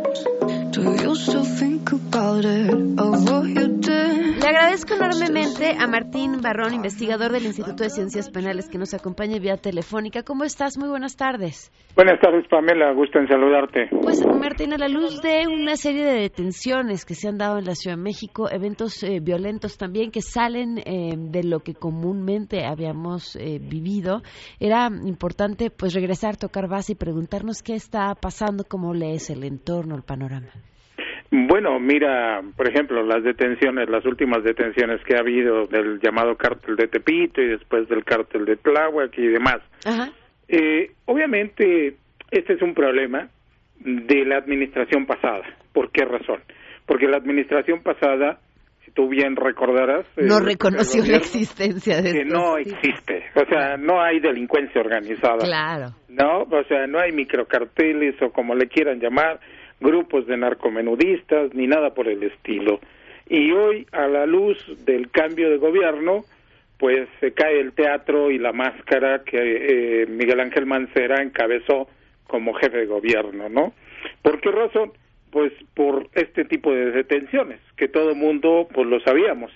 Le 4.38 4.46
agradezco 4.46 4.94
enormemente 4.94 5.76
a 5.78 5.86
Martín 5.88 6.40
Barrón, 6.40 6.74
investigador 6.74 7.32
del 7.32 7.46
Instituto 7.46 7.82
de 7.82 7.90
Ciencias 7.90 8.30
Penales, 8.30 8.68
que 8.68 8.78
nos 8.78 8.94
acompaña 8.94 9.38
vía 9.38 9.56
telefónica. 9.56 10.22
¿Cómo 10.22 10.44
estás? 10.44 10.78
Muy 10.78 10.88
buenas 10.88 11.16
tardes. 11.16 11.72
Buenas 11.96 12.20
tardes, 12.20 12.46
Pamela. 12.48 12.92
Gusto 12.92 13.18
en 13.18 13.26
saludarte. 13.26 13.88
Pues, 13.90 14.24
Martín, 14.24 14.72
a 14.72 14.78
la 14.78 14.88
luz 14.88 15.20
de 15.20 15.46
una 15.48 15.76
serie 15.76 16.04
de 16.04 16.20
detenciones 16.20 17.04
que 17.04 17.14
se 17.14 17.28
han 17.28 17.38
dado 17.38 17.58
en 17.58 17.64
la 17.64 17.74
Ciudad 17.74 17.96
de 17.96 18.02
México, 18.02 18.48
eventos 18.50 19.02
eh, 19.02 19.18
violentos 19.20 19.76
también 19.76 20.10
que 20.10 20.22
salen 20.22 20.78
eh, 20.78 21.14
de 21.16 21.42
lo 21.42 21.60
que 21.60 21.74
comúnmente 21.74 22.64
habíamos 22.64 23.34
eh, 23.36 23.58
vivido, 23.60 24.22
era 24.60 24.86
importante 24.86 25.70
pues 25.70 25.92
regresar, 25.94 26.36
tocar 26.36 26.68
base 26.68 26.92
y 26.92 26.94
preguntarnos 26.94 27.62
qué 27.62 27.74
está 27.74 28.14
pasando, 28.14 28.64
cómo 28.64 28.94
lees 28.94 29.30
el 29.30 29.42
entorno, 29.44 29.96
el 29.96 30.02
panorama. 30.02 30.48
Bueno, 31.30 31.78
mira, 31.78 32.40
por 32.56 32.68
ejemplo, 32.68 33.02
las 33.04 33.22
detenciones, 33.22 33.90
las 33.90 34.04
últimas 34.06 34.42
detenciones 34.42 35.02
que 35.04 35.14
ha 35.14 35.20
habido 35.20 35.66
del 35.66 36.00
llamado 36.00 36.36
cártel 36.36 36.76
de 36.76 36.88
Tepito 36.88 37.42
y 37.42 37.48
después 37.48 37.86
del 37.88 38.02
cártel 38.04 38.46
de 38.46 38.56
Tláhuac 38.56 39.16
y 39.18 39.26
demás. 39.26 39.58
Eh, 40.48 40.90
obviamente, 41.04 41.96
este 42.30 42.54
es 42.54 42.62
un 42.62 42.72
problema 42.72 43.28
de 43.80 44.24
la 44.24 44.38
administración 44.38 45.04
pasada. 45.04 45.44
¿Por 45.72 45.90
qué 45.90 46.06
razón? 46.06 46.40
Porque 46.86 47.06
la 47.06 47.18
administración 47.18 47.82
pasada, 47.82 48.40
si 48.86 48.90
tú 48.92 49.08
bien 49.08 49.36
recordarás... 49.36 50.06
No 50.16 50.40
reconoció 50.40 51.04
la 51.04 51.18
existencia 51.18 52.00
de 52.00 52.12
Que 52.14 52.24
no 52.24 52.56
existe. 52.56 53.24
O 53.34 53.44
sea, 53.44 53.76
no 53.76 54.00
hay 54.00 54.18
delincuencia 54.20 54.80
organizada. 54.80 55.44
Claro. 55.44 55.90
No, 56.08 56.44
o 56.44 56.64
sea, 56.64 56.86
no 56.86 56.98
hay 56.98 57.12
microcarteles 57.12 58.20
o 58.22 58.30
como 58.32 58.54
le 58.54 58.66
quieran 58.66 58.98
llamar 58.98 59.38
grupos 59.80 60.26
de 60.26 60.36
narcomenudistas 60.36 61.54
ni 61.54 61.66
nada 61.66 61.94
por 61.94 62.08
el 62.08 62.22
estilo. 62.22 62.80
Y 63.28 63.52
hoy, 63.52 63.86
a 63.92 64.06
la 64.06 64.26
luz 64.26 64.56
del 64.84 65.10
cambio 65.10 65.50
de 65.50 65.58
gobierno, 65.58 66.24
pues 66.78 67.08
se 67.20 67.32
cae 67.32 67.60
el 67.60 67.72
teatro 67.72 68.30
y 68.30 68.38
la 68.38 68.52
máscara 68.52 69.22
que 69.24 70.02
eh, 70.02 70.06
Miguel 70.06 70.40
Ángel 70.40 70.66
Mancera 70.66 71.22
encabezó 71.22 71.88
como 72.26 72.54
jefe 72.54 72.78
de 72.78 72.86
gobierno, 72.86 73.48
¿no? 73.48 73.72
¿Por 74.22 74.40
qué 74.40 74.50
razón? 74.50 74.92
Pues 75.30 75.52
por 75.74 76.08
este 76.14 76.44
tipo 76.44 76.72
de 76.72 76.92
detenciones, 76.92 77.60
que 77.76 77.88
todo 77.88 78.14
mundo 78.14 78.68
pues 78.72 78.86
lo 78.86 79.00
sabíamos 79.00 79.52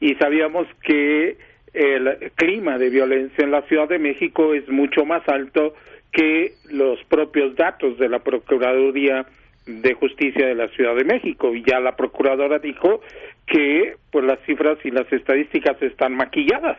y 0.00 0.14
sabíamos 0.16 0.66
que 0.82 1.36
el 1.72 2.30
clima 2.34 2.78
de 2.78 2.90
violencia 2.90 3.44
en 3.44 3.50
la 3.50 3.62
Ciudad 3.62 3.88
de 3.88 3.98
México 3.98 4.54
es 4.54 4.68
mucho 4.68 5.04
más 5.04 5.26
alto 5.28 5.74
que 6.12 6.52
los 6.70 7.02
propios 7.04 7.56
datos 7.56 7.98
de 7.98 8.08
la 8.08 8.20
Procuraduría 8.20 9.26
de 9.66 9.94
Justicia 9.94 10.46
de 10.46 10.54
la 10.54 10.68
Ciudad 10.68 10.94
de 10.94 11.04
México 11.04 11.54
y 11.54 11.62
ya 11.64 11.80
la 11.80 11.96
procuradora 11.96 12.58
dijo 12.58 13.00
que 13.46 13.96
pues 14.10 14.24
las 14.24 14.38
cifras 14.46 14.78
y 14.84 14.90
las 14.90 15.12
estadísticas 15.12 15.80
están 15.82 16.14
maquilladas. 16.14 16.78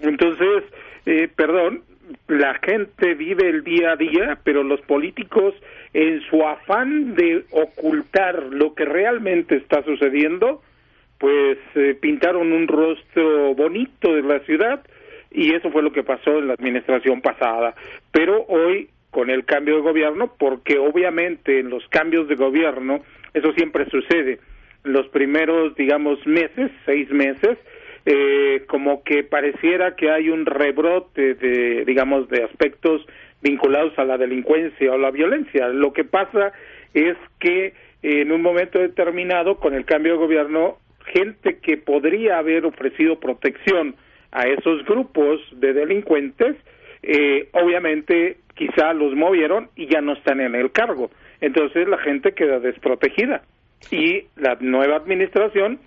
Entonces, 0.00 0.64
eh, 1.04 1.28
perdón, 1.34 1.82
la 2.28 2.54
gente 2.54 3.14
vive 3.14 3.48
el 3.48 3.64
día 3.64 3.92
a 3.92 3.96
día, 3.96 4.38
pero 4.44 4.62
los 4.62 4.80
políticos 4.82 5.54
en 5.92 6.20
su 6.22 6.42
afán 6.46 7.14
de 7.14 7.44
ocultar 7.50 8.42
lo 8.50 8.74
que 8.74 8.84
realmente 8.84 9.56
está 9.56 9.82
sucediendo, 9.82 10.62
pues 11.18 11.58
eh, 11.74 11.96
pintaron 12.00 12.52
un 12.52 12.68
rostro 12.68 13.54
bonito 13.54 14.14
de 14.14 14.22
la 14.22 14.40
ciudad 14.40 14.84
y 15.30 15.54
eso 15.54 15.70
fue 15.70 15.82
lo 15.82 15.92
que 15.92 16.02
pasó 16.02 16.38
en 16.38 16.48
la 16.48 16.54
administración 16.54 17.20
pasada. 17.20 17.74
Pero 18.12 18.44
hoy 18.48 18.88
con 19.16 19.30
el 19.30 19.46
cambio 19.46 19.76
de 19.76 19.80
gobierno, 19.80 20.34
porque 20.38 20.76
obviamente 20.76 21.60
en 21.60 21.70
los 21.70 21.88
cambios 21.88 22.28
de 22.28 22.34
gobierno, 22.34 23.00
eso 23.32 23.50
siempre 23.54 23.88
sucede, 23.88 24.40
los 24.84 25.08
primeros, 25.08 25.74
digamos, 25.74 26.18
meses, 26.26 26.70
seis 26.84 27.10
meses, 27.10 27.56
eh, 28.04 28.64
como 28.66 29.02
que 29.04 29.24
pareciera 29.24 29.96
que 29.96 30.10
hay 30.10 30.28
un 30.28 30.44
rebrote 30.44 31.32
de, 31.32 31.86
digamos, 31.86 32.28
de 32.28 32.44
aspectos 32.44 33.06
vinculados 33.40 33.98
a 33.98 34.04
la 34.04 34.18
delincuencia 34.18 34.92
o 34.92 34.98
la 34.98 35.10
violencia. 35.10 35.68
Lo 35.68 35.94
que 35.94 36.04
pasa 36.04 36.52
es 36.92 37.16
que 37.40 37.72
en 38.02 38.30
un 38.30 38.42
momento 38.42 38.80
determinado, 38.80 39.56
con 39.56 39.72
el 39.72 39.86
cambio 39.86 40.12
de 40.12 40.18
gobierno, 40.18 40.76
gente 41.06 41.56
que 41.60 41.78
podría 41.78 42.36
haber 42.36 42.66
ofrecido 42.66 43.18
protección 43.18 43.96
a 44.30 44.42
esos 44.42 44.84
grupos 44.84 45.40
de 45.52 45.72
delincuentes, 45.72 46.54
eh, 47.02 47.48
obviamente 47.52 48.36
quizá 48.56 48.92
los 48.94 49.14
movieron 49.14 49.68
y 49.76 49.86
ya 49.86 50.00
no 50.00 50.14
están 50.14 50.40
en 50.40 50.54
el 50.54 50.72
cargo. 50.72 51.10
Entonces 51.40 51.86
la 51.86 51.98
gente 51.98 52.32
queda 52.32 52.58
desprotegida 52.58 53.42
y 53.90 54.24
la 54.36 54.56
nueva 54.60 54.96
administración 54.96 55.78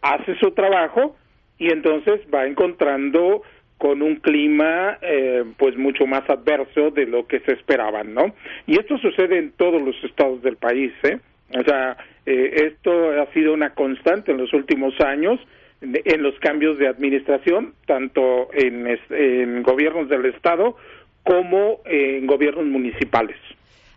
hace 0.00 0.36
su 0.36 0.52
trabajo 0.52 1.16
y 1.58 1.70
entonces 1.70 2.20
va 2.32 2.46
encontrando 2.46 3.42
con 3.78 4.00
un 4.00 4.16
clima 4.16 4.98
eh, 5.02 5.44
pues 5.58 5.76
mucho 5.76 6.06
más 6.06 6.28
adverso 6.30 6.90
de 6.92 7.06
lo 7.06 7.26
que 7.26 7.40
se 7.40 7.52
esperaban, 7.52 8.14
¿no? 8.14 8.32
Y 8.66 8.78
esto 8.78 8.96
sucede 8.98 9.38
en 9.38 9.50
todos 9.52 9.82
los 9.82 9.96
estados 10.04 10.40
del 10.42 10.56
país, 10.56 10.92
¿eh? 11.02 11.18
O 11.58 11.62
sea, 11.64 11.96
eh, 12.24 12.70
esto 12.72 13.20
ha 13.20 13.26
sido 13.32 13.52
una 13.52 13.70
constante 13.70 14.30
en 14.30 14.38
los 14.38 14.52
últimos 14.52 14.98
años 15.00 15.40
en 15.82 16.22
los 16.22 16.38
cambios 16.38 16.78
de 16.78 16.86
administración, 16.86 17.74
tanto 17.86 18.50
en, 18.52 18.86
en 19.10 19.62
gobiernos 19.64 20.08
del 20.08 20.26
estado 20.26 20.76
como 21.24 21.80
en 21.84 22.26
gobiernos 22.26 22.66
municipales. 22.66 23.36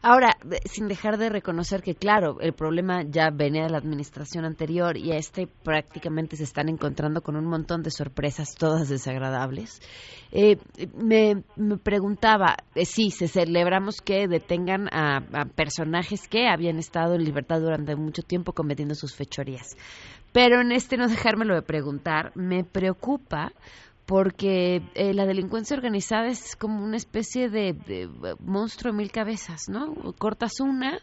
Ahora, 0.08 0.38
sin 0.66 0.88
dejar 0.88 1.18
de 1.18 1.30
reconocer 1.30 1.82
que, 1.82 1.96
claro, 1.96 2.40
el 2.40 2.54
problema 2.54 3.02
ya 3.02 3.32
venía 3.32 3.64
de 3.64 3.72
la 3.72 3.80
administración 3.80 4.46
anterior 4.46 4.98
y 4.98 5.12
a 5.12 5.18
este 5.18 5.48
prácticamente 5.48 6.36
se 6.36 6.44
están 6.44 6.70
encontrando 6.70 7.22
con 7.22 7.36
un 7.36 7.46
montón 7.46 7.82
de 7.82 7.90
sorpresas, 7.90 8.54
todas 8.54 8.88
desagradables. 8.88 9.82
Eh, 10.32 10.58
me, 10.96 11.42
preguntaba, 11.84 12.56
eh, 12.76 12.86
sí, 12.86 13.10
se 13.10 13.28
celebramos 13.28 14.00
que 14.00 14.28
detengan 14.28 14.90
a, 14.94 15.24
a 15.34 15.46
personajes 15.46 16.28
que 16.28 16.50
habían 16.50 16.78
estado 16.78 17.16
en 17.16 17.24
libertad 17.24 17.60
durante 17.60 17.96
mucho 17.96 18.22
tiempo 18.22 18.54
cometiendo 18.54 18.94
sus 18.94 19.16
fechorías. 19.16 19.76
Pero 20.32 20.62
en 20.62 20.72
este 20.72 20.98
no 20.98 21.08
dejármelo 21.08 21.56
de 21.56 21.64
preguntar, 21.64 22.32
me 22.36 22.64
preocupa 22.64 23.54
porque 24.06 24.82
eh, 24.94 25.14
la 25.14 25.26
delincuencia 25.26 25.76
organizada 25.76 26.28
es 26.28 26.56
como 26.56 26.84
una 26.84 26.98
especie 26.98 27.50
de, 27.50 27.76
monstruo 28.40 28.92
de 28.92 28.98
mil 28.98 29.12
cabezas, 29.12 29.68
¿no? 29.70 29.96
Cortas 30.18 30.60
una 30.60 31.00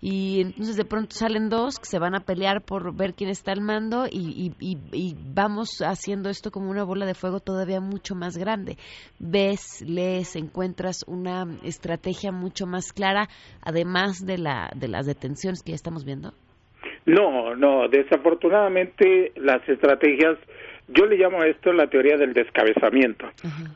y 0.00 0.40
entonces 0.40 0.76
de 0.76 0.84
pronto 0.84 1.16
salen 1.16 1.48
dos 1.48 1.78
que 1.78 1.86
se 1.86 1.98
van 1.98 2.14
a 2.14 2.20
pelear 2.20 2.62
por 2.62 2.94
ver 2.94 3.14
quién 3.14 3.30
está 3.30 3.52
al 3.52 3.60
mando 3.60 4.06
y, 4.06 4.52
y, 4.60 5.16
vamos 5.34 5.80
haciendo 5.80 6.28
esto 6.28 6.50
como 6.50 6.70
una 6.70 6.84
bola 6.84 7.06
de 7.06 7.14
fuego 7.14 7.40
todavía 7.40 7.80
mucho 7.80 8.14
más 8.14 8.36
grande. 8.36 8.76
Ves, 9.18 9.82
lees, 9.86 10.36
encuentras 10.36 11.04
una 11.08 11.46
estrategia 11.64 12.30
mucho 12.30 12.66
más 12.66 12.92
clara, 12.92 13.28
además 13.62 14.24
de, 14.24 14.38
la, 14.38 14.70
de 14.76 14.88
las 14.88 15.06
detenciones 15.06 15.62
que 15.62 15.72
ya 15.72 15.76
estamos 15.76 16.04
viendo. 16.04 16.34
No, 17.06 17.54
no, 17.56 17.88
desafortunadamente 17.88 19.32
las 19.36 19.66
estrategias 19.68 20.38
yo 20.88 21.06
le 21.06 21.16
llamo 21.16 21.40
a 21.40 21.46
esto 21.46 21.72
la 21.72 21.88
teoría 21.88 22.16
del 22.16 22.34
descabezamiento, 22.34 23.30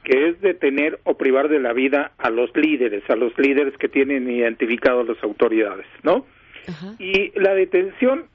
que 0.05 0.29
es 0.29 0.41
detener 0.41 0.99
o 1.05 1.17
privar 1.17 1.49
de 1.49 1.59
la 1.59 1.73
vida 1.73 2.13
a 2.19 2.31
los 2.31 2.55
líderes, 2.55 3.09
a 3.09 3.17
los 3.17 3.37
líderes 3.39 3.77
que 3.79 3.89
tienen 3.89 4.31
identificados 4.31 5.09
las 5.09 5.23
autoridades, 5.23 5.87
¿no? 6.03 6.27
Y 6.99 7.33
la 7.39 7.55
detención, 7.55 8.27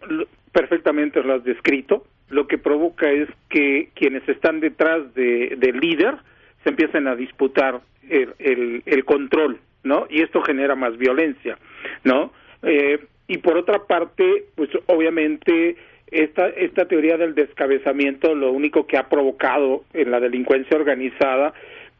perfectamente 0.51 1.21
lo 1.21 1.35
has 1.35 1.43
descrito, 1.43 2.05
lo 2.29 2.47
que 2.47 2.57
provoca 2.57 3.11
es 3.11 3.29
que 3.49 3.89
quienes 3.93 4.27
están 4.27 4.59
detrás 4.59 5.13
de, 5.13 5.55
del 5.57 5.79
líder 5.79 6.15
se 6.63 6.69
empiecen 6.69 7.07
a 7.07 7.15
disputar 7.15 7.81
el, 8.09 8.81
el, 8.85 9.05
control, 9.05 9.59
¿no? 9.83 10.07
Y 10.09 10.21
esto 10.21 10.41
genera 10.41 10.75
más 10.75 10.97
violencia, 10.97 11.57
¿no? 12.03 12.33
Eh, 12.63 13.05
y 13.27 13.37
por 13.37 13.57
otra 13.57 13.83
parte, 13.85 14.45
pues 14.55 14.69
obviamente 14.87 15.75
esta, 16.11 16.47
esta 16.49 16.87
teoría 16.87 17.17
del 17.17 17.35
descabezamiento 17.35 18.35
lo 18.35 18.51
único 18.51 18.85
que 18.85 18.97
ha 18.97 19.09
provocado 19.09 19.83
en 19.93 20.11
la 20.11 20.19
delincuencia 20.19 20.77
organizada 20.77 21.53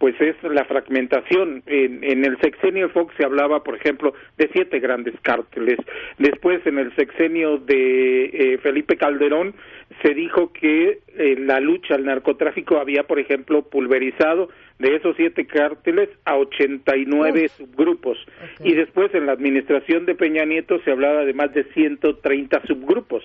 pues 0.03 0.19
es 0.19 0.35
la 0.43 0.65
fragmentación. 0.65 1.63
En, 1.65 2.03
en, 2.03 2.25
el 2.25 2.37
sexenio 2.41 2.89
Fox 2.89 3.13
se 3.15 3.23
hablaba, 3.23 3.63
por 3.63 3.77
ejemplo, 3.77 4.13
de 4.37 4.49
siete 4.51 4.79
grandes 4.79 5.13
cárteles. 5.21 5.79
Después, 6.17 6.59
en 6.67 6.77
el 6.77 6.93
sexenio 6.97 7.57
de 7.57 8.25
eh, 8.25 8.57
Felipe 8.57 8.97
Calderón, 8.97 9.53
se 10.01 10.13
dijo 10.13 10.51
que 10.51 10.99
eh, 11.15 11.35
la 11.39 11.61
lucha 11.61 11.95
al 11.95 12.03
narcotráfico 12.03 12.79
había, 12.79 13.03
por 13.03 13.17
ejemplo, 13.17 13.61
pulverizado 13.61 14.49
de 14.79 14.95
esos 14.97 15.15
siete 15.15 15.45
cárteles 15.45 16.09
a 16.25 16.35
89 16.35 17.47
subgrupos. 17.47 18.17
Y 18.61 18.73
después, 18.73 19.13
en 19.15 19.27
la 19.27 19.31
administración 19.31 20.05
de 20.05 20.15
Peña 20.15 20.43
Nieto, 20.43 20.81
se 20.83 20.91
hablaba 20.91 21.23
de 21.23 21.33
más 21.33 21.53
de 21.53 21.63
130 21.63 22.61
subgrupos. 22.67 23.23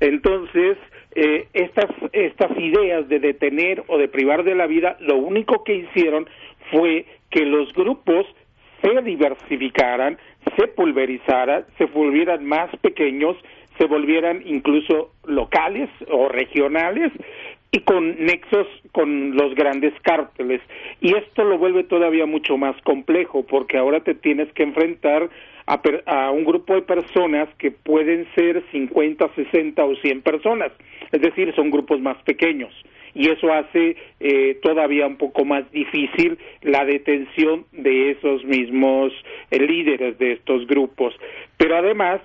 Entonces, 0.00 0.76
eh, 1.14 1.48
estas, 1.54 1.90
estas 2.12 2.50
ideas 2.58 3.08
de 3.08 3.18
detener 3.18 3.84
o 3.86 3.98
de 3.98 4.08
privar 4.08 4.44
de 4.44 4.54
la 4.54 4.66
vida, 4.66 4.96
lo 5.00 5.16
único 5.16 5.64
que 5.64 5.76
hicieron 5.76 6.28
fue 6.70 7.06
que 7.30 7.46
los 7.46 7.72
grupos 7.72 8.26
se 8.82 9.02
diversificaran, 9.02 10.18
se 10.56 10.68
pulverizaran, 10.68 11.64
se 11.78 11.86
volvieran 11.86 12.44
más 12.44 12.70
pequeños, 12.82 13.36
se 13.78 13.86
volvieran 13.86 14.42
incluso 14.44 15.10
locales 15.24 15.88
o 16.10 16.28
regionales 16.28 17.12
y 17.72 17.80
con 17.80 18.24
nexos 18.24 18.66
con 18.92 19.36
los 19.36 19.54
grandes 19.54 19.92
cárteles. 20.02 20.60
Y 21.00 21.14
esto 21.14 21.44
lo 21.44 21.58
vuelve 21.58 21.84
todavía 21.84 22.26
mucho 22.26 22.56
más 22.56 22.80
complejo 22.82 23.44
porque 23.44 23.76
ahora 23.76 24.00
te 24.00 24.14
tienes 24.14 24.50
que 24.52 24.62
enfrentar 24.62 25.28
a, 25.66 26.30
un 26.30 26.44
grupo 26.44 26.74
de 26.74 26.82
personas 26.82 27.48
que 27.58 27.70
pueden 27.70 28.26
ser 28.34 28.62
50, 28.70 29.28
60 29.34 29.84
o 29.84 29.96
100 29.96 30.22
personas, 30.22 30.72
es 31.12 31.20
decir, 31.20 31.52
son 31.54 31.70
grupos 31.70 32.00
más 32.00 32.16
pequeños 32.22 32.72
y 33.14 33.30
eso 33.30 33.50
hace 33.50 33.96
eh, 34.20 34.58
todavía 34.62 35.06
un 35.06 35.16
poco 35.16 35.44
más 35.46 35.70
difícil 35.72 36.38
la 36.62 36.84
detención 36.84 37.64
de 37.72 38.10
esos 38.10 38.44
mismos 38.44 39.10
eh, 39.50 39.58
líderes 39.58 40.18
de 40.18 40.32
estos 40.32 40.66
grupos. 40.66 41.14
Pero 41.56 41.78
además, 41.78 42.20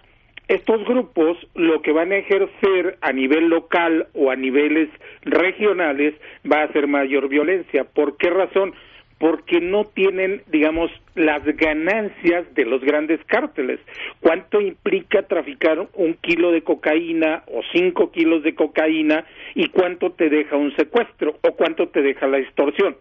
estos 0.50 0.84
grupos 0.84 1.38
lo 1.56 1.82
que 1.82 1.94
van 1.94 2.12
a 2.12 2.18
ejercer 2.18 2.98
a 3.00 3.14
nivel 3.14 3.48
local 3.48 4.08
o 4.14 4.32
a 4.32 4.36
niveles 4.36 4.90
regionales 5.22 6.14
va 6.46 6.64
a 6.64 6.74
ser 6.74 6.88
mayor 6.88 7.30
violencia. 7.30 7.86
¿Por 7.86 8.18
qué 8.18 8.30
razón? 8.30 8.74
Porque 9.22 9.62
no 9.62 9.86
tienen, 9.86 10.42
digamos, 10.48 10.90
las 11.14 11.46
ganancias 11.56 12.52
de 12.56 12.66
los 12.66 12.82
grandes 12.82 13.24
cárteles. 13.28 13.80
¿Cuánto 14.20 14.60
implica 14.60 15.22
traficar 15.28 15.88
un 15.94 16.16
kilo 16.16 16.52
de 16.52 16.64
cocaína 16.64 17.44
o 17.46 17.62
cinco 17.72 18.12
kilos 18.12 18.42
de 18.42 18.56
cocaína 18.56 19.24
y 19.54 19.70
cuánto 19.70 20.14
te 20.14 20.28
deja 20.28 20.58
un 20.58 20.76
secuestro 20.76 21.38
o 21.44 21.52
cuánto 21.52 21.90
te 21.90 22.02
deja 22.02 22.26
la 22.26 22.40
extorsión? 22.40 22.98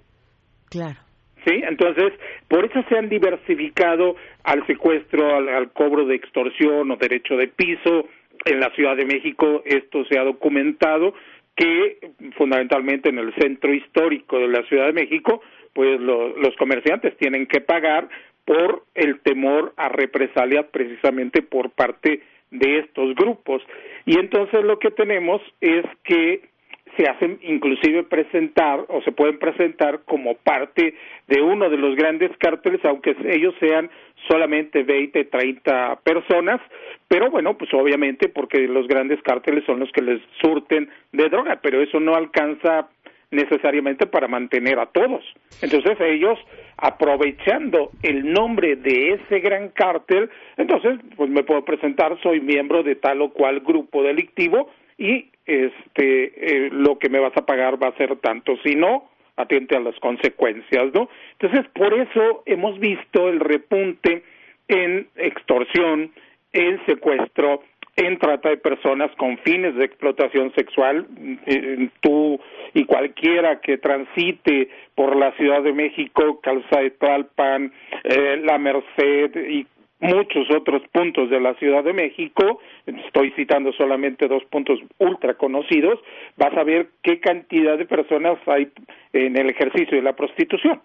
Claro. 0.68 0.98
¿Sí? 1.46 1.62
Entonces, 1.66 2.12
por 2.48 2.66
eso 2.66 2.84
se 2.90 2.98
han 2.98 3.08
diversificado 3.08 4.14
al 4.44 4.66
secuestro, 4.66 5.34
al, 5.34 5.48
al 5.48 5.72
cobro 5.72 6.04
de 6.04 6.16
extorsión 6.16 6.90
o 6.90 6.96
derecho 6.96 7.38
de 7.38 7.48
piso. 7.48 8.10
En 8.44 8.60
la 8.60 8.70
Ciudad 8.74 8.94
de 8.94 9.06
México 9.06 9.62
esto 9.64 10.04
se 10.04 10.18
ha 10.18 10.24
documentado 10.24 11.14
que 11.56 11.98
fundamentalmente 12.36 13.08
en 13.08 13.18
el 13.18 13.34
centro 13.34 13.72
histórico 13.72 14.38
de 14.38 14.48
la 14.48 14.62
Ciudad 14.64 14.86
de 14.86 14.92
México 14.92 15.42
pues 15.72 16.00
los 16.00 16.56
comerciantes 16.56 17.16
tienen 17.16 17.46
que 17.46 17.60
pagar 17.60 18.08
por 18.44 18.84
el 18.94 19.20
temor 19.20 19.72
a 19.76 19.88
represalias 19.88 20.66
precisamente 20.72 21.42
por 21.42 21.70
parte 21.70 22.22
de 22.50 22.78
estos 22.80 23.14
grupos. 23.14 23.62
Y 24.06 24.18
entonces 24.18 24.64
lo 24.64 24.78
que 24.78 24.90
tenemos 24.90 25.40
es 25.60 25.84
que 26.04 26.50
se 26.96 27.04
hacen 27.04 27.38
inclusive 27.42 28.02
presentar 28.02 28.84
o 28.88 29.00
se 29.02 29.12
pueden 29.12 29.38
presentar 29.38 30.00
como 30.04 30.34
parte 30.34 30.94
de 31.28 31.40
uno 31.40 31.70
de 31.70 31.76
los 31.76 31.94
grandes 31.94 32.30
cárteles, 32.38 32.84
aunque 32.84 33.16
ellos 33.26 33.54
sean 33.60 33.90
solamente 34.28 34.82
20, 34.82 35.24
30 35.24 36.00
personas, 36.02 36.60
pero 37.08 37.30
bueno, 37.30 37.56
pues 37.56 37.72
obviamente 37.72 38.28
porque 38.28 38.66
los 38.66 38.86
grandes 38.86 39.22
cárteles 39.22 39.64
son 39.64 39.80
los 39.80 39.90
que 39.92 40.02
les 40.02 40.20
surten 40.40 40.90
de 41.12 41.28
droga, 41.28 41.60
pero 41.62 41.80
eso 41.80 42.00
no 42.00 42.14
alcanza 42.14 42.88
necesariamente 43.30 44.06
para 44.06 44.28
mantener 44.28 44.78
a 44.78 44.86
todos. 44.86 45.24
Entonces 45.62 45.96
ellos, 46.00 46.38
aprovechando 46.76 47.90
el 48.02 48.32
nombre 48.32 48.76
de 48.76 49.12
ese 49.14 49.40
gran 49.40 49.68
cártel, 49.68 50.30
entonces 50.56 50.98
pues 51.16 51.30
me 51.30 51.44
puedo 51.44 51.64
presentar, 51.64 52.20
soy 52.22 52.40
miembro 52.40 52.82
de 52.82 52.96
tal 52.96 53.22
o 53.22 53.30
cual 53.30 53.60
grupo 53.60 54.02
delictivo 54.02 54.70
y 54.98 55.26
este 55.46 56.66
eh, 56.66 56.70
lo 56.72 56.98
que 56.98 57.08
me 57.08 57.20
vas 57.20 57.36
a 57.36 57.46
pagar 57.46 57.82
va 57.82 57.88
a 57.88 57.96
ser 57.96 58.16
tanto, 58.16 58.56
si 58.64 58.74
no, 58.74 59.08
atente 59.36 59.76
a 59.76 59.80
las 59.80 59.98
consecuencias, 60.00 60.92
¿no? 60.92 61.08
Entonces 61.38 61.66
por 61.72 61.94
eso 61.94 62.42
hemos 62.46 62.78
visto 62.78 63.28
el 63.28 63.40
repunte 63.40 64.22
en 64.68 65.08
extorsión, 65.16 66.12
en 66.52 66.84
secuestro, 66.86 67.62
en 68.00 68.18
trata 68.18 68.48
de 68.48 68.56
personas 68.56 69.10
con 69.16 69.36
fines 69.38 69.74
de 69.74 69.84
explotación 69.84 70.52
sexual. 70.54 71.06
Eh, 71.46 71.88
tú 72.00 72.40
y 72.72 72.84
cualquiera 72.84 73.60
que 73.60 73.78
transite 73.78 74.70
por 74.94 75.16
la 75.16 75.32
Ciudad 75.32 75.62
de 75.62 75.72
México, 75.72 76.40
Calza 76.40 76.80
de 76.80 76.90
Tlalpan, 76.92 77.72
eh, 78.04 78.40
La 78.42 78.58
Merced 78.58 79.36
y 79.48 79.66
muchos 80.00 80.50
otros 80.50 80.82
puntos 80.92 81.28
de 81.28 81.40
la 81.40 81.54
Ciudad 81.54 81.84
de 81.84 81.92
México, 81.92 82.60
estoy 82.86 83.32
citando 83.32 83.70
solamente 83.72 84.28
dos 84.28 84.42
puntos 84.44 84.80
ultra 84.98 85.34
conocidos, 85.34 86.00
vas 86.38 86.56
a 86.56 86.64
ver 86.64 86.88
qué 87.02 87.20
cantidad 87.20 87.76
de 87.76 87.84
personas 87.84 88.38
hay 88.46 88.70
en 89.12 89.36
el 89.36 89.50
ejercicio 89.50 89.98
de 89.98 90.02
la 90.02 90.16
prostitución. 90.16 90.80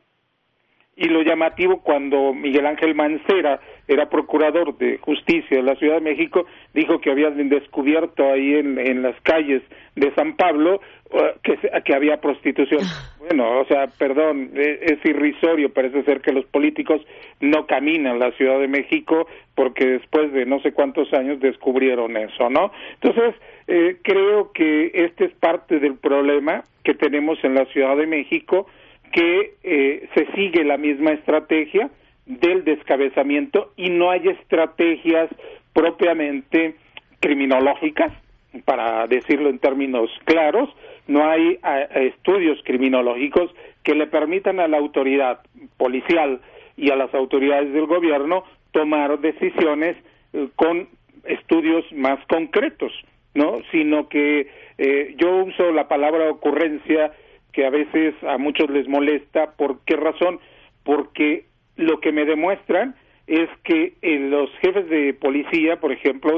Y 0.97 1.09
lo 1.09 1.23
llamativo 1.23 1.81
cuando 1.81 2.33
Miguel 2.33 2.65
Ángel 2.65 2.95
Mancera 2.95 3.59
era 3.87 4.09
procurador 4.09 4.77
de 4.77 4.97
justicia 4.99 5.57
de 5.57 5.63
la 5.63 5.75
Ciudad 5.75 5.95
de 5.95 6.01
México, 6.01 6.45
dijo 6.73 6.99
que 6.99 7.11
habían 7.11 7.49
descubierto 7.49 8.31
ahí 8.31 8.55
en, 8.55 8.79
en 8.79 9.01
las 9.01 9.19
calles 9.21 9.61
de 9.95 10.13
San 10.13 10.35
Pablo 10.35 10.81
uh, 11.11 11.39
que, 11.43 11.57
que 11.83 11.93
había 11.93 12.21
prostitución. 12.21 12.81
Bueno, 13.19 13.59
o 13.59 13.65
sea, 13.65 13.87
perdón, 13.87 14.51
e, 14.55 14.79
es, 14.81 15.05
irrisorio, 15.05 15.73
parece 15.73 16.03
ser 16.03 16.21
que 16.21 16.31
los 16.31 16.45
políticos 16.45 17.01
no 17.41 17.65
caminan 17.67 18.19
la 18.19 18.31
Ciudad 18.31 18.59
de 18.59 18.67
México 18.67 19.27
porque 19.53 19.85
después 19.85 20.31
de 20.31 20.45
no 20.45 20.59
sé 20.61 20.71
cuántos 20.73 21.13
años 21.13 21.39
descubrieron 21.39 22.15
eso, 22.17 22.49
¿no? 22.49 22.71
Entonces, 23.01 23.35
eh, 23.67 23.97
creo 24.01 24.51
que 24.53 24.91
este 24.93 25.25
es 25.25 25.33
parte 25.33 25.79
del 25.79 25.95
problema 25.95 26.63
que 26.83 26.93
tenemos 26.93 27.37
en 27.43 27.55
la 27.55 27.65
Ciudad 27.65 27.97
de 27.97 28.07
México, 28.07 28.67
que 29.16 29.53
eh, 29.63 30.09
se 30.13 30.26
sigue 30.34 30.66
la 30.66 30.76
misma 30.76 31.11
estrategia 31.11 31.89
del 32.26 32.66
descabezamiento 32.66 33.72
y 33.78 33.89
no 33.89 34.11
hay 34.11 34.28
estrategias 34.28 35.30
propiamente 35.72 36.76
criminológicas, 37.22 38.11
para 38.66 39.07
decirlo 39.07 39.49
en 39.49 39.59
términos 39.59 40.09
claros, 40.26 40.70
no 41.07 41.26
hay 41.30 41.59
estudios 41.95 42.59
criminológicos 42.66 43.53
que 43.84 43.95
le 43.95 44.07
permitan 44.07 44.59
a 44.59 44.68
la 44.68 44.78
autoridad 44.78 45.39
policial 45.78 46.41
y 46.76 46.91
a 46.91 46.97
las 46.97 47.13
autoridades 47.13 47.72
del 47.72 47.86
gobierno 47.86 48.43
tomar 48.72 49.20
decisiones 49.20 49.95
eh, 50.34 50.49
con 50.57 50.89
estudios 51.24 51.86
más 51.93 52.20
concretos, 52.28 52.91
¿no? 53.34 53.59
Sino 53.72 54.09
que 54.09 54.49
eh, 54.78 55.16
yo 55.18 55.45
uso 55.45 55.72
la 55.72 55.88
palabra 55.88 56.30
ocurrencia 56.30 57.13
que 57.56 57.66
a 57.66 57.70
veces 57.70 58.14
a 58.28 58.38
muchos 58.38 58.70
les 58.70 58.88
molesta. 58.89 59.53
¿Por 59.53 59.80
qué 59.86 59.95
razón? 59.95 60.39
Porque 60.84 61.45
lo 61.78 62.01
que 62.01 62.12
me 62.12 62.26
demuestran 62.26 62.95
es 63.28 63.49
que 63.64 63.93
en 64.01 64.30
los 64.30 64.49
jefes 64.60 64.89
de 64.89 65.14
policía, 65.14 65.80
por 65.80 65.93
ejemplo, 65.93 66.38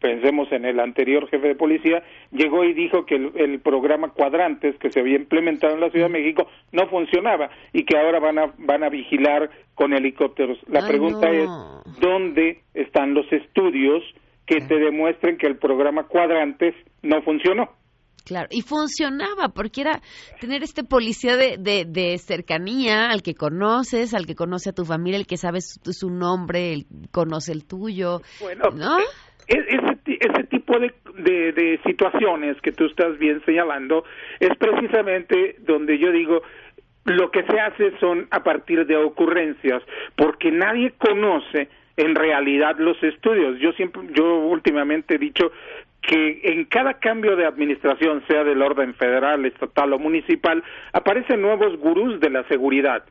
pensemos 0.00 0.50
en 0.52 0.64
el 0.64 0.78
anterior 0.78 1.28
jefe 1.28 1.48
de 1.48 1.54
policía, 1.56 2.04
llegó 2.30 2.62
y 2.62 2.72
dijo 2.72 3.04
que 3.04 3.16
el, 3.16 3.58
programa 3.60 4.10
Cuadrantes 4.10 4.76
que 4.78 4.92
se 4.92 5.00
había 5.00 5.16
implementado 5.16 5.74
en 5.74 5.80
la 5.80 5.90
Ciudad 5.90 6.06
de 6.06 6.20
México 6.20 6.46
no 6.70 6.86
funcionaba 6.86 7.50
y 7.72 7.84
que 7.84 7.98
ahora 7.98 8.20
van 8.20 8.38
a, 8.38 8.54
van 8.58 8.84
a 8.84 8.88
vigilar 8.90 9.50
con 9.74 9.92
helicópteros. 9.92 10.58
La 10.68 10.86
pregunta 10.86 11.30
es, 11.30 11.48
¿dónde 12.00 12.60
están 12.74 13.14
los 13.14 13.30
estudios 13.32 14.04
que 14.46 14.60
te 14.60 14.78
demuestren 14.78 15.36
que 15.36 15.48
el 15.48 15.56
programa 15.56 16.04
Cuadrantes 16.04 16.74
no 17.02 17.22
funcionó? 17.22 17.70
Claro, 18.24 18.48
y 18.50 18.62
funcionaba 18.62 19.50
porque 19.54 19.82
era 19.82 20.00
tener 20.40 20.62
este 20.62 20.82
policía 20.82 21.36
de, 21.36 21.84
de, 21.86 22.16
cercanía 22.16 23.10
al 23.10 23.22
que 23.22 23.34
conoces, 23.34 24.14
al 24.14 24.24
que 24.24 24.34
conoce 24.34 24.70
a 24.70 24.72
tu 24.72 24.86
familia, 24.86 25.18
el 25.18 25.26
que 25.26 25.36
sabe 25.36 25.60
su, 25.60 26.08
nombre, 26.08 26.72
el, 26.72 26.86
conoce 27.10 27.52
el 27.52 27.66
tuyo. 27.66 28.22
Bueno, 28.40 28.70
¿no? 28.74 28.98
E, 29.46 29.58
ese, 29.58 29.98
ese 30.06 30.44
tipo 30.44 30.78
de, 30.78 30.94
de, 31.52 31.80
situaciones 31.84 32.58
que 32.62 32.72
tú 32.72 32.86
estás 32.86 33.18
bien 33.18 33.42
señalando 33.44 34.04
es 34.40 34.56
precisamente 34.58 35.56
donde 35.60 35.98
yo 35.98 36.10
digo 36.10 36.42
lo 37.04 37.30
que 37.30 37.42
se 37.42 37.60
hace 37.60 37.98
son 38.00 38.26
a 38.30 38.42
partir 38.42 38.86
de 38.86 38.96
ocurrencias 38.96 39.82
porque 40.16 40.50
nadie 40.50 40.92
conoce 40.92 41.68
en 41.98 42.14
realidad 42.14 42.76
los 42.78 42.96
estudios 43.02 43.58
yo 43.60 43.72
siempre 43.72 44.02
yo 44.14 44.38
últimamente 44.38 45.16
he 45.16 45.18
dicho 45.18 45.52
que 46.06 46.40
en 46.44 46.64
cada 46.66 46.94
cambio 46.94 47.36
de 47.36 47.46
administración 47.46 48.22
sea 48.28 48.44
del 48.44 48.62
orden 48.62 48.94
federal 48.94 49.44
estatal 49.46 49.92
o 49.92 49.98
municipal 49.98 50.62
aparecen 50.92 51.40
nuevos 51.40 51.78
gurús 51.78 52.20
de 52.20 52.30
la 52.30 52.44
seguridad 52.48 53.04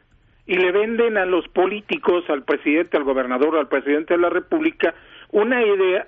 y 0.45 0.55
le 0.55 0.71
venden 0.71 1.17
a 1.17 1.25
los 1.25 1.47
políticos, 1.47 2.25
al 2.29 2.43
presidente, 2.43 2.97
al 2.97 3.03
gobernador, 3.03 3.57
al 3.57 3.67
presidente 3.67 4.13
de 4.13 4.19
la 4.19 4.29
República, 4.29 4.93
una 5.31 5.63
idea 5.63 6.07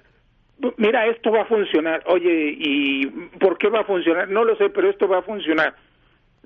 mira, 0.78 1.06
esto 1.08 1.32
va 1.32 1.42
a 1.42 1.46
funcionar. 1.46 2.04
Oye, 2.08 2.56
¿y 2.58 3.06
por 3.40 3.58
qué 3.58 3.70
va 3.70 3.82
a 3.82 3.86
funcionar? 3.86 4.30
No 4.30 4.44
lo 4.44 4.56
sé, 4.58 4.70
pero 4.70 4.90
esto 4.90 5.08
va 5.08 5.20
a 5.20 5.24
funcionar, 5.24 5.76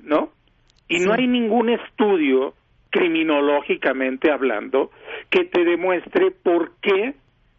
¿no? 0.02 0.32
Y 0.88 1.00
no 1.00 1.14
hay 1.14 1.28
ningún 1.28 1.70
estudio, 1.70 2.56
criminológicamente 2.90 4.32
hablando, 4.32 4.92
que 5.30 5.46
te 5.46 5.64
demuestre 5.64 6.32
por 6.32 6.72
qué 6.82 7.14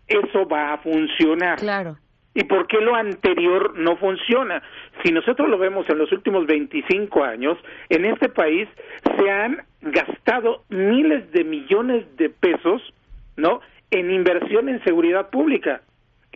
eso 0.09 0.49
va 0.49 0.73
a 0.73 0.79
funcionar. 0.79 1.59
Claro. 1.59 1.97
¿Y 2.35 2.45
por 2.45 2.69
qué 2.69 2.81
lo 2.81 2.95
anterior 2.95 3.77
no 3.77 3.97
funciona? 3.97 4.63
Si 5.03 5.13
nosotros 5.13 5.49
lo 5.49 5.59
vemos 5.59 5.89
en 5.89 5.99
los 5.99 6.13
últimos 6.13 6.47
25 6.47 7.25
años, 7.25 7.59
en 7.89 8.05
este 8.05 8.29
país 8.29 8.69
se 9.17 9.31
han 9.31 9.63
gastado 9.81 10.63
miles 10.69 11.31
de 11.33 11.43
millones 11.43 12.05
de 12.17 12.31
pesos, 12.31 12.95
¿no? 13.37 13.61
En 13.91 14.13
inversión 14.13 14.69
en 14.69 14.83
seguridad 14.85 15.31
pública. 15.31 15.83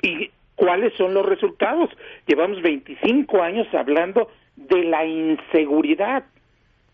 ¿Y 0.02 0.30
cuáles 0.56 0.92
son 0.94 1.14
los 1.14 1.24
resultados? 1.26 1.90
Llevamos 2.26 2.60
25 2.62 3.42
años 3.42 3.68
hablando 3.72 4.28
de 4.56 4.84
la 4.84 5.04
inseguridad 5.04 6.24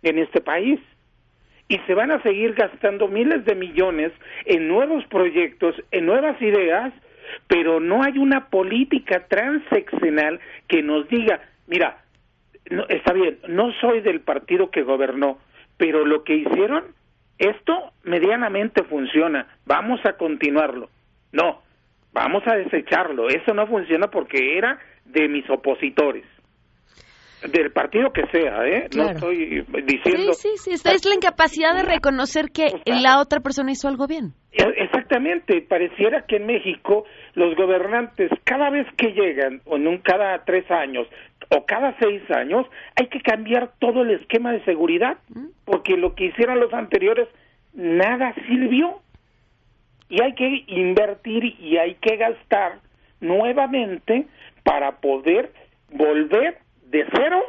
en 0.03 0.19
este 0.19 0.41
país 0.41 0.79
y 1.69 1.79
se 1.87 1.95
van 1.95 2.11
a 2.11 2.23
seguir 2.23 2.55
gastando 2.55 3.09
miles 3.09 3.45
de 3.45 3.55
millones 3.55 4.13
en 4.45 4.69
nuevos 4.69 5.05
proyectos, 5.07 5.75
en 5.93 6.05
nuevas 6.05 6.41
ideas, 6.43 6.93
pero 7.47 7.81
no 7.81 8.03
hay 8.03 8.18
una 8.18 8.47
política 8.49 9.26
transeccional 9.28 10.41
que 10.68 10.83
nos 10.83 11.09
diga, 11.09 11.41
mira, 11.66 12.03
no, 12.70 12.87
está 12.89 13.12
bien, 13.12 13.39
no 13.49 13.72
soy 13.81 14.01
del 14.01 14.20
partido 14.20 14.70
que 14.70 14.83
gobernó, 14.83 15.39
pero 15.76 16.05
lo 16.05 16.24
que 16.24 16.35
hicieron, 16.35 16.85
esto 17.39 17.93
medianamente 18.05 18.85
funciona, 18.85 19.47
vamos 19.64 20.01
a 20.05 20.12
continuarlo. 20.12 20.91
No, 21.33 21.62
vamos 22.12 22.43
a 22.47 22.57
desecharlo. 22.57 23.28
Eso 23.28 23.55
no 23.55 23.66
funciona 23.66 24.09
porque 24.09 24.59
era 24.59 24.78
de 25.05 25.28
mis 25.28 25.49
opositores. 25.49 26.24
Del 27.51 27.72
partido 27.72 28.12
que 28.12 28.26
sea, 28.26 28.66
¿eh? 28.66 28.89
No 28.95 29.09
estoy 29.09 29.64
diciendo... 29.85 30.35
Sí, 30.35 30.51
sí, 30.57 30.76
sí. 30.76 30.89
Es 30.91 31.07
la 31.07 31.14
incapacidad 31.14 31.74
de 31.74 31.85
reconocer 31.85 32.51
que 32.53 32.70
la 32.85 33.18
otra 33.18 33.41
persona 33.41 33.72
hizo 33.72 33.89
algo 33.89 34.07
bien. 34.07 34.35
E, 34.53 34.62
exactamente. 34.76 35.62
Pareciera 35.62 36.26
que 36.28 36.37
en 36.37 36.47
México 36.47 37.07
los 37.35 37.55
gobernantes, 37.57 38.31
cada 38.45 38.70
vez 38.70 38.87
que 38.97 39.12
llegan, 39.12 39.61
o 39.64 39.76
en 39.76 39.99
cada 39.99 40.45
tres 40.45 40.70
años, 40.70 41.07
o 41.51 41.64
cada 41.66 41.97
seis 41.99 42.22
años, 42.31 42.66
hay 42.97 43.07
que 43.07 43.20
cambiar 43.20 43.72
todo 43.78 44.03
el 44.03 44.11
esquema 44.11 44.53
de 44.53 44.64
seguridad, 44.64 45.18
mm. 45.28 45.47
porque 45.64 45.97
lo 45.97 46.14
que 46.14 46.26
hicieron 46.26 46.61
los 46.61 46.72
anteriores, 46.72 47.28
nada 47.74 48.35
sirvió 48.47 49.01
y 50.09 50.22
hay 50.22 50.35
que 50.35 50.64
invertir 50.66 51.45
y 51.61 51.76
hay 51.76 51.95
que 51.95 52.16
gastar 52.16 52.81
nuevamente 53.20 54.26
para 54.64 54.97
poder 55.01 55.53
volver 55.93 56.59
de 56.87 57.07
cero, 57.12 57.43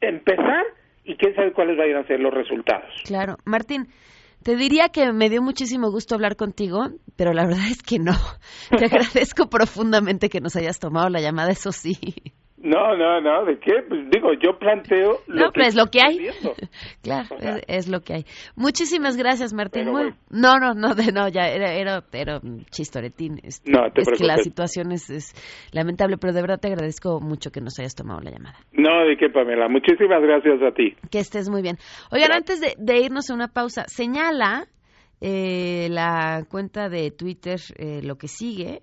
empezar 0.00 0.64
y 1.04 1.16
quién 1.16 1.34
sabe 1.34 1.52
cuáles 1.52 1.76
vayan 1.76 1.98
a 1.98 2.06
ser 2.06 2.20
los 2.20 2.32
resultados. 2.32 2.90
Claro, 3.04 3.36
Martín. 3.44 3.86
Te 4.46 4.54
diría 4.54 4.90
que 4.90 5.12
me 5.12 5.28
dio 5.28 5.42
muchísimo 5.42 5.90
gusto 5.90 6.14
hablar 6.14 6.36
contigo, 6.36 6.90
pero 7.16 7.32
la 7.32 7.44
verdad 7.44 7.66
es 7.68 7.82
que 7.82 7.98
no. 7.98 8.16
Te 8.78 8.84
agradezco 8.84 9.50
profundamente 9.50 10.28
que 10.28 10.40
nos 10.40 10.54
hayas 10.54 10.78
tomado 10.78 11.08
la 11.08 11.20
llamada, 11.20 11.50
eso 11.50 11.72
sí. 11.72 11.98
No, 12.66 12.96
no, 12.96 13.20
no, 13.20 13.44
¿de 13.44 13.60
qué? 13.60 13.74
Pues 13.88 14.10
digo, 14.10 14.32
yo 14.42 14.58
planteo 14.58 15.20
lo 15.28 15.52
que 15.52 15.60
es 15.62 15.76
lo 15.76 15.86
que 15.86 16.00
hay. 16.00 16.18
claro, 17.02 17.36
es, 17.68 17.88
lo 17.88 18.00
que 18.00 18.14
hay. 18.14 18.24
Muchísimas 18.56 19.16
gracias, 19.16 19.54
Martín. 19.54 19.84
No, 20.30 20.58
no, 20.58 20.74
no, 20.74 20.94
de, 20.96 21.12
no, 21.12 21.28
ya 21.28 21.42
era, 21.42 21.74
era, 21.74 22.02
era 22.12 22.40
chistoretín. 22.70 23.38
Este, 23.44 23.70
no, 23.70 23.86
es 23.94 24.08
que 24.18 24.24
la 24.24 24.38
situación 24.38 24.90
es, 24.90 25.32
lamentable, 25.70 26.16
pero 26.18 26.32
de 26.32 26.40
verdad 26.40 26.58
te 26.58 26.66
agradezco 26.66 27.20
mucho 27.20 27.52
que 27.52 27.60
nos 27.60 27.78
hayas 27.78 27.94
tomado 27.94 28.20
la 28.20 28.32
llamada. 28.32 28.58
No, 28.72 29.06
de 29.06 29.16
qué, 29.16 29.30
Pamela. 29.30 29.68
Muchísimas 29.68 30.20
gracias 30.20 30.60
a 30.60 30.74
ti. 30.74 30.96
Que 31.08 31.20
estés 31.20 31.48
muy 31.48 31.62
bien. 31.62 31.76
Oigan, 32.10 32.32
antes 32.32 32.60
de, 32.60 32.98
irnos 32.98 33.30
a 33.30 33.34
una 33.34 33.46
pausa, 33.46 33.84
señala 33.86 34.66
eh, 35.20 35.86
la 35.88 36.44
cuenta 36.50 36.88
de 36.88 37.12
Twitter 37.12 37.60
eh, 37.78 38.00
lo 38.02 38.16
que 38.16 38.26
sigue 38.26 38.82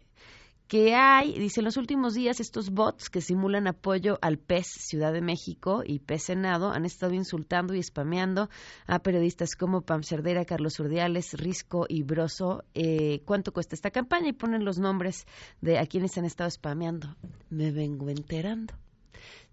que 0.74 0.96
hay, 0.96 1.38
dice, 1.38 1.60
en 1.60 1.66
los 1.66 1.78
últimos 1.78 2.16
días 2.16 2.40
estos 2.40 2.72
bots 2.72 3.12
que 3.12 3.22
simulan 3.22 3.68
apoyo 3.68 4.18
al 4.24 4.40
PES 4.40 4.66
Ciudad 4.66 5.14
de 5.14 5.22
México 5.22 5.84
y 5.86 6.00
PES 6.00 6.24
Senado 6.24 6.72
han 6.72 6.84
estado 6.84 7.14
insultando 7.14 7.76
y 7.76 7.84
spameando 7.84 8.50
a 8.88 8.98
periodistas 8.98 9.56
como 9.56 9.82
Pam 9.82 10.02
Cerdera, 10.02 10.46
Carlos 10.46 10.80
Urdiales, 10.80 11.36
Risco 11.36 11.86
y 11.88 12.02
Broso. 12.02 12.64
Eh, 12.74 13.22
¿Cuánto 13.24 13.54
cuesta 13.54 13.76
esta 13.76 13.92
campaña? 13.92 14.30
Y 14.30 14.34
ponen 14.34 14.66
los 14.66 14.80
nombres 14.80 15.28
de 15.62 15.78
a 15.78 15.86
quienes 15.86 16.18
han 16.18 16.26
estado 16.26 16.50
spameando. 16.50 17.16
Me 17.52 17.72
vengo 17.72 18.10
enterando. 18.10 18.74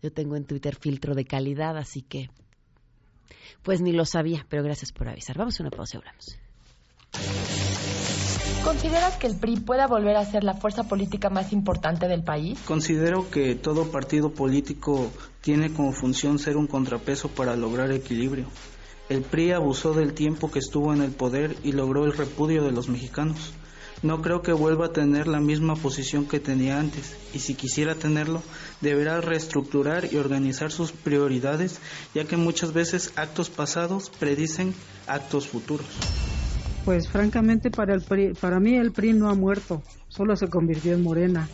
Yo 0.02 0.10
tengo 0.10 0.36
en 0.36 0.46
Twitter 0.46 0.74
filtro 0.74 1.14
de 1.14 1.26
calidad, 1.26 1.76
así 1.76 2.00
que 2.00 2.30
pues 3.62 3.82
ni 3.82 3.92
lo 3.92 4.06
sabía, 4.06 4.46
pero 4.48 4.62
gracias 4.62 4.90
por 4.90 5.06
avisar. 5.06 5.36
Vamos 5.36 5.60
a 5.60 5.64
una 5.64 5.70
pausa 5.70 5.98
y 5.98 5.98
hablamos. 5.98 7.59
¿Consideras 8.64 9.16
que 9.16 9.26
el 9.26 9.36
PRI 9.36 9.60
pueda 9.60 9.86
volver 9.86 10.16
a 10.16 10.24
ser 10.24 10.44
la 10.44 10.52
fuerza 10.52 10.84
política 10.84 11.30
más 11.30 11.52
importante 11.52 12.06
del 12.08 12.22
país? 12.22 12.58
Considero 12.66 13.30
que 13.30 13.54
todo 13.54 13.90
partido 13.90 14.30
político 14.32 15.10
tiene 15.40 15.72
como 15.72 15.92
función 15.92 16.38
ser 16.38 16.58
un 16.58 16.66
contrapeso 16.66 17.28
para 17.28 17.56
lograr 17.56 17.90
equilibrio. 17.90 18.46
El 19.08 19.22
PRI 19.22 19.52
abusó 19.52 19.94
del 19.94 20.12
tiempo 20.12 20.50
que 20.50 20.58
estuvo 20.58 20.92
en 20.92 21.00
el 21.00 21.10
poder 21.10 21.56
y 21.64 21.72
logró 21.72 22.04
el 22.04 22.12
repudio 22.12 22.62
de 22.62 22.70
los 22.70 22.88
mexicanos. 22.88 23.54
No 24.02 24.20
creo 24.20 24.42
que 24.42 24.52
vuelva 24.52 24.86
a 24.86 24.92
tener 24.92 25.26
la 25.26 25.40
misma 25.40 25.74
posición 25.74 26.26
que 26.26 26.38
tenía 26.38 26.78
antes, 26.78 27.16
y 27.34 27.38
si 27.38 27.54
quisiera 27.54 27.94
tenerlo, 27.94 28.42
deberá 28.80 29.20
reestructurar 29.20 30.12
y 30.12 30.16
organizar 30.16 30.70
sus 30.70 30.92
prioridades, 30.92 31.80
ya 32.14 32.24
que 32.24 32.36
muchas 32.36 32.72
veces 32.72 33.12
actos 33.16 33.50
pasados 33.50 34.10
predicen 34.10 34.74
actos 35.06 35.48
futuros. 35.48 35.86
Pues 36.84 37.08
francamente 37.08 37.70
para, 37.70 37.94
el 37.94 38.02
para 38.40 38.58
mí 38.58 38.76
el 38.76 38.92
PRI 38.92 39.12
no 39.12 39.28
ha 39.28 39.34
muerto, 39.34 39.82
solo 40.08 40.34
se 40.34 40.48
convirtió 40.48 40.94
en 40.94 41.02
morena. 41.02 41.48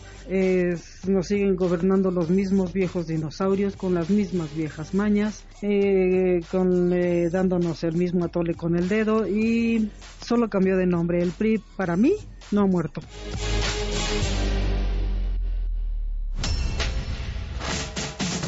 nos 1.07 1.27
siguen 1.27 1.55
gobernando 1.55 2.11
los 2.11 2.29
mismos 2.29 2.71
viejos 2.73 3.07
dinosaurios 3.07 3.75
con 3.75 3.93
las 3.93 4.09
mismas 4.09 4.55
viejas 4.55 4.93
mañas, 4.93 5.43
eh, 5.61 6.39
con, 6.49 6.93
eh, 6.93 7.29
dándonos 7.29 7.83
el 7.83 7.95
mismo 7.95 8.25
atole 8.25 8.55
con 8.55 8.77
el 8.77 8.87
dedo 8.87 9.27
y 9.27 9.89
solo 10.25 10.49
cambió 10.49 10.77
de 10.77 10.85
nombre. 10.85 11.21
El 11.21 11.31
PRI 11.31 11.61
para 11.75 11.97
mí 11.97 12.13
no 12.51 12.61
ha 12.61 12.67
muerto. 12.67 13.01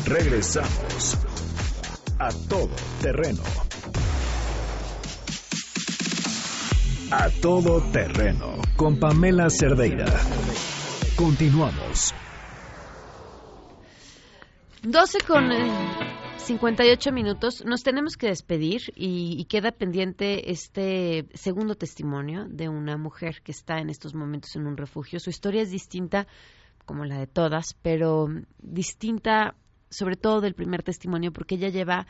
Regresamos 0.06 1.20
a 2.18 2.30
todo 2.50 2.72
terreno. 3.02 3.44
A 7.12 7.28
todo 7.42 7.82
terreno 7.92 8.62
con 8.76 9.00
Pamela 9.00 9.50
Cerdeira. 9.50 10.06
Continuamos. 11.18 12.14
12 14.84 15.18
con 15.26 15.50
58 16.38 17.12
minutos. 17.12 17.66
Nos 17.66 17.82
tenemos 17.82 18.16
que 18.16 18.28
despedir 18.28 18.94
y, 18.96 19.44
queda 19.46 19.72
pendiente 19.72 20.52
este 20.52 21.26
segundo 21.34 21.74
testimonio 21.74 22.46
de 22.48 22.70
una 22.70 22.96
mujer 22.96 23.42
que 23.44 23.54
está 23.54 23.80
en 23.80 23.90
estos 23.90 24.14
momentos 24.14 24.56
en 24.56 24.68
un 24.68 24.78
refugio. 24.78 25.20
Su 25.20 25.32
historia 25.32 25.64
es 25.64 25.72
distinta 25.72 26.28
como 26.86 27.06
la 27.06 27.18
de 27.18 27.26
todas, 27.26 27.74
pero 27.82 28.28
distinta 28.60 29.56
sobre 29.90 30.16
todo 30.16 30.42
del 30.42 30.54
primer 30.54 30.84
testimonio 30.84 31.34
porque 31.34 31.56
ella 31.56 31.70
lleva 31.70 32.06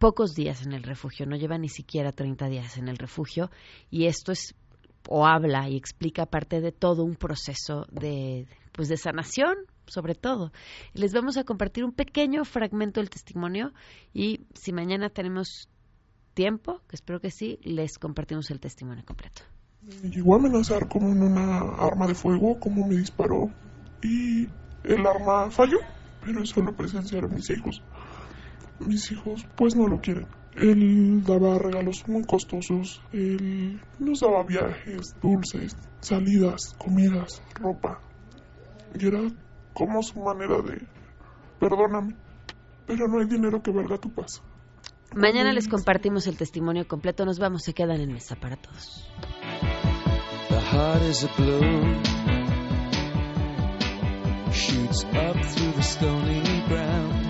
pocos 0.00 0.34
días 0.34 0.64
en 0.64 0.72
el 0.72 0.82
refugio, 0.82 1.26
no 1.26 1.36
lleva 1.36 1.58
ni 1.58 1.68
siquiera 1.68 2.10
30 2.10 2.48
días 2.48 2.78
en 2.78 2.88
el 2.88 2.96
refugio 2.96 3.50
y 3.90 4.06
esto 4.06 4.32
es 4.32 4.54
o 5.08 5.26
habla 5.26 5.68
y 5.68 5.76
explica 5.76 6.26
parte 6.26 6.60
de 6.60 6.72
todo 6.72 7.04
un 7.04 7.16
proceso 7.16 7.86
de 7.92 8.46
pues 8.72 8.88
de 8.88 8.96
sanación 8.96 9.56
sobre 9.86 10.14
todo. 10.14 10.52
Les 10.94 11.12
vamos 11.12 11.36
a 11.36 11.44
compartir 11.44 11.84
un 11.84 11.92
pequeño 11.92 12.44
fragmento 12.44 13.00
del 13.00 13.10
testimonio 13.10 13.72
y 14.14 14.46
si 14.54 14.72
mañana 14.72 15.10
tenemos 15.10 15.68
tiempo, 16.32 16.80
que 16.88 16.96
espero 16.96 17.20
que 17.20 17.30
sí, 17.30 17.58
les 17.62 17.98
compartimos 17.98 18.50
el 18.50 18.60
testimonio 18.60 19.04
completo. 19.04 19.42
Me 20.02 20.08
llegó 20.10 20.34
a 20.34 20.38
amenazar 20.38 20.88
con 20.88 21.04
una 21.04 21.58
arma 21.78 22.06
de 22.06 22.14
fuego, 22.14 22.58
como 22.58 22.86
me 22.86 22.96
disparó 22.96 23.50
y 24.02 24.48
el 24.84 25.06
arma 25.06 25.50
falló, 25.50 25.78
pero 26.24 26.42
eso 26.42 26.62
lo 26.62 26.74
presenciaron 26.74 27.34
mis 27.34 27.50
hijos 27.50 27.82
mis 28.80 29.10
hijos 29.12 29.46
pues 29.56 29.76
no 29.76 29.86
lo 29.86 30.00
quieren. 30.00 30.26
Él 30.56 31.22
daba 31.24 31.58
regalos 31.58 32.06
muy 32.08 32.24
costosos, 32.24 33.00
él 33.12 33.80
nos 33.98 34.20
daba 34.20 34.42
viajes, 34.42 35.14
dulces, 35.22 35.76
salidas, 36.00 36.74
comidas, 36.76 37.40
ropa. 37.54 38.00
Y 38.98 39.06
era 39.06 39.20
como 39.72 40.02
su 40.02 40.20
manera 40.20 40.60
de, 40.60 40.82
perdóname, 41.60 42.16
pero 42.86 43.06
no 43.06 43.20
hay 43.20 43.26
dinero 43.26 43.62
que 43.62 43.70
valga 43.70 43.98
tu 43.98 44.10
paz. 44.10 44.42
Mañana 45.14 45.52
les 45.52 45.68
compartimos 45.68 46.26
el 46.26 46.36
testimonio 46.36 46.86
completo, 46.86 47.24
nos 47.24 47.38
vamos, 47.38 47.62
se 47.62 47.72
quedan 47.72 48.00
en 48.00 48.12
mesa 48.12 48.36
para 48.36 48.56
todos. 48.56 49.08
shoots 54.52 55.04
up 55.04 55.36
through 55.44 55.72
the 55.72 55.82
stony 55.82 56.62
ground. 56.68 57.29